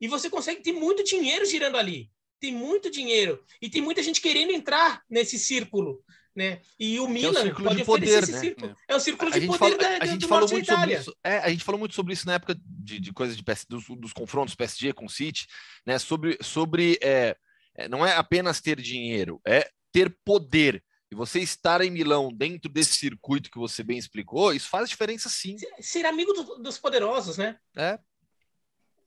e 0.00 0.08
você 0.08 0.28
consegue 0.28 0.62
ter 0.62 0.72
muito 0.72 1.04
dinheiro 1.04 1.46
girando 1.46 1.76
ali. 1.76 2.10
Tem 2.40 2.52
muito 2.52 2.90
dinheiro. 2.90 3.42
E 3.60 3.70
tem 3.70 3.80
muita 3.80 4.02
gente 4.02 4.20
querendo 4.20 4.50
entrar 4.50 5.00
nesse 5.08 5.38
círculo 5.38 6.02
né? 6.34 6.60
E 6.78 6.98
o 6.98 7.08
Milan 7.08 7.40
é 7.40 7.52
um 7.52 7.54
pode 7.54 7.76
de 7.76 7.84
poder, 7.84 8.26
né? 8.28 8.38
Círculo. 8.38 8.76
É 8.88 8.96
o 8.96 9.00
círculo 9.00 9.30
de 9.30 9.46
poder 9.46 9.58
fala, 9.58 9.76
da, 9.76 9.98
a 10.02 10.06
gente 10.06 10.26
falou 10.26 10.48
muito 10.48 10.66
sobre 10.66 10.94
isso. 10.94 11.16
É, 11.22 11.38
a 11.38 11.48
gente 11.50 11.64
falou 11.64 11.78
muito 11.78 11.94
sobre 11.94 12.12
isso 12.12 12.26
na 12.26 12.34
época 12.34 12.56
de, 12.64 13.00
de 13.00 13.12
coisas 13.12 13.36
de 13.36 13.44
dos, 13.68 13.84
dos 13.86 14.12
confrontos 14.12 14.54
PSG 14.54 14.92
com 14.92 15.06
o 15.06 15.10
City, 15.10 15.46
né? 15.86 15.98
Sobre, 15.98 16.38
sobre 16.42 16.98
é, 17.02 17.36
é, 17.76 17.88
não 17.88 18.04
é 18.04 18.16
apenas 18.16 18.60
ter 18.60 18.80
dinheiro, 18.80 19.40
é 19.46 19.68
ter 19.92 20.14
poder. 20.24 20.82
E 21.10 21.14
você 21.14 21.40
estar 21.40 21.82
em 21.82 21.90
Milão 21.90 22.32
dentro 22.32 22.72
desse 22.72 22.94
circuito 22.94 23.50
que 23.50 23.58
você 23.58 23.82
bem 23.82 23.98
explicou, 23.98 24.54
isso 24.54 24.68
faz 24.70 24.88
diferença 24.88 25.28
sim. 25.28 25.58
Ser, 25.58 25.70
ser 25.78 26.06
amigo 26.06 26.32
do, 26.32 26.62
dos 26.62 26.78
poderosos, 26.78 27.36
né? 27.36 27.58
É, 27.76 27.98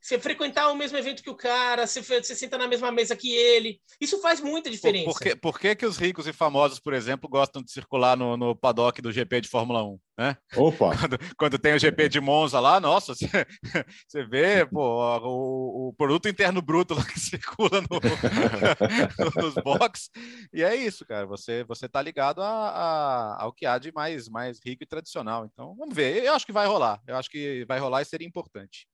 você 0.06 0.20
frequentar 0.20 0.70
o 0.70 0.76
mesmo 0.76 0.96
evento 1.00 1.24
que 1.24 1.30
o 1.32 1.36
cara, 1.36 1.88
você, 1.88 2.00
você 2.00 2.36
senta 2.36 2.60
na 2.60 2.68
mesma 2.68 2.92
mesa 2.92 3.16
que 3.16 3.34
ele. 3.34 3.82
Isso 4.00 4.22
faz 4.22 4.40
muita 4.40 4.70
diferença. 4.70 5.06
Por, 5.06 5.20
que, 5.20 5.36
por 5.36 5.60
que, 5.60 5.76
que 5.76 5.86
os 5.86 5.98
ricos 5.98 6.28
e 6.28 6.34
famosos, 6.34 6.80
por 6.80 6.94
exemplo, 6.94 7.28
gostam 7.28 7.64
de 7.64 7.72
circular 7.72 8.16
no, 8.16 8.38
no 8.38 8.56
paddock 8.56 9.02
do 9.02 9.12
GP 9.12 9.42
de 9.42 9.50
Fórmula 9.50 9.84
1? 9.84 10.00
Né? 10.18 10.38
Opa! 10.56 10.92
Quando, 10.96 11.20
quando, 11.36 11.60
tem 11.60 11.74
o 11.74 11.80
GP 11.80 12.08
de 12.08 12.22
Monza 12.22 12.60
lá, 12.60 12.80
nossa, 12.80 13.16
você, 13.16 13.28
você 14.08 14.24
vê 14.24 14.66
pô, 14.66 14.80
o, 15.24 15.90
o, 15.90 15.94
produto 15.94 16.30
interno 16.30 16.62
bruto 16.62 16.94
lá 16.94 17.04
que 17.04 17.20
circula 17.20 17.82
no, 17.82 19.42
nos 19.42 19.56
boxes. 19.56 20.10
E 20.54 20.64
é 20.64 20.76
isso, 20.76 21.04
cara. 21.06 21.26
Você, 21.26 21.64
você 21.64 21.90
tá 21.90 22.00
ligado 22.02 22.44
a, 22.44 22.70
a, 22.70 23.44
ao 23.44 23.52
que 23.52 23.66
há 23.66 23.80
de 23.80 23.92
mais, 23.92 24.30
mais 24.30 24.60
rico 24.64 24.84
e 24.84 24.88
tradicional. 24.88 25.46
Então, 25.52 25.76
vamos 25.76 25.96
ver. 25.96 26.24
Eu 26.24 26.34
acho 26.36 26.46
que 26.46 26.54
vai 26.54 26.68
rolar. 26.68 27.02
Eu 27.08 27.18
acho 27.18 27.30
que 27.30 27.66
vai 27.68 27.80
rolar 27.80 28.04
e 28.04 28.06
seria 28.06 28.28
importante. 28.28 28.88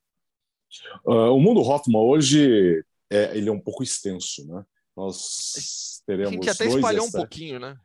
Uh, 1.06 1.34
o 1.34 1.40
mundo 1.40 1.62
Hoffman 1.62 2.02
hoje 2.02 2.84
é, 3.10 3.38
ele 3.38 3.50
é 3.50 3.52
um 3.52 3.60
pouco 3.60 3.84
extenso, 3.84 4.48
né? 4.48 4.64
Nós 4.96 6.02
teremos. 6.06 6.30
A 6.30 6.34
gente 6.34 6.50
até 6.50 6.66
espalhou 6.66 7.06
um 7.06 7.12
pouquinho, 7.12 7.60
né? 7.60 7.78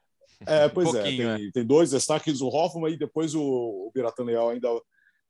É, 0.47 0.69
pois 0.69 0.93
um 0.93 0.99
é, 0.99 1.03
tem, 1.03 1.23
é. 1.23 1.51
tem, 1.53 1.65
dois 1.65 1.91
destaques, 1.91 2.41
o 2.41 2.49
Hoffman 2.49 2.93
e 2.93 2.99
depois 2.99 3.35
o, 3.35 3.43
o 3.43 3.91
Biratan 3.95 4.25
Leal 4.25 4.51
ainda 4.51 4.69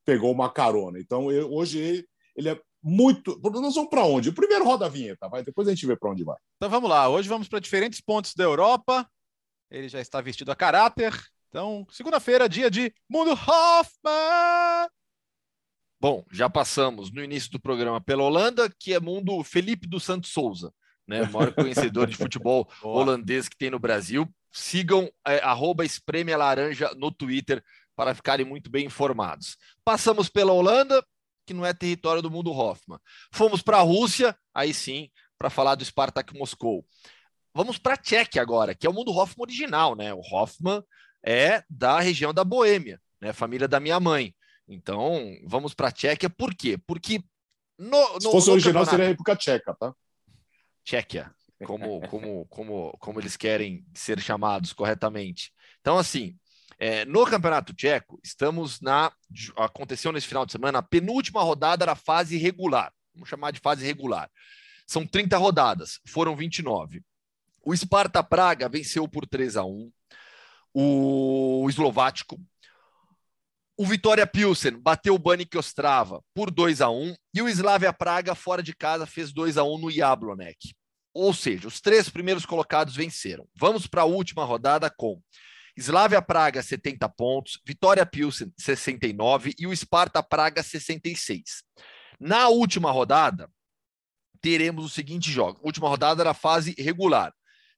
pegou 0.05 0.33
uma 0.33 0.51
carona. 0.51 0.99
Então, 0.99 1.31
eu, 1.31 1.53
hoje 1.53 1.79
ele, 1.79 2.09
ele 2.35 2.49
é 2.49 2.61
muito. 2.83 3.41
Nós 3.43 3.75
vamos 3.75 3.91
para 3.91 4.05
onde? 4.05 4.33
Primeiro 4.33 4.65
roda 4.65 4.87
a 4.87 4.89
vinheta, 4.89 5.29
vai. 5.29 5.43
Depois 5.43 5.67
a 5.67 5.71
gente 5.71 5.87
vê 5.87 5.97
para 5.97 6.11
onde 6.11 6.25
vai. 6.25 6.37
Então 6.57 6.71
vamos 6.71 6.91
lá. 6.91 7.09
Hoje 7.09 7.29
vamos 7.29 7.49
para 7.49 7.59
diferentes 7.59 8.01
pontos 8.01 8.35
da 8.35 8.45
Europa. 8.45 9.09
Ele 9.71 9.89
já 9.89 10.01
está 10.01 10.21
vestido 10.21 10.51
a 10.51 10.57
caráter. 10.57 11.13
Então, 11.49 11.87
segunda-feira, 11.91 12.49
dia 12.49 12.71
de 12.71 12.93
Mundo 13.09 13.33
Hoffman. 13.33 14.89
Bom, 15.99 16.24
já 16.30 16.49
passamos 16.49 17.11
no 17.11 17.24
início 17.24 17.51
do 17.51 17.61
programa 17.61 18.01
pela 18.01 18.22
Holanda, 18.22 18.70
que 18.78 18.92
é 18.92 19.01
mundo 19.01 19.42
Felipe 19.42 19.86
dos 19.86 20.05
Santos 20.05 20.30
Souza, 20.30 20.72
né? 21.07 21.22
O 21.22 21.32
maior 21.32 21.55
conhecedor 21.55 22.07
de 22.07 22.16
futebol 22.16 22.68
holandês 22.82 23.49
que 23.49 23.57
tem 23.57 23.70
no 23.70 23.78
Brasil. 23.78 24.28
Sigam 24.53 25.11
é, 25.26 25.40
no 26.97 27.11
Twitter 27.11 27.62
para 27.94 28.14
ficarem 28.14 28.44
muito 28.44 28.70
bem 28.70 28.86
informados. 28.86 29.57
Passamos 29.82 30.28
pela 30.28 30.53
Holanda, 30.53 31.03
que 31.47 31.55
não 31.55 31.64
é 31.64 31.72
território 31.72 32.20
do 32.20 32.30
mundo 32.30 32.53
Hoffman. 32.53 32.99
Fomos 33.32 33.62
para 33.62 33.78
a 33.78 33.82
Rússia, 33.82 34.36
aí 34.55 34.74
sim, 34.74 35.11
para 35.38 35.49
falar 35.49 35.76
do 35.76 35.84
Spartak 35.84 36.36
Moscou. 36.36 36.84
Vamos 37.55 37.78
para 37.78 37.94
a 37.94 37.97
Tchequia 37.97 38.42
agora, 38.42 38.74
que 38.74 38.86
é 38.86 38.90
o 38.90 38.92
mundo 38.92 39.12
Hoffman 39.12 39.44
original, 39.44 39.97
né? 39.97 40.12
O 40.12 40.20
Hoffman 40.20 40.82
é 41.24 41.64
da 41.70 42.01
região 42.01 42.34
da 42.34 42.44
Boêmia, 42.44 43.01
né? 43.18 43.32
Família 43.32 43.66
da 43.66 43.80
minha 43.80 43.99
mãe. 43.99 44.34
Então, 44.69 45.39
vamos 45.45 45.75
para 45.75 45.89
a 45.89 45.93
Tchequia, 45.93 46.29
por 46.29 46.55
quê? 46.55 46.77
Porque 46.87 47.23
no, 47.79 48.14
no, 48.14 48.21
Se 48.21 48.31
fosse 48.31 48.51
original, 48.51 48.85
seria 48.85 49.05
a 49.05 49.09
República 49.09 49.37
Tcheca, 49.37 49.75
tá? 49.75 49.95
Tchequia, 50.85 51.33
como, 51.64 52.01
como, 52.09 52.47
como, 52.47 52.97
como 52.99 53.21
eles 53.21 53.37
querem 53.37 53.85
ser 53.95 54.21
chamados 54.21 54.73
corretamente. 54.73 55.53
Então, 55.81 55.99
assim, 55.99 56.37
é, 56.79 57.05
no 57.05 57.25
Campeonato 57.27 57.75
Tcheco, 57.75 58.19
estamos 58.23 58.81
na. 58.81 59.12
Aconteceu 59.57 60.12
nesse 60.12 60.27
final 60.27 60.47
de 60.47 60.53
semana 60.53 60.79
a 60.79 60.83
penúltima 60.83 61.43
rodada 61.43 61.87
da 61.87 61.95
fase 61.95 62.37
regular. 62.37 62.93
Vamos 63.14 63.29
chamar 63.29 63.51
de 63.51 63.61
fase 63.61 63.85
regular. 63.85 64.31
São 64.87 65.07
30 65.07 65.37
rodadas, 65.37 66.01
foram 66.07 66.37
29. 66.37 67.03
O 67.62 67.75
Sparta 67.77 68.23
Praga 68.23 68.69
venceu 68.69 69.09
por 69.09 69.27
3 69.27 69.57
a 69.57 69.64
1 69.64 69.91
o 70.79 71.67
Eslovático 71.71 72.39
o 73.79 73.85
Vitória 73.85 74.27
Pilsen 74.27 74.79
bateu 74.81 75.14
o 75.14 75.18
Banik 75.18 75.57
Ostrava 75.57 76.22
por 76.35 76.51
2 76.51 76.81
a 76.81 76.89
1 76.89 77.14
e 77.35 77.43
o 77.43 77.49
Slavia 77.49 77.93
Praga 77.93 78.35
fora 78.35 78.62
de 78.62 78.74
casa 78.74 79.07
fez 79.07 79.33
2 79.33 79.59
a 79.59 79.64
1 79.64 79.79
no 79.79 79.91
Jablonec. 79.91 80.74
Ou 81.12 81.35
seja, 81.35 81.68
os 81.68 81.81
três 81.81 82.09
primeiros 82.09 82.47
colocados 82.47 82.97
venceram. 82.97 83.47
Vamos 83.55 83.87
para 83.87 84.03
a 84.03 84.07
última 84.07 84.45
rodada 84.45 84.91
com 84.91 85.20
Slavia 85.77 86.22
Praga 86.22 86.62
70 86.62 87.07
pontos, 87.11 87.61
Vitória 87.66 88.07
Pilsen 88.07 88.51
69 88.59 89.55
e 89.59 89.66
o 89.66 89.77
Sparta 89.77 90.22
Praga 90.22 90.62
66. 90.62 91.62
Na 92.18 92.49
última 92.49 92.91
rodada 92.91 93.51
teremos 94.41 94.87
o 94.87 94.89
seguinte 94.89 95.31
jogo. 95.31 95.61
última 95.62 95.89
rodada 95.89 96.24
da 96.24 96.33
fase 96.33 96.74
regular. 96.79 97.31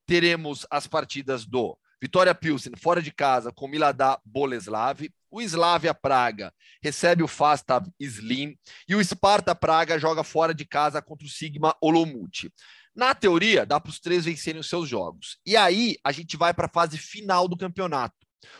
Teremos 0.06 0.64
as 0.70 0.86
partidas 0.86 1.44
do 1.44 1.76
Vitória 2.00 2.34
Pilsen 2.34 2.72
fora 2.76 3.02
de 3.02 3.12
casa 3.12 3.50
com 3.52 3.66
Miladá 3.66 4.20
Boleslav, 4.24 5.08
o 5.30 5.40
Slavia 5.40 5.94
Praga 5.94 6.52
recebe 6.82 7.22
o 7.22 7.28
Fastav 7.28 7.86
Slim 7.98 8.56
e 8.88 8.94
o 8.94 9.04
Sparta 9.04 9.54
Praga 9.54 9.98
joga 9.98 10.24
fora 10.24 10.54
de 10.54 10.64
casa 10.64 11.02
contra 11.02 11.26
o 11.26 11.30
Sigma 11.30 11.76
Olomouc. 11.80 12.50
Na 12.94 13.14
teoria, 13.14 13.64
dá 13.64 13.78
para 13.78 13.90
os 13.90 14.00
três 14.00 14.24
vencerem 14.24 14.60
os 14.60 14.68
seus 14.68 14.88
jogos. 14.88 15.38
E 15.46 15.56
aí 15.56 15.96
a 16.02 16.10
gente 16.10 16.36
vai 16.36 16.52
para 16.52 16.66
a 16.66 16.72
fase 16.72 16.98
final 16.98 17.46
do 17.46 17.56
campeonato. 17.56 18.16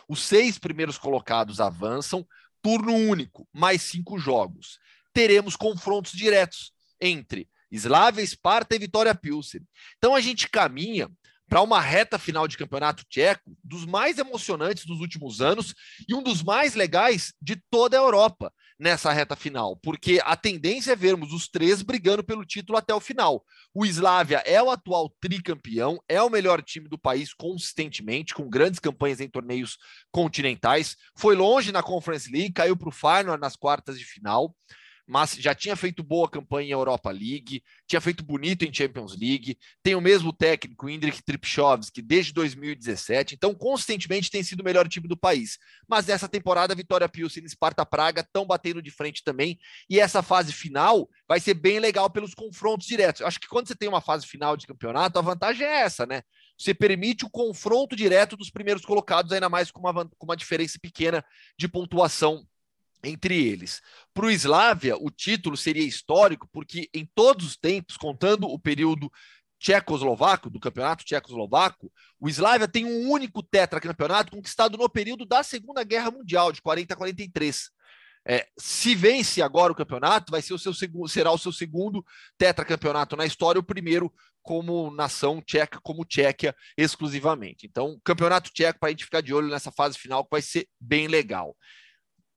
Os 0.07 0.21
seis 0.21 0.57
primeiros 0.57 0.97
colocados 0.97 1.59
avançam, 1.59 2.25
turno 2.61 2.93
único, 2.93 3.47
mais 3.53 3.81
cinco 3.81 4.17
jogos. 4.17 4.79
Teremos 5.13 5.55
confrontos 5.55 6.11
diretos 6.11 6.71
entre 7.01 7.49
Slavia, 7.71 8.25
Sparta 8.25 8.75
e 8.75 8.79
Vitória 8.79 9.13
Pilsen. 9.13 9.61
Então 9.97 10.15
a 10.15 10.21
gente 10.21 10.49
caminha 10.49 11.09
para 11.49 11.61
uma 11.61 11.81
reta 11.81 12.19
final 12.19 12.47
de 12.47 12.57
campeonato 12.57 13.03
tcheco, 13.09 13.57
dos 13.63 13.83
mais 13.85 14.19
emocionantes 14.19 14.85
dos 14.85 14.99
últimos 14.99 15.41
anos 15.41 15.73
e 16.07 16.13
um 16.13 16.21
dos 16.21 16.43
mais 16.43 16.75
legais 16.75 17.33
de 17.41 17.55
toda 17.71 17.97
a 17.97 18.01
Europa 18.01 18.53
nessa 18.77 19.11
reta 19.11 19.35
final, 19.35 19.75
porque 19.75 20.21
a 20.23 20.37
tendência 20.37 20.93
é 20.93 20.95
vermos 20.95 21.33
os 21.33 21.49
três 21.49 21.81
brigando 21.81 22.23
pelo 22.23 22.45
título 22.45 22.77
até 22.77 22.93
o 22.93 22.99
final. 23.01 23.43
O 23.73 23.85
Slavia 23.85 24.41
é 24.45 24.61
o 24.63 24.71
atual 24.71 25.13
tricampeão, 25.19 26.01
é 26.07 26.21
o 26.21 26.29
melhor 26.29 26.61
time 26.61 26.87
do 26.87 26.97
país 26.97 27.33
consistentemente, 27.33 28.33
com 28.33 28.47
grandes 28.47 28.79
campanhas 28.79 29.19
em 29.19 29.27
torneios 29.27 29.77
continentais. 30.11 30.95
Foi 31.17 31.35
longe 31.35 31.73
na 31.73 31.83
Conference 31.83 32.31
League, 32.31 32.53
caiu 32.53 32.77
para 32.77 32.89
o 32.89 32.91
final 32.91 33.37
nas 33.37 33.57
quartas 33.57 33.99
de 33.99 34.05
final 34.05 34.55
mas 35.09 35.33
já 35.33 35.55
tinha 35.55 35.75
feito 35.75 36.03
boa 36.03 36.29
campanha 36.29 36.67
em 36.69 36.71
Europa 36.71 37.09
League, 37.09 37.63
tinha 37.87 37.99
feito 37.99 38.23
bonito 38.23 38.63
em 38.63 38.71
Champions 38.71 39.17
League, 39.19 39.57
tem 39.81 39.95
o 39.95 40.01
mesmo 40.01 40.31
técnico, 40.31 40.87
Indrik 40.87 41.23
Tripchovski, 41.23 41.99
desde 41.99 42.31
2017, 42.31 43.33
então 43.33 43.55
consistentemente 43.55 44.29
tem 44.29 44.43
sido 44.43 44.59
o 44.59 44.63
melhor 44.63 44.87
time 44.87 45.07
do 45.07 45.17
país. 45.17 45.57
Mas 45.87 46.07
essa 46.09 46.29
temporada, 46.29 46.75
Vitória 46.75 47.09
Pilsen 47.09 47.43
e 47.43 47.49
Sparta 47.49 47.83
Praga 47.83 48.21
estão 48.21 48.45
batendo 48.45 48.83
de 48.83 48.91
frente 48.91 49.23
também, 49.23 49.57
e 49.89 49.99
essa 49.99 50.21
fase 50.21 50.53
final 50.53 51.09
vai 51.27 51.39
ser 51.39 51.55
bem 51.55 51.79
legal 51.79 52.07
pelos 52.11 52.35
confrontos 52.35 52.85
diretos. 52.85 53.21
Eu 53.21 53.27
acho 53.27 53.39
que 53.39 53.47
quando 53.47 53.67
você 53.67 53.75
tem 53.75 53.89
uma 53.89 54.01
fase 54.01 54.27
final 54.27 54.55
de 54.55 54.67
campeonato, 54.67 55.17
a 55.17 55.23
vantagem 55.23 55.65
é 55.65 55.81
essa, 55.81 56.05
né? 56.05 56.21
Você 56.55 56.71
permite 56.71 57.25
o 57.25 57.29
confronto 57.31 57.95
direto 57.95 58.37
dos 58.37 58.51
primeiros 58.51 58.85
colocados, 58.85 59.31
ainda 59.31 59.49
mais 59.49 59.71
com 59.71 59.79
uma, 59.79 60.05
com 60.05 60.25
uma 60.25 60.37
diferença 60.37 60.77
pequena 60.79 61.25
de 61.57 61.67
pontuação 61.67 62.45
entre 63.03 63.47
eles. 63.47 63.81
Para 64.13 64.25
o 64.25 64.31
Slavia, 64.31 64.97
o 64.97 65.09
título 65.09 65.55
seria 65.55 65.83
histórico, 65.83 66.47
porque 66.51 66.89
em 66.93 67.05
todos 67.15 67.45
os 67.45 67.57
tempos, 67.57 67.97
contando 67.97 68.47
o 68.47 68.59
período 68.59 69.11
tchecoslovaco, 69.59 70.49
do 70.49 70.59
campeonato 70.59 71.03
tchecoslovaco, 71.03 71.91
o 72.19 72.29
Slavia 72.29 72.67
tem 72.67 72.85
um 72.85 73.09
único 73.09 73.43
tetracampeonato 73.43 74.31
conquistado 74.31 74.77
no 74.77 74.89
período 74.89 75.25
da 75.25 75.43
Segunda 75.43 75.83
Guerra 75.83 76.11
Mundial, 76.11 76.51
de 76.51 76.61
40 76.61 76.93
a 76.93 76.97
43. 76.97 77.69
É, 78.27 78.47
se 78.57 78.95
vence 78.95 79.41
agora 79.41 79.71
o 79.71 79.75
campeonato, 79.75 80.31
vai 80.31 80.41
ser 80.41 80.53
o 80.53 80.59
seu 80.59 80.73
segundo, 80.73 81.07
será 81.07 81.31
o 81.31 81.37
seu 81.37 81.51
segundo 81.51 82.05
tetracampeonato 82.37 83.15
na 83.15 83.25
história, 83.25 83.59
o 83.59 83.63
primeiro 83.63 84.13
como 84.41 84.91
nação 84.91 85.41
tcheca, 85.41 85.79
como 85.81 86.05
Tchequia 86.05 86.55
exclusivamente. 86.77 87.65
Então, 87.65 87.99
campeonato 88.03 88.51
tcheco 88.51 88.79
para 88.79 88.89
a 88.89 88.91
gente 88.91 89.05
ficar 89.05 89.21
de 89.21 89.33
olho 89.33 89.49
nessa 89.49 89.71
fase 89.71 89.97
final, 89.97 90.23
que 90.23 90.31
vai 90.31 90.41
ser 90.41 90.67
bem 90.79 91.07
legal 91.07 91.55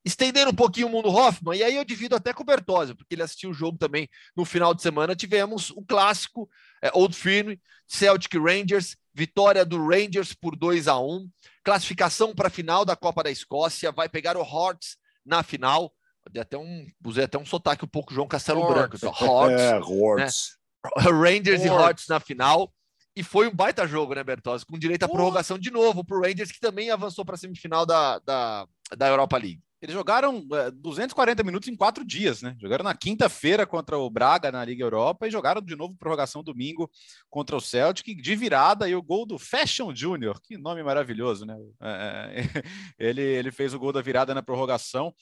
estendendo 0.04 0.50
um 0.50 0.54
pouquinho 0.54 0.88
o 0.88 0.90
mundo 0.90 1.08
Hoffman, 1.08 1.56
e 1.56 1.62
aí 1.62 1.76
eu 1.76 1.84
divido 1.84 2.16
até 2.16 2.32
com 2.32 2.42
o 2.42 2.46
Bertozzi, 2.46 2.94
porque 2.94 3.14
ele 3.14 3.22
assistiu 3.22 3.50
o 3.50 3.54
jogo 3.54 3.78
também 3.78 4.08
no 4.36 4.44
final 4.44 4.74
de 4.74 4.82
semana. 4.82 5.14
Tivemos 5.14 5.70
o 5.70 5.82
clássico 5.82 6.48
é, 6.82 6.90
Old 6.92 7.14
Firm, 7.14 7.54
Celtic 7.86 8.34
Rangers, 8.34 8.96
vitória 9.14 9.64
do 9.64 9.84
Rangers 9.86 10.32
por 10.32 10.56
2 10.56 10.88
a 10.88 10.98
1 10.98 11.28
classificação 11.62 12.34
para 12.34 12.48
a 12.48 12.50
final 12.50 12.84
da 12.84 12.96
Copa 12.96 13.22
da 13.22 13.30
Escócia, 13.30 13.92
vai 13.92 14.08
pegar 14.08 14.36
o 14.36 14.42
Hearts 14.42 14.96
na 15.24 15.42
final. 15.42 15.92
Dei 16.30 16.42
até 16.42 16.56
um, 16.56 16.86
usei 17.04 17.24
até 17.24 17.38
um 17.38 17.46
sotaque 17.46 17.84
um 17.84 17.88
pouco 17.88 18.14
João 18.14 18.28
Castelo 18.28 18.66
Branco. 18.66 18.96
Então, 18.96 19.12
Hearts, 19.12 19.60
é, 19.60 19.78
Hearts. 19.78 20.58
Né? 20.84 21.02
Rangers 21.10 21.60
Hearts. 21.60 21.64
e 21.64 21.68
Hearts 21.68 22.08
na 22.08 22.20
final. 22.20 22.72
E 23.14 23.22
foi 23.22 23.46
um 23.46 23.54
baita 23.54 23.86
jogo, 23.86 24.14
né, 24.14 24.24
Bertozzi? 24.24 24.64
Com 24.64 24.78
direito 24.78 25.02
à 25.02 25.08
prorrogação 25.08 25.58
de 25.58 25.70
novo 25.70 26.04
para 26.04 26.16
o 26.16 26.22
Rangers, 26.22 26.50
que 26.50 26.60
também 26.60 26.90
avançou 26.90 27.24
para 27.24 27.34
a 27.34 27.38
semifinal 27.38 27.84
da, 27.84 28.18
da, 28.20 28.66
da 28.96 29.08
Europa 29.08 29.36
League. 29.36 29.60
Eles 29.82 29.94
jogaram 29.94 30.46
240 30.74 31.42
é, 31.42 31.44
minutos 31.44 31.68
em 31.68 31.74
quatro 31.74 32.04
dias, 32.04 32.40
né? 32.40 32.56
Jogaram 32.60 32.84
na 32.84 32.94
quinta-feira 32.94 33.66
contra 33.66 33.98
o 33.98 34.08
Braga 34.08 34.52
na 34.52 34.64
Liga 34.64 34.84
Europa 34.84 35.26
e 35.26 35.30
jogaram 35.30 35.60
de 35.60 35.74
novo 35.74 35.96
prorrogação 35.96 36.40
domingo 36.40 36.88
contra 37.28 37.56
o 37.56 37.60
Celtic 37.60 38.22
de 38.22 38.36
virada 38.36 38.88
e 38.88 38.94
o 38.94 39.02
gol 39.02 39.26
do 39.26 39.40
Fashion 39.40 39.92
Júnior, 39.92 40.40
que 40.40 40.56
nome 40.56 40.84
maravilhoso, 40.84 41.44
né? 41.44 41.56
É, 41.82 41.88
é 41.88 42.62
ele, 42.96 43.22
ele 43.22 43.50
fez 43.50 43.74
o 43.74 43.78
gol 43.78 43.92
da 43.92 44.00
virada 44.00 44.32
na 44.32 44.42
prorrogação. 44.42 45.12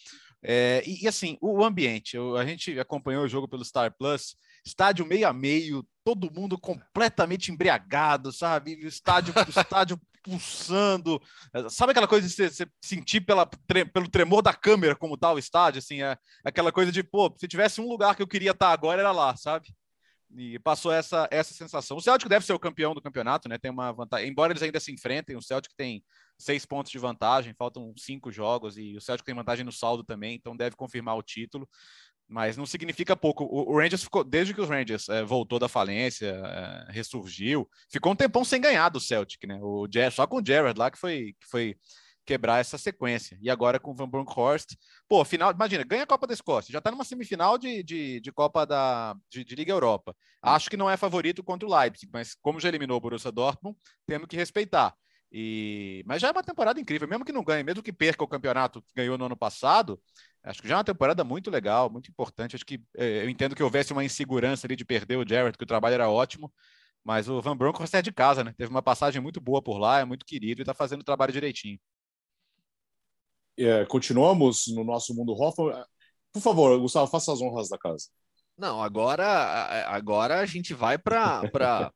É, 0.43 0.83
e, 0.87 1.05
e, 1.05 1.09
assim, 1.09 1.39
o 1.41 1.65
ambiente, 1.65 2.19
a 2.39 2.45
gente 2.45 2.79
acompanhou 2.79 3.25
o 3.25 3.29
jogo 3.29 3.49
pelo 3.49 3.65
Star 3.65 3.95
Plus, 3.97 4.37
estádio 4.65 5.07
meio 5.07 5.27
a 5.27 5.33
meio, 5.33 5.87
todo 6.05 6.33
mundo 6.33 6.59
completamente 6.59 7.51
embriagado, 7.51 8.31
sabe? 8.31 8.73
Estádio, 8.87 9.33
estádio 9.49 10.01
pulsando, 10.23 11.21
sabe 11.69 11.93
aquela 11.93 12.09
coisa 12.09 12.27
de 12.27 12.33
você, 12.33 12.51
você 12.51 12.67
sentir 12.83 13.21
pela, 13.21 13.47
tre, 13.67 13.85
pelo 13.85 14.09
tremor 14.09 14.43
da 14.43 14.53
câmera 14.53 14.97
como 14.97 15.17
tá 15.17 15.33
o 15.33 15.39
estádio, 15.39 15.79
assim, 15.79 16.03
é 16.03 16.17
aquela 16.45 16.71
coisa 16.73 16.93
de, 16.93 17.03
pô, 17.03 17.35
se 17.39 17.49
tivesse 17.49 17.81
um 17.81 17.89
lugar 17.89 18.15
que 18.15 18.23
eu 18.23 18.29
queria 18.29 18.53
estar 18.53 18.71
agora 18.71 19.01
era 19.01 19.13
lá, 19.13 19.37
sabe? 19.37 19.75
E 20.37 20.59
passou 20.61 20.93
essa, 20.93 21.29
essa 21.31 21.53
sensação. 21.53 21.97
O 21.97 22.01
Celtic 22.01 22.29
deve 22.29 22.47
ser 22.47 22.53
o 22.53 22.59
campeão 22.59 22.95
do 22.95 23.03
campeonato, 23.03 23.49
né? 23.49 23.59
Tem 23.59 23.71
uma 23.71 23.91
vantagem, 23.93 24.29
embora 24.29 24.53
eles 24.53 24.63
ainda 24.63 24.79
se 24.79 24.93
enfrentem, 24.93 25.37
o 25.37 25.43
Celtic 25.43 25.73
tem 25.77 26.05
seis 26.39 26.65
pontos 26.65 26.93
de 26.93 26.99
vantagem, 26.99 27.55
faltam 27.55 27.93
cinco 27.97 28.31
jogos 28.31 28.79
e 28.79 28.97
o 28.97 29.01
Celtic 29.01 29.27
tem 29.27 29.35
vantagem 29.35 29.65
no 29.65 29.73
saldo 29.73 30.05
também, 30.05 30.35
então 30.35 30.57
deve 30.57 30.77
confirmar 30.77 31.17
o 31.17 31.23
título. 31.23 31.69
Mas 32.31 32.57
não 32.57 32.65
significa 32.65 33.17
pouco. 33.17 33.45
O, 33.45 33.77
Rangers 33.77 34.05
ficou, 34.05 34.23
desde 34.23 34.55
que 34.55 34.61
o 34.61 34.67
Rangers 34.67 35.09
é, 35.09 35.25
voltou 35.25 35.59
da 35.59 35.69
falência, 35.69 36.27
é, 36.27 36.93
ressurgiu, 36.93 37.69
ficou 37.91 38.13
um 38.13 38.17
tempão 38.17 38.45
sem 38.45 38.61
ganhar 38.61 38.89
do 38.89 39.01
Celtic, 39.01 39.45
né? 39.49 39.59
O, 39.61 39.89
só 40.13 40.27
com 40.29 40.37
o 40.37 40.45
Jared 40.45 40.79
lá 40.79 40.93
que 40.93 40.99
foi, 40.99 41.35
que 41.41 41.47
foi 41.51 41.77
quebrar 42.25 42.61
essa 42.61 42.79
sequência. 42.79 43.37
E 43.43 43.51
agora 43.51 43.81
com 43.81 43.91
o 43.91 43.95
Van 43.95 44.09
Bronckhorst, 44.09 44.77
pô, 45.09 45.25
final, 45.25 45.51
imagina, 45.51 45.83
ganha 45.83 46.05
a 46.05 46.07
Copa 46.07 46.29
da 46.29 46.33
Escócia, 46.33 46.73
já 46.73 46.79
está 46.79 46.89
numa 46.93 47.05
semifinal 47.05 47.59
de, 47.59 47.83
de, 47.83 48.21
de 48.21 48.31
Copa 48.31 48.65
da 48.65 49.17
de, 49.29 49.45
de, 49.45 49.55
Liga 49.57 49.73
Europa. 49.73 50.15
Acho 50.41 50.71
que 50.71 50.77
não 50.77 50.89
é 50.89 50.97
favorito 50.97 51.43
contra 51.43 51.69
o 51.69 51.77
Leipzig, 51.77 52.09
mas 52.13 52.37
como 52.41 52.61
já 52.61 52.69
eliminou 52.69 52.97
o 52.97 53.01
Borussia 53.01 53.33
Dortmund, 53.33 53.77
temos 54.07 54.29
que 54.29 54.37
respeitar. 54.37 54.95
E 55.33 56.03
mas 56.07 56.21
já 56.21 56.29
é 56.29 56.33
uma 56.33 56.43
temporada 56.43 56.81
incrível, 56.81 57.07
mesmo 57.09 57.25
que 57.25 57.33
não 57.33 57.45
ganhe, 57.45 57.63
mesmo 57.63 57.83
que 57.83 57.93
perca 57.93 58.25
o 58.25 58.29
campeonato 58.29 58.83
que 58.83 58.93
ganhou 58.95 59.17
no 59.17 59.27
ano 59.27 59.37
passado, 59.37 60.01
acho 60.43 60.61
que 60.61 60.69
já 60.69 60.75
é 60.75 60.79
uma 60.79 60.85
temporada 60.85 61.23
muito 61.25 61.51
legal, 61.51 61.91
muito 61.91 62.11
importante. 62.11 62.57
Acho 62.57 62.67
que 62.67 62.83
é, 62.97 63.25
eu 63.25 63.29
entendo 63.31 63.55
que 63.55 63.63
houvesse 63.63 63.93
uma 63.93 64.05
insegurança 64.05 64.67
ali 64.67 64.77
de 64.77 64.85
perder 64.85 65.17
o 65.17 65.29
Jared, 65.29 65.57
que 65.57 65.65
o 65.65 65.67
trabalho 65.67 65.95
era 65.95 66.11
ótimo, 66.11 66.53
mas 67.05 67.29
o 67.29 67.41
Van 67.41 67.57
Bronckhorst 67.57 67.95
é 67.95 68.03
de 68.03 68.13
casa, 68.13 68.43
né? 68.45 68.55
Teve 68.57 68.71
uma 68.71 68.83
passagem 68.83 69.21
muito 69.23 69.41
boa 69.41 69.63
por 69.63 69.79
lá, 69.79 70.01
é 70.01 70.05
muito 70.05 70.27
querido 70.27 70.61
e 70.61 70.63
está 70.63 70.75
fazendo 70.75 71.03
o 71.03 71.05
trabalho 71.05 71.33
direitinho 71.33 71.79
é, 73.59 73.85
continuamos 73.87 74.65
no 74.69 74.85
nosso 74.85 75.15
mundo 75.15 75.33
Hoffman. 75.33 75.85
Por 76.33 76.41
favor, 76.41 76.79
Gustavo, 76.79 77.11
faça 77.11 77.33
as 77.33 77.41
honras 77.41 77.69
da 77.69 77.79
casa. 77.79 78.07
Não, 78.57 78.83
agora, 78.83 79.25
agora 79.87 80.41
a 80.41 80.47
gente 80.47 80.75
vai 80.75 80.99
para 80.99 81.41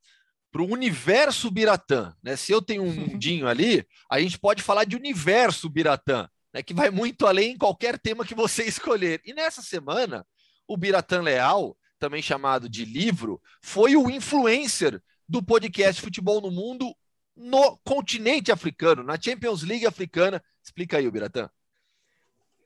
para 0.55 0.63
o 0.63 0.71
universo 0.71 1.51
Biratã. 1.51 2.15
Né? 2.23 2.37
Se 2.37 2.53
eu 2.53 2.63
tenho 2.63 2.85
um 2.85 2.93
mundinho 2.93 3.49
ali, 3.49 3.85
a 4.09 4.21
gente 4.21 4.39
pode 4.39 4.63
falar 4.63 4.85
de 4.85 4.95
universo 4.95 5.69
Biratã, 5.69 6.29
né? 6.53 6.63
que 6.63 6.73
vai 6.73 6.91
muito 6.91 7.27
além 7.27 7.55
em 7.55 7.59
qualquer 7.59 7.99
tema 7.99 8.25
que 8.25 8.37
você 8.37 8.63
escolher. 8.63 9.21
E 9.25 9.35
nessa 9.35 9.63
semana, 9.63 10.25
o 10.69 10.77
Biratã 10.77 11.21
Leal, 11.21 11.77
também 11.99 12.23
chamado 12.23 12.69
de 12.69 12.85
livro, 12.85 13.43
foi 13.61 13.97
o 13.97 14.09
influencer 14.09 15.03
do 15.29 15.43
podcast 15.43 16.01
Futebol 16.01 16.41
no 16.41 16.53
Mundo 16.53 16.95
no 17.37 17.77
continente 17.79 18.53
africano, 18.53 19.03
na 19.03 19.21
Champions 19.21 19.65
League 19.65 19.85
africana. 19.85 20.41
Explica 20.63 20.99
aí, 20.99 21.09
o 21.09 21.11
Biratã. 21.11 21.51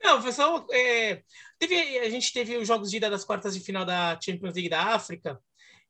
Não, 0.02 0.22
pessoal, 0.22 0.66
é, 0.70 1.22
teve, 1.58 1.98
a 2.00 2.10
gente 2.10 2.34
teve 2.34 2.54
os 2.58 2.68
jogos 2.68 2.90
de 2.90 2.98
ida 2.98 3.08
das 3.08 3.24
quartas 3.24 3.54
de 3.54 3.60
final 3.60 3.86
da 3.86 4.20
Champions 4.20 4.52
League 4.52 4.68
da 4.68 4.94
África 4.94 5.40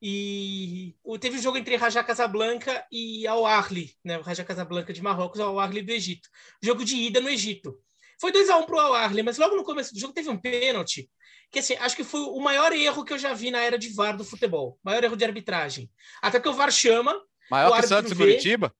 e 0.00 0.94
teve 1.20 1.36
o 1.36 1.38
um 1.38 1.42
jogo 1.42 1.58
entre 1.58 1.76
Raja 1.76 2.04
Casablanca 2.04 2.86
e 2.90 3.26
Al 3.26 3.44
Ahly, 3.46 3.94
né? 4.04 4.18
O 4.18 4.22
Raja 4.22 4.44
Casablanca 4.44 4.92
de 4.92 5.02
Marrocos 5.02 5.40
Al 5.40 5.58
Ahly 5.58 5.82
do 5.82 5.92
Egito. 5.92 6.28
Jogo 6.62 6.84
de 6.84 6.96
ida 6.96 7.20
no 7.20 7.28
Egito. 7.28 7.78
Foi 8.20 8.32
2 8.32 8.48
a 8.50 8.58
1 8.58 8.60
um 8.60 8.66
para 8.66 8.76
o 8.76 8.80
Al 8.80 8.94
Ahly, 8.94 9.22
mas 9.22 9.38
logo 9.38 9.56
no 9.56 9.64
começo 9.64 9.92
do 9.92 10.00
jogo 10.00 10.12
teve 10.12 10.28
um 10.28 10.38
pênalti 10.38 11.10
que 11.50 11.60
assim, 11.60 11.74
acho 11.76 11.96
que 11.96 12.04
foi 12.04 12.20
o 12.20 12.40
maior 12.40 12.72
erro 12.72 13.04
que 13.04 13.12
eu 13.12 13.18
já 13.18 13.32
vi 13.32 13.50
na 13.50 13.62
era 13.62 13.78
de 13.78 13.88
VAR 13.94 14.16
do 14.16 14.24
futebol, 14.24 14.78
maior 14.82 15.02
erro 15.02 15.16
de 15.16 15.24
arbitragem. 15.24 15.90
Até 16.20 16.38
que 16.38 16.48
o 16.48 16.52
VAR 16.52 16.70
chama, 16.70 17.18
Maior 17.50 17.80
que 17.80 17.86
Santos 17.86 18.12
e 18.12 18.14
Curitiba? 18.14 18.74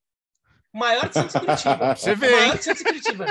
Maior 0.73 1.09
que 1.09 1.15
Santos 1.15 1.35
e 1.37 1.41
Curitiba. 1.41 1.97
Você 1.97 2.15
vê. 2.15 2.31
Maior 2.31 2.59
que 2.59 2.65
Santos 2.65 2.81
e 2.83 2.85
Curitiba. 2.85 3.27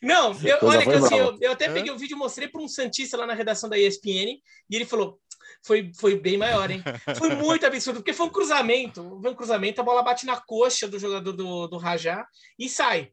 Não, 0.00 0.32
eu, 0.42 0.58
olha 0.62 0.82
que 0.82 0.90
assim, 0.90 1.18
eu, 1.18 1.36
eu, 1.40 1.52
até 1.52 1.68
peguei 1.68 1.90
o 1.90 1.98
vídeo 1.98 2.14
e 2.14 2.18
mostrei 2.18 2.48
para 2.48 2.62
um 2.62 2.68
Santista 2.68 3.16
lá 3.16 3.26
na 3.26 3.34
redação 3.34 3.68
da 3.68 3.76
ESPN 3.76 4.40
e 4.70 4.76
ele 4.76 4.86
falou: 4.86 5.20
foi, 5.66 5.92
foi 5.94 6.18
bem 6.18 6.38
maior, 6.38 6.70
hein? 6.70 6.82
Foi 7.18 7.34
muito 7.34 7.66
absurdo, 7.66 7.98
porque 8.00 8.12
foi 8.12 8.26
um 8.26 8.30
cruzamento. 8.30 9.18
Foi 9.20 9.30
um 9.30 9.34
cruzamento, 9.34 9.80
a 9.80 9.84
bola 9.84 10.02
bate 10.02 10.24
na 10.24 10.40
coxa 10.40 10.86
do 10.86 10.98
jogador 10.98 11.32
do, 11.32 11.66
do 11.66 11.76
Rajá 11.76 12.26
e 12.58 12.68
sai. 12.68 13.10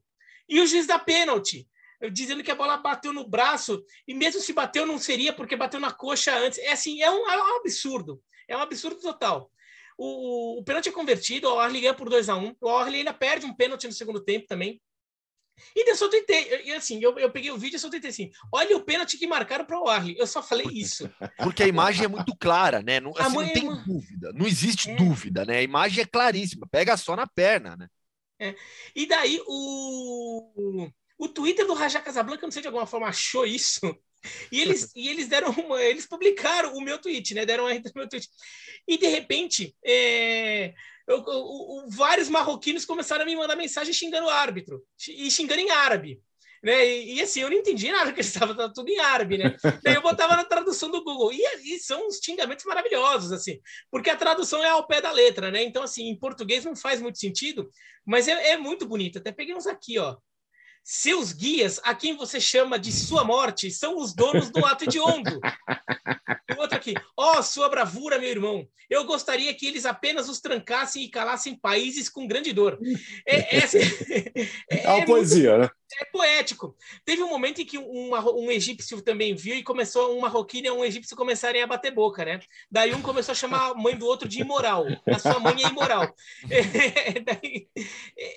E 0.47 0.59
o 0.61 0.67
juiz 0.67 0.85
dá 0.85 0.99
pênalti 0.99 1.67
dizendo 2.11 2.43
que 2.43 2.51
a 2.51 2.55
bola 2.55 2.77
bateu 2.77 3.13
no 3.13 3.27
braço, 3.27 3.83
e 4.07 4.13
mesmo 4.13 4.41
se 4.41 4.53
bateu, 4.53 4.85
não 4.85 4.97
seria, 4.97 5.33
porque 5.33 5.55
bateu 5.55 5.79
na 5.79 5.91
coxa 5.91 6.35
antes. 6.35 6.59
É 6.59 6.73
assim, 6.73 7.01
é 7.01 7.09
um, 7.09 7.29
é 7.29 7.37
um 7.37 7.57
absurdo. 7.57 8.21
É 8.47 8.57
um 8.57 8.61
absurdo 8.61 8.99
total. 8.99 9.49
O, 9.97 10.59
o 10.59 10.63
pênalti 10.63 10.89
é 10.89 10.91
convertido, 10.91 11.47
o 11.47 11.59
Arley 11.59 11.81
ganha 11.81 11.93
por 11.93 12.09
2 12.09 12.29
a 12.29 12.35
1 12.35 12.45
um. 12.45 12.55
O 12.59 12.69
Arley 12.69 12.99
ainda 12.99 13.13
perde 13.13 13.45
um 13.45 13.53
pênalti 13.53 13.87
no 13.87 13.93
segundo 13.93 14.19
tempo 14.19 14.47
também. 14.47 14.81
E 15.75 15.89
eu 15.89 15.95
só 15.95 16.09
tentei, 16.09 16.63
e 16.65 16.73
assim, 16.73 17.01
eu, 17.01 17.17
eu 17.17 17.31
peguei 17.31 17.51
o 17.51 17.57
vídeo 17.57 17.75
e 17.75 17.79
só 17.79 17.89
tentei 17.89 18.09
assim: 18.09 18.31
olha 18.51 18.75
o 18.75 18.83
pênalti 18.83 19.17
que 19.17 19.27
marcaram 19.27 19.65
para 19.65 19.79
o 19.79 19.87
Arley. 19.87 20.15
Eu 20.17 20.27
só 20.27 20.41
falei 20.41 20.67
isso. 20.71 21.09
Porque 21.37 21.63
a 21.63 21.67
imagem 21.67 22.05
é 22.05 22.07
muito 22.07 22.35
clara, 22.35 22.81
né? 22.81 22.99
Não, 22.99 23.13
assim, 23.17 23.35
não 23.35 23.53
tem 23.53 23.71
é... 23.71 23.75
dúvida, 23.85 24.33
não 24.33 24.47
existe 24.47 24.89
é. 24.89 24.95
dúvida, 24.95 25.45
né? 25.45 25.57
A 25.57 25.63
imagem 25.63 26.03
é 26.03 26.07
claríssima, 26.07 26.67
pega 26.69 26.97
só 26.97 27.15
na 27.15 27.27
perna, 27.27 27.75
né? 27.75 27.87
É. 28.39 28.55
E 28.95 29.05
daí 29.05 29.41
o, 29.45 30.89
o 31.17 31.27
Twitter 31.29 31.65
do 31.65 31.73
Raja 31.73 32.01
Casablanca, 32.01 32.45
não 32.45 32.51
sei 32.51 32.61
de 32.61 32.67
alguma 32.67 32.87
forma, 32.87 33.07
achou 33.07 33.45
isso 33.45 33.79
e 34.51 34.61
eles, 34.61 34.91
e 34.95 35.09
eles 35.09 35.27
deram 35.27 35.51
uma, 35.51 35.81
eles 35.81 36.05
publicaram 36.05 36.75
o 36.75 36.81
meu 36.81 36.97
tweet, 36.99 37.33
né? 37.33 37.45
Deram 37.45 37.65
o 37.65 37.67
meu 37.95 38.09
tweet. 38.09 38.27
E 38.87 38.97
de 38.97 39.07
repente, 39.07 39.75
é, 39.85 40.73
eu, 41.07 41.17
eu, 41.17 41.85
vários 41.89 42.29
marroquinos 42.29 42.85
começaram 42.85 43.23
a 43.23 43.25
me 43.25 43.35
mandar 43.35 43.55
mensagem 43.55 43.93
xingando 43.93 44.27
o 44.27 44.29
árbitro 44.29 44.81
e 45.07 45.29
xingando 45.29 45.61
em 45.61 45.69
árabe. 45.69 46.21
Né? 46.63 46.85
E, 46.85 47.15
e, 47.15 47.21
assim, 47.21 47.41
eu 47.41 47.49
não 47.49 47.57
entendi 47.57 47.91
nada 47.91 48.13
que 48.13 48.19
eles 48.21 48.33
estavam 48.33 48.55
tudo 48.73 48.89
em 48.89 48.97
árabe, 48.99 49.37
né? 49.37 49.55
Daí 49.83 49.95
eu 49.95 50.01
botava 50.01 50.37
na 50.37 50.45
tradução 50.45 50.89
do 50.89 51.03
Google. 51.03 51.33
E, 51.33 51.41
e, 51.65 51.79
são 51.79 52.07
uns 52.07 52.19
xingamentos 52.23 52.63
maravilhosos, 52.63 53.33
assim, 53.33 53.59
porque 53.91 54.09
a 54.09 54.15
tradução 54.15 54.63
é 54.63 54.69
ao 54.69 54.87
pé 54.87 55.01
da 55.01 55.11
letra, 55.11 55.51
né? 55.51 55.61
Então, 55.61 55.83
assim, 55.83 56.07
em 56.07 56.17
português 56.17 56.63
não 56.63 56.75
faz 56.75 57.01
muito 57.01 57.19
sentido, 57.19 57.69
mas 58.05 58.29
é, 58.29 58.51
é 58.51 58.57
muito 58.57 58.85
bonito. 58.85 59.19
Até 59.19 59.33
peguei 59.33 59.53
uns 59.53 59.67
aqui, 59.67 59.99
ó. 59.99 60.15
Seus 60.83 61.31
guias, 61.31 61.79
a 61.83 61.95
quem 61.95 62.17
você 62.17 62.41
chama 62.41 62.77
de 62.77 62.91
sua 62.91 63.23
morte, 63.23 63.71
são 63.71 63.97
os 63.97 64.13
donos 64.13 64.49
do 64.49 64.65
ato 64.65 64.83
hediondo. 64.83 65.39
E 66.49 66.59
outro 66.59 66.77
aqui. 66.77 66.93
Ó, 67.15 67.39
oh, 67.39 67.43
sua 67.43 67.69
bravura, 67.69 68.19
meu 68.19 68.29
irmão. 68.29 68.67
Eu 68.89 69.05
gostaria 69.05 69.53
que 69.53 69.65
eles 69.65 69.85
apenas 69.85 70.27
os 70.27 70.41
trancassem 70.41 71.03
e 71.03 71.09
calassem 71.09 71.55
países 71.55 72.09
com 72.09 72.27
grande 72.27 72.51
dor. 72.51 72.77
É, 73.25 73.57
é, 73.57 73.63
é, 74.69 74.83
é 74.83 74.89
uma 74.89 75.05
poesia, 75.05 75.57
muito, 75.57 75.63
né? 75.63 75.69
É 76.01 76.05
poético. 76.05 76.75
Teve 77.05 77.23
um 77.23 77.29
momento 77.29 77.61
em 77.61 77.65
que 77.65 77.77
um, 77.77 78.11
um 78.13 78.51
egípcio 78.51 79.01
também 79.01 79.33
viu 79.35 79.55
e 79.55 79.63
começou 79.63 80.17
um 80.17 80.19
marroquino 80.19 80.67
e 80.67 80.71
um 80.71 80.83
egípcio 80.83 81.15
começarem 81.15 81.61
a 81.61 81.67
bater 81.67 81.91
boca, 81.91 82.25
né? 82.25 82.41
Daí 82.69 82.93
um 82.93 83.01
começou 83.01 83.31
a 83.31 83.35
chamar 83.35 83.71
a 83.71 83.73
mãe 83.73 83.95
do 83.95 84.05
outro 84.05 84.27
de 84.27 84.41
imoral. 84.41 84.85
A 85.07 85.19
sua 85.19 85.39
mãe 85.39 85.55
é 85.63 85.69
imoral. 85.69 86.13
É, 86.49 87.19
daí, 87.19 87.67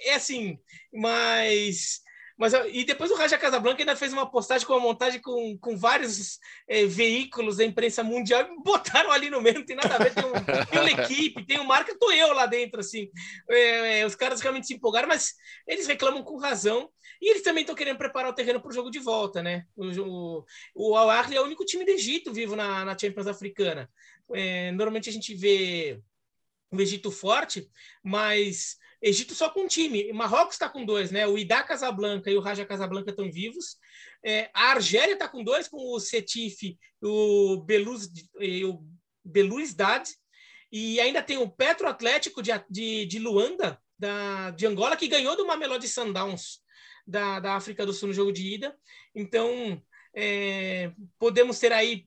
é 0.05 0.15
assim, 0.15 0.59
mas 0.93 2.01
mas, 2.39 2.53
e 2.70 2.84
depois 2.84 3.11
o 3.11 3.14
Raja 3.14 3.39
Casablanca 3.39 3.80
ainda 3.80 3.97
fez 3.97 4.12
uma 4.12 4.30
postagem 4.30 4.66
com 4.66 4.74
uma 4.74 4.80
montagem 4.80 5.20
com, 5.20 5.57
com 5.59 5.76
vários 5.76 6.39
é, 6.68 6.84
veículos 6.84 7.57
da 7.57 7.64
imprensa 7.64 8.03
mundial 8.03 8.43
e 8.43 8.62
botaram 8.62 9.11
ali 9.11 9.30
no 9.30 9.41
meio, 9.41 9.61
não 9.61 9.64
tem 9.64 9.76
nada 9.76 9.95
a 9.95 9.99
ver. 9.99 10.12
Tem, 10.12 10.24
um, 10.24 10.32
tem 10.70 10.80
uma 10.80 11.03
equipe, 11.03 11.47
tem 11.47 11.57
uma 11.59 11.64
marca, 11.66 11.97
tô 11.99 12.11
eu 12.12 12.34
lá 12.34 12.45
dentro, 12.45 12.80
assim. 12.80 13.11
É, 13.49 14.01
é, 14.01 14.07
os 14.07 14.14
caras 14.14 14.41
realmente 14.43 14.66
se 14.66 14.74
empolgaram, 14.74 15.09
mas 15.09 15.34
eles 15.66 15.87
reclamam 15.87 16.22
com 16.22 16.37
razão. 16.37 16.91
E 17.22 17.30
eles 17.30 17.43
também 17.43 17.62
estão 17.62 17.74
querendo 17.74 17.97
preparar 17.97 18.30
o 18.30 18.34
terreno 18.34 18.61
para 18.61 18.68
o 18.68 18.74
jogo 18.74 18.91
de 18.91 18.99
volta, 18.99 19.43
né? 19.43 19.64
O, 19.74 19.87
o, 19.87 20.45
o 20.74 20.97
Al 20.97 21.09
Ahly 21.09 21.37
é 21.37 21.41
o 21.41 21.45
único 21.45 21.64
time 21.64 21.84
do 21.87 21.91
Egito 21.91 22.32
vivo 22.32 22.55
na, 22.55 22.84
na 22.84 22.99
Champions 22.99 23.26
Africana. 23.26 23.89
É, 24.34 24.70
normalmente 24.72 25.09
a 25.09 25.12
gente 25.12 25.34
vê 25.34 26.01
o 26.70 26.80
Egito 26.80 27.11
forte, 27.11 27.66
mas 28.03 28.76
Egito 29.03 29.35
só 29.35 29.49
com 29.51 29.63
um 29.63 29.69
time. 29.69 30.13
Marrocos 30.13 30.55
está 30.55 30.69
com 30.69 30.85
dois, 30.85 31.11
né? 31.11 31.27
O 31.27 31.39
Ida 31.39 31.63
Casablanca 31.63 32.31
e 32.31 32.37
o 32.37 32.41
Raja 32.41 32.65
Casablanca 32.65 33.11
estão 33.11 33.31
vivos. 33.31 33.77
É, 34.25 34.51
a 34.55 34.71
Argélia 34.71 35.13
está 35.13 35.29
com 35.29 35.45
dois, 35.45 35.69
com 35.69 35.77
o 35.77 36.01
Setif 36.01 36.77
o 37.03 37.63
Beluz, 37.65 38.09
e 38.41 38.65
o 38.65 38.83
Belouizdad. 39.25 40.09
E 40.73 41.01
ainda 41.01 41.23
tem 41.23 41.39
o 41.39 41.49
Petro 41.49 41.89
Atlético 41.89 42.43
de, 42.43 42.51
de, 42.69 43.07
de 43.07 43.19
Luanda, 43.19 43.81
da, 43.99 44.51
de 44.51 44.67
Angola, 44.67 44.97
que 44.97 45.09
ganhou 45.09 45.37
do 45.37 45.47
Mamelodi 45.47 45.89
Sundowns 45.89 46.61
da, 47.07 47.39
da 47.39 47.55
África 47.55 47.87
do 47.87 47.93
Sul 47.93 48.09
no 48.09 48.15
jogo 48.15 48.33
de 48.33 48.55
ida. 48.55 48.77
Então, 49.15 49.81
é, 50.19 50.91
podemos 51.19 51.59
ter 51.59 51.73
aí, 51.75 52.07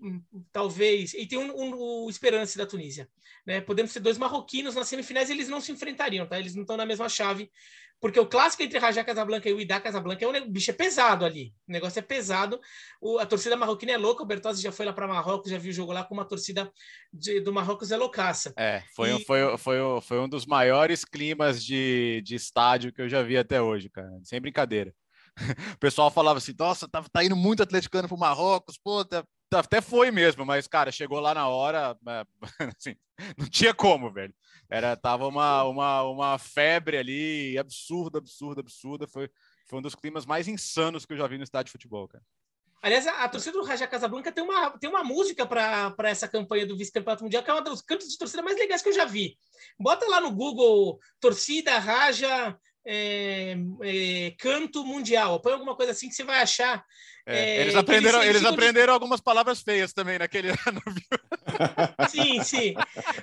talvez, 0.51 1.13
e 1.13 1.27
tem 1.27 1.37
um, 1.37 1.55
um, 1.55 1.75
o 1.75 2.09
Esperance 2.09 2.57
da 2.57 2.65
Tunísia, 2.65 3.07
né? 3.45 3.61
Podemos 3.61 3.93
ter 3.93 3.99
dois 3.99 4.17
marroquinos 4.17 4.73
nas 4.73 4.87
semifinais, 4.87 5.29
eles 5.29 5.47
não 5.47 5.61
se 5.61 5.71
enfrentariam, 5.71 6.25
tá? 6.25 6.39
Eles 6.39 6.55
não 6.55 6.63
estão 6.63 6.75
na 6.75 6.87
mesma 6.87 7.07
chave, 7.07 7.51
porque 8.01 8.19
o 8.19 8.25
clássico 8.25 8.63
entre 8.63 8.79
Rajá 8.79 9.03
Casablanca 9.03 9.47
e 9.47 9.53
o 9.53 9.59
Idá 9.59 9.79
Casablanca 9.79 10.25
é 10.25 10.27
um 10.27 10.31
o 10.31 10.49
bicho 10.49 10.71
é 10.71 10.73
pesado 10.73 11.23
ali. 11.23 11.53
O 11.67 11.71
negócio 11.71 11.99
é 11.99 12.01
pesado. 12.01 12.59
O, 13.01 13.19
a 13.19 13.25
torcida 13.25 13.57
marroquina 13.57 13.91
é 13.91 13.97
louca. 13.97 14.23
O 14.23 14.25
Bertozzi 14.25 14.61
já 14.61 14.71
foi 14.71 14.85
lá 14.85 14.93
para 14.93 15.07
Marrocos, 15.07 15.51
já 15.51 15.57
viu 15.57 15.69
o 15.69 15.73
jogo 15.73 15.91
lá 15.91 16.03
com 16.03 16.13
uma 16.13 16.23
torcida 16.23 16.71
de, 17.11 17.41
do 17.41 17.51
Marrocos 17.51 17.91
é 17.91 17.97
loucaça. 17.97 18.53
É, 18.57 18.81
foi, 18.95 19.17
e... 19.17 19.25
foi, 19.25 19.57
foi, 19.57 19.77
foi 20.01 20.19
um 20.19 20.29
dos 20.29 20.45
maiores 20.45 21.03
climas 21.03 21.63
de, 21.63 22.21
de 22.23 22.35
estádio 22.35 22.93
que 22.93 23.01
eu 23.01 23.09
já 23.09 23.21
vi 23.21 23.37
até 23.37 23.61
hoje, 23.61 23.89
cara. 23.89 24.09
Sem 24.23 24.39
brincadeira. 24.39 24.93
O 25.75 25.79
pessoal 25.79 26.11
falava 26.11 26.37
assim: 26.37 26.53
nossa, 26.57 26.87
tá, 26.87 27.03
tá 27.11 27.23
indo 27.23 27.35
muito 27.35 27.63
atleticano 27.63 28.07
pro 28.07 28.17
Marrocos, 28.17 28.77
pô, 28.77 29.03
tá, 29.05 29.23
tá, 29.49 29.59
até 29.59 29.81
foi 29.81 30.11
mesmo, 30.11 30.45
mas, 30.45 30.67
cara, 30.67 30.91
chegou 30.91 31.19
lá 31.19 31.33
na 31.33 31.47
hora, 31.47 31.97
é, 32.07 32.25
assim, 32.77 32.95
não 33.37 33.47
tinha 33.47 33.73
como, 33.73 34.11
velho. 34.11 34.33
Era, 34.69 34.95
tava 34.95 35.27
uma, 35.27 35.63
uma, 35.63 36.03
uma 36.03 36.37
febre 36.37 36.97
ali 36.97 37.57
absurda, 37.57 38.19
absurda, 38.19 38.61
absurda. 38.61 39.07
Foi, 39.07 39.29
foi 39.67 39.79
um 39.79 39.81
dos 39.81 39.95
climas 39.95 40.25
mais 40.25 40.47
insanos 40.47 41.05
que 41.05 41.13
eu 41.13 41.17
já 41.17 41.27
vi 41.27 41.37
no 41.37 41.43
estádio 41.43 41.65
de 41.65 41.71
futebol, 41.71 42.07
cara. 42.07 42.23
Aliás, 42.81 43.05
a, 43.07 43.27
torcida 43.27 43.57
do 43.57 43.65
Raja 43.65 43.87
Casablanca 43.87 44.31
tem 44.31 44.43
uma, 44.43 44.69
tem 44.77 44.89
uma 44.89 45.03
música 45.03 45.45
para 45.45 45.93
essa 46.05 46.29
campanha 46.29 46.65
do 46.65 46.77
vice-campeonato 46.77 47.23
mundial, 47.23 47.43
que 47.43 47.49
é 47.49 47.53
uma 47.53 47.61
dos 47.61 47.81
cantos 47.81 48.07
de 48.07 48.17
torcida 48.17 48.41
mais 48.41 48.57
legais 48.57 48.81
que 48.81 48.87
eu 48.87 48.93
já 48.93 49.03
vi. 49.03 49.37
Bota 49.77 50.07
lá 50.07 50.21
no 50.21 50.31
Google 50.31 50.97
torcida 51.19 51.77
Raja 51.77 52.57
é, 52.91 53.55
é, 53.83 54.31
canto 54.31 54.83
mundial. 54.83 55.39
Põe 55.39 55.53
alguma 55.53 55.75
coisa 55.75 55.91
assim 55.91 56.09
que 56.09 56.15
você 56.15 56.23
vai 56.23 56.41
achar. 56.41 56.83
É, 57.29 57.57
é 57.57 57.61
eles 57.61 57.75
aprenderam, 57.75 58.23
eles, 58.23 58.37
eles 58.37 58.45
aprenderam 58.45 58.87
de... 58.87 58.93
algumas 58.93 59.21
palavras 59.21 59.61
feias 59.61 59.93
também 59.93 60.17
naquele 60.17 60.49
ano. 60.65 60.81
sim, 62.09 62.41
sim. 62.43 62.73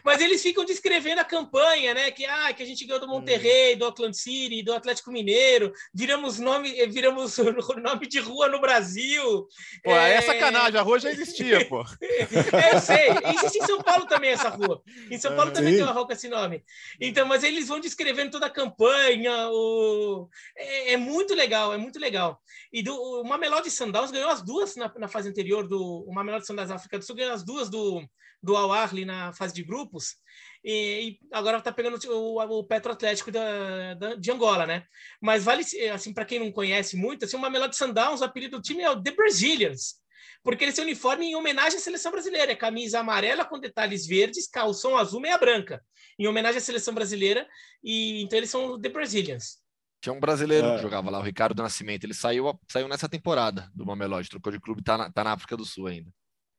Mas 0.05 0.21
eles 0.21 0.41
ficam 0.43 0.65
descrevendo 0.65 1.21
a 1.21 1.25
campanha, 1.25 1.93
né? 1.93 2.11
Que, 2.13 2.25
ah, 2.25 2.53
que 2.53 2.63
a 2.63 2.67
gente 2.67 2.85
ganhou 2.85 3.01
do 3.01 3.09
Monterrey, 3.09 3.75
do 3.75 3.85
Auckland 3.85 4.17
City, 4.17 4.63
do 4.63 4.73
Atlético 4.73 5.11
Mineiro, 5.11 5.73
viramos 5.93 6.39
nome, 6.39 6.87
viramos 6.87 7.37
nome 7.83 8.07
de 8.07 8.21
rua 8.21 8.49
no 8.49 8.61
Brasil. 8.61 9.49
Pô, 9.83 9.91
é, 9.91 10.21
sacanagem, 10.21 10.79
a 10.79 10.83
rua 10.83 11.01
já 11.01 11.11
existia, 11.11 11.67
pô. 11.67 11.85
é, 12.01 12.75
eu 12.75 12.81
sei. 12.81 13.09
Existe 13.35 13.59
em 13.59 13.67
São 13.67 13.83
Paulo 13.83 14.07
também 14.07 14.31
essa 14.31 14.51
rua. 14.51 14.83
Em 15.11 15.19
São 15.19 15.35
Paulo 15.35 15.51
também 15.51 15.73
sim. 15.73 15.79
tem 15.79 15.87
uma 15.87 15.93
rua 15.93 16.07
com 16.07 16.13
esse 16.13 16.29
nome. 16.29 16.63
Então, 17.01 17.27
mas 17.27 17.43
eles 17.43 17.67
vão 17.67 17.81
descrevendo 17.81 18.31
toda 18.31 18.47
a 18.47 18.51
campanha. 18.51 19.49
O... 19.51 20.29
É, 20.57 20.93
é 20.93 20.97
muito 20.97 21.35
legal, 21.35 21.75
é 21.75 21.77
muito 21.77 21.99
legal. 21.99 22.41
E 22.73 22.83
do, 22.83 22.95
o 22.95 23.25
Mamelodi 23.25 23.71
Sundowns 23.97 24.11
ganhou 24.11 24.31
as 24.31 24.43
duas 24.43 24.77
na, 24.77 24.93
na 24.99 25.09
fase 25.09 25.29
anterior 25.29 25.67
do 25.67 26.05
o 26.07 26.15
Mamelodi 26.15 26.47
Sundowns 26.47 26.71
África 26.71 26.99
do 26.99 27.05
Sul 27.05 27.17
ganhou 27.17 27.33
as 27.33 27.45
duas 27.45 27.69
do 27.71 28.07
do 28.43 28.57
Al 28.57 28.73
Ahly 28.73 29.05
na 29.05 29.33
fase 29.33 29.55
de 29.55 29.63
grupos 29.63 30.17
e, 30.63 30.73
e 30.73 31.19
agora 31.33 31.59
está 31.59 31.73
pegando 31.73 31.99
o, 32.09 32.59
o 32.59 32.65
Petro 32.65 32.93
Atlético 32.93 33.31
da, 33.31 33.95
da, 33.95 34.15
de 34.15 34.31
Angola, 34.31 34.67
né? 34.67 34.85
Mas 35.21 35.45
vale 35.45 35.65
assim 35.93 36.13
para 36.13 36.25
quem 36.25 36.39
não 36.39 36.53
conhece 36.53 36.97
muito, 36.97 37.25
assim, 37.25 37.37
o 37.37 37.41
Mamelodi 37.41 37.77
Sundowns, 37.77 38.21
o 38.21 38.25
apelido 38.25 38.59
do 38.59 38.63
time 38.63 38.83
é 38.83 38.91
o 38.91 39.01
The 39.01 39.13
Brazilians. 39.13 39.97
Porque 40.43 40.71
têm 40.71 40.85
uniforme 40.85 41.27
em 41.27 41.35
homenagem 41.35 41.79
à 41.79 41.81
seleção 41.81 42.13
brasileira. 42.13 42.53
É 42.53 42.57
camisa 42.57 43.01
amarela 43.01 43.45
com 43.45 43.59
detalhes 43.59 44.07
verdes, 44.07 44.47
calção 44.49 44.97
azul, 44.97 45.21
meia 45.21 45.37
branca. 45.37 45.83
Em 46.17 46.29
homenagem 46.29 46.59
à 46.59 46.61
seleção 46.61 46.95
brasileira. 46.95 47.49
E 47.83 48.23
então 48.23 48.39
eles 48.39 48.51
são 48.51 48.81
The 48.81 48.89
Brazilians. 48.89 49.59
Tinha 50.01 50.13
um 50.13 50.21
brasileiro 50.21 50.67
é. 50.67 50.77
que 50.77 50.83
jogava 50.83 51.11
lá, 51.11 51.19
o 51.19 51.23
Ricardo 51.23 51.63
Nascimento. 51.63 52.05
Ele 52.05 52.15
saiu, 52.15 52.59
saiu 52.69 52.89
nessa 52.89 53.09
temporada 53.09 53.71
do 53.75 53.85
Mamelodi, 53.85 54.29
trocou 54.29 54.53
de 54.53 54.61
clube, 54.61 54.83
tá 54.83 54.97
na, 54.97 55.11
tá 55.11 55.25
na 55.25 55.33
África 55.33 55.57
do 55.57 55.65
Sul 55.65 55.87
ainda. 55.87 56.11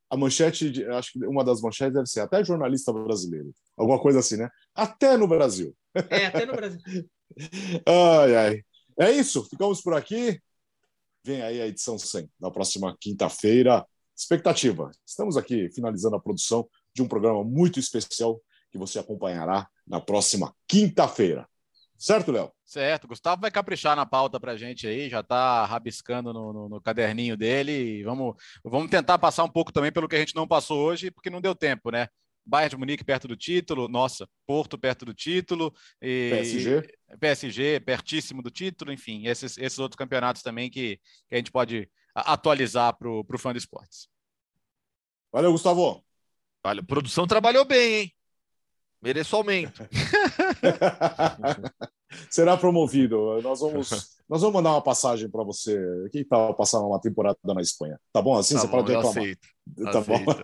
A 0.09 0.15
manchete, 0.15 0.85
acho 0.85 1.13
que 1.13 1.25
uma 1.25 1.43
das 1.43 1.61
manchetes 1.61 1.93
deve 1.93 2.07
ser 2.07 2.21
até 2.21 2.43
jornalista 2.43 2.93
brasileiro. 2.93 3.53
Alguma 3.77 3.99
coisa 3.99 4.19
assim, 4.19 4.37
né? 4.37 4.49
Até 4.73 5.17
no 5.17 5.27
Brasil. 5.27 5.75
É, 6.09 6.27
até 6.27 6.45
no 6.45 6.53
Brasil. 6.53 6.81
ai, 7.85 8.35
ai. 8.35 8.61
É 8.99 9.11
isso, 9.11 9.43
ficamos 9.49 9.81
por 9.81 9.93
aqui. 9.93 10.41
Vem 11.23 11.41
aí 11.41 11.61
a 11.61 11.67
edição 11.67 11.99
100, 11.99 12.29
na 12.39 12.49
próxima 12.49 12.95
quinta-feira. 12.99 13.85
Expectativa. 14.15 14.89
Estamos 15.05 15.37
aqui 15.37 15.69
finalizando 15.69 16.15
a 16.15 16.21
produção 16.21 16.67
de 16.95 17.01
um 17.01 17.07
programa 17.07 17.43
muito 17.43 17.79
especial 17.79 18.41
que 18.71 18.77
você 18.77 18.97
acompanhará 18.97 19.67
na 19.85 19.99
próxima 19.99 20.55
quinta-feira. 20.67 21.47
Certo, 21.97 22.31
Léo? 22.31 22.51
Certo. 22.63 23.07
Gustavo 23.07 23.41
vai 23.41 23.49
caprichar 23.49 23.95
na 23.95 24.05
pauta 24.05 24.39
para 24.39 24.51
a 24.51 24.57
gente 24.57 24.87
aí, 24.87 25.09
já 25.09 25.21
está 25.21 25.65
rabiscando 25.65 26.31
no, 26.31 26.53
no, 26.53 26.69
no, 26.69 26.81
caderninho 26.81 27.35
dele. 27.35 28.03
vamos, 28.03 28.35
vamos 28.63 28.89
tentar 28.89 29.17
passar 29.17 29.43
um 29.43 29.49
pouco 29.49 29.71
também 29.71 29.91
pelo 29.91 30.07
que 30.07 30.15
a 30.15 30.19
gente 30.19 30.35
não 30.35 30.47
passou 30.47 30.79
hoje, 30.79 31.09
porque 31.09 31.29
não 31.29 31.41
deu 31.41 31.55
tempo, 31.55 31.89
né? 31.89 32.07
Bayern 32.45 32.69
de 32.69 32.77
Munique 32.77 33.03
perto 33.03 33.27
do 33.27 33.35
título, 33.35 33.89
nossa, 33.89 34.27
Porto 34.45 34.77
perto 34.77 35.03
do 35.03 35.13
título, 35.13 35.73
e 36.01 36.29
PSG, 36.31 36.89
PSG 37.19 37.79
pertíssimo 37.81 38.41
do 38.41 38.49
título, 38.49 38.93
enfim, 38.93 39.27
esses, 39.27 39.57
esses 39.57 39.79
outros 39.79 39.97
campeonatos 39.97 40.41
também 40.41 40.69
que, 40.69 40.97
que 41.27 41.35
a 41.35 41.37
gente 41.37 41.51
pode 41.51 41.89
atualizar 42.15 42.97
para 42.97 43.09
o 43.09 43.37
fã 43.37 43.51
de 43.51 43.59
esportes. 43.59 44.07
Valeu, 45.31 45.51
Gustavo. 45.51 46.03
Olha, 46.63 46.79
a 46.79 46.85
produção 46.85 47.27
trabalhou 47.27 47.65
bem, 47.65 47.93
hein? 47.95 48.16
Mereço 49.07 49.35
aumento. 49.37 49.87
Será 52.29 52.57
promovido. 52.57 53.41
Nós 53.41 53.61
vamos, 53.61 53.89
nós 54.27 54.41
vamos 54.41 54.53
mandar 54.53 54.71
uma 54.71 54.81
passagem 54.81 55.29
para 55.29 55.45
você. 55.45 55.79
Que 56.11 56.25
tal 56.25 56.53
passar 56.53 56.81
uma 56.81 56.99
temporada 56.99 57.37
na 57.45 57.61
Espanha? 57.61 57.97
Tá 58.11 58.21
bom 58.21 58.37
assim? 58.37 58.55
Tá 58.55 58.61
você 58.61 58.67
bom, 58.67 58.73
pode 58.73 58.91
reclamar. 58.91 59.17
Aceito. 59.17 59.47
Tá 59.93 59.99
aceito. 59.99 60.25
bom. 60.25 60.35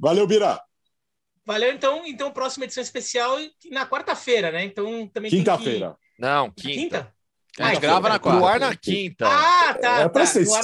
Valeu, 0.00 0.26
Bira. 0.26 0.58
Valeu, 1.44 1.74
então, 1.74 2.06
então, 2.06 2.32
próxima 2.32 2.64
edição 2.64 2.82
especial 2.82 3.36
na 3.70 3.86
quarta-feira, 3.86 4.50
né? 4.50 4.64
Então, 4.64 5.06
também 5.08 5.30
Quinta-feira. 5.30 5.90
Que... 5.90 5.96
Não, 6.22 6.50
quinta. 6.50 6.72
quinta? 6.72 7.12
A 7.58 7.68
gente 7.68 7.82
grava 7.82 8.08
na 8.08 8.18
quarta. 8.18 8.40
No 8.40 8.46
ar 8.46 8.60
na 8.60 8.74
quinta. 8.74 9.28
Ah, 9.28 9.74
tá. 9.74 10.00
É, 10.00 10.08
presta 10.08 10.42
tá. 10.42 10.58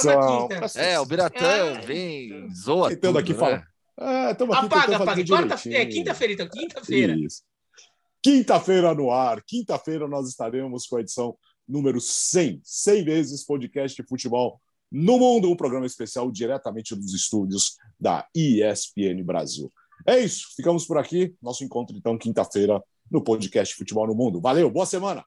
atenção. 0.45 0.81
É, 0.81 0.99
o 0.99 1.05
Biratã 1.05 1.45
é. 1.45 1.81
vem, 1.81 2.49
zoa 2.49 2.89
Tentando 2.89 3.13
tudo, 3.13 3.19
aqui 3.19 3.33
né? 3.33 3.39
falar. 3.39 3.72
É, 3.99 4.31
apaga, 4.31 4.97
apaga. 4.97 5.25
Quarta-feira, 5.25 5.79
é, 5.79 5.85
quinta-feira, 5.85 6.33
então, 6.33 6.49
quinta-feira. 6.49 7.15
Quinta-feira 8.21 8.95
no 8.95 9.11
ar. 9.11 9.43
Quinta-feira 9.43 10.07
nós 10.07 10.29
estaremos 10.29 10.87
com 10.87 10.97
a 10.97 11.01
edição 11.01 11.37
número 11.67 11.99
100. 11.99 12.61
100 12.63 13.03
vezes 13.03 13.45
podcast 13.45 14.01
de 14.01 14.07
futebol 14.07 14.59
no 14.91 15.19
mundo. 15.19 15.49
Um 15.51 15.55
programa 15.55 15.85
especial 15.85 16.31
diretamente 16.31 16.95
dos 16.95 17.13
estúdios 17.13 17.77
da 17.99 18.27
ESPN 18.35 19.23
Brasil. 19.23 19.71
É 20.07 20.19
isso. 20.19 20.47
Ficamos 20.55 20.85
por 20.85 20.97
aqui. 20.97 21.35
Nosso 21.41 21.63
encontro, 21.63 21.95
então, 21.95 22.17
quinta-feira 22.17 22.81
no 23.11 23.23
podcast 23.23 23.75
Futebol 23.75 24.07
no 24.07 24.15
Mundo. 24.15 24.41
Valeu, 24.41 24.69
boa 24.71 24.85
semana! 24.85 25.23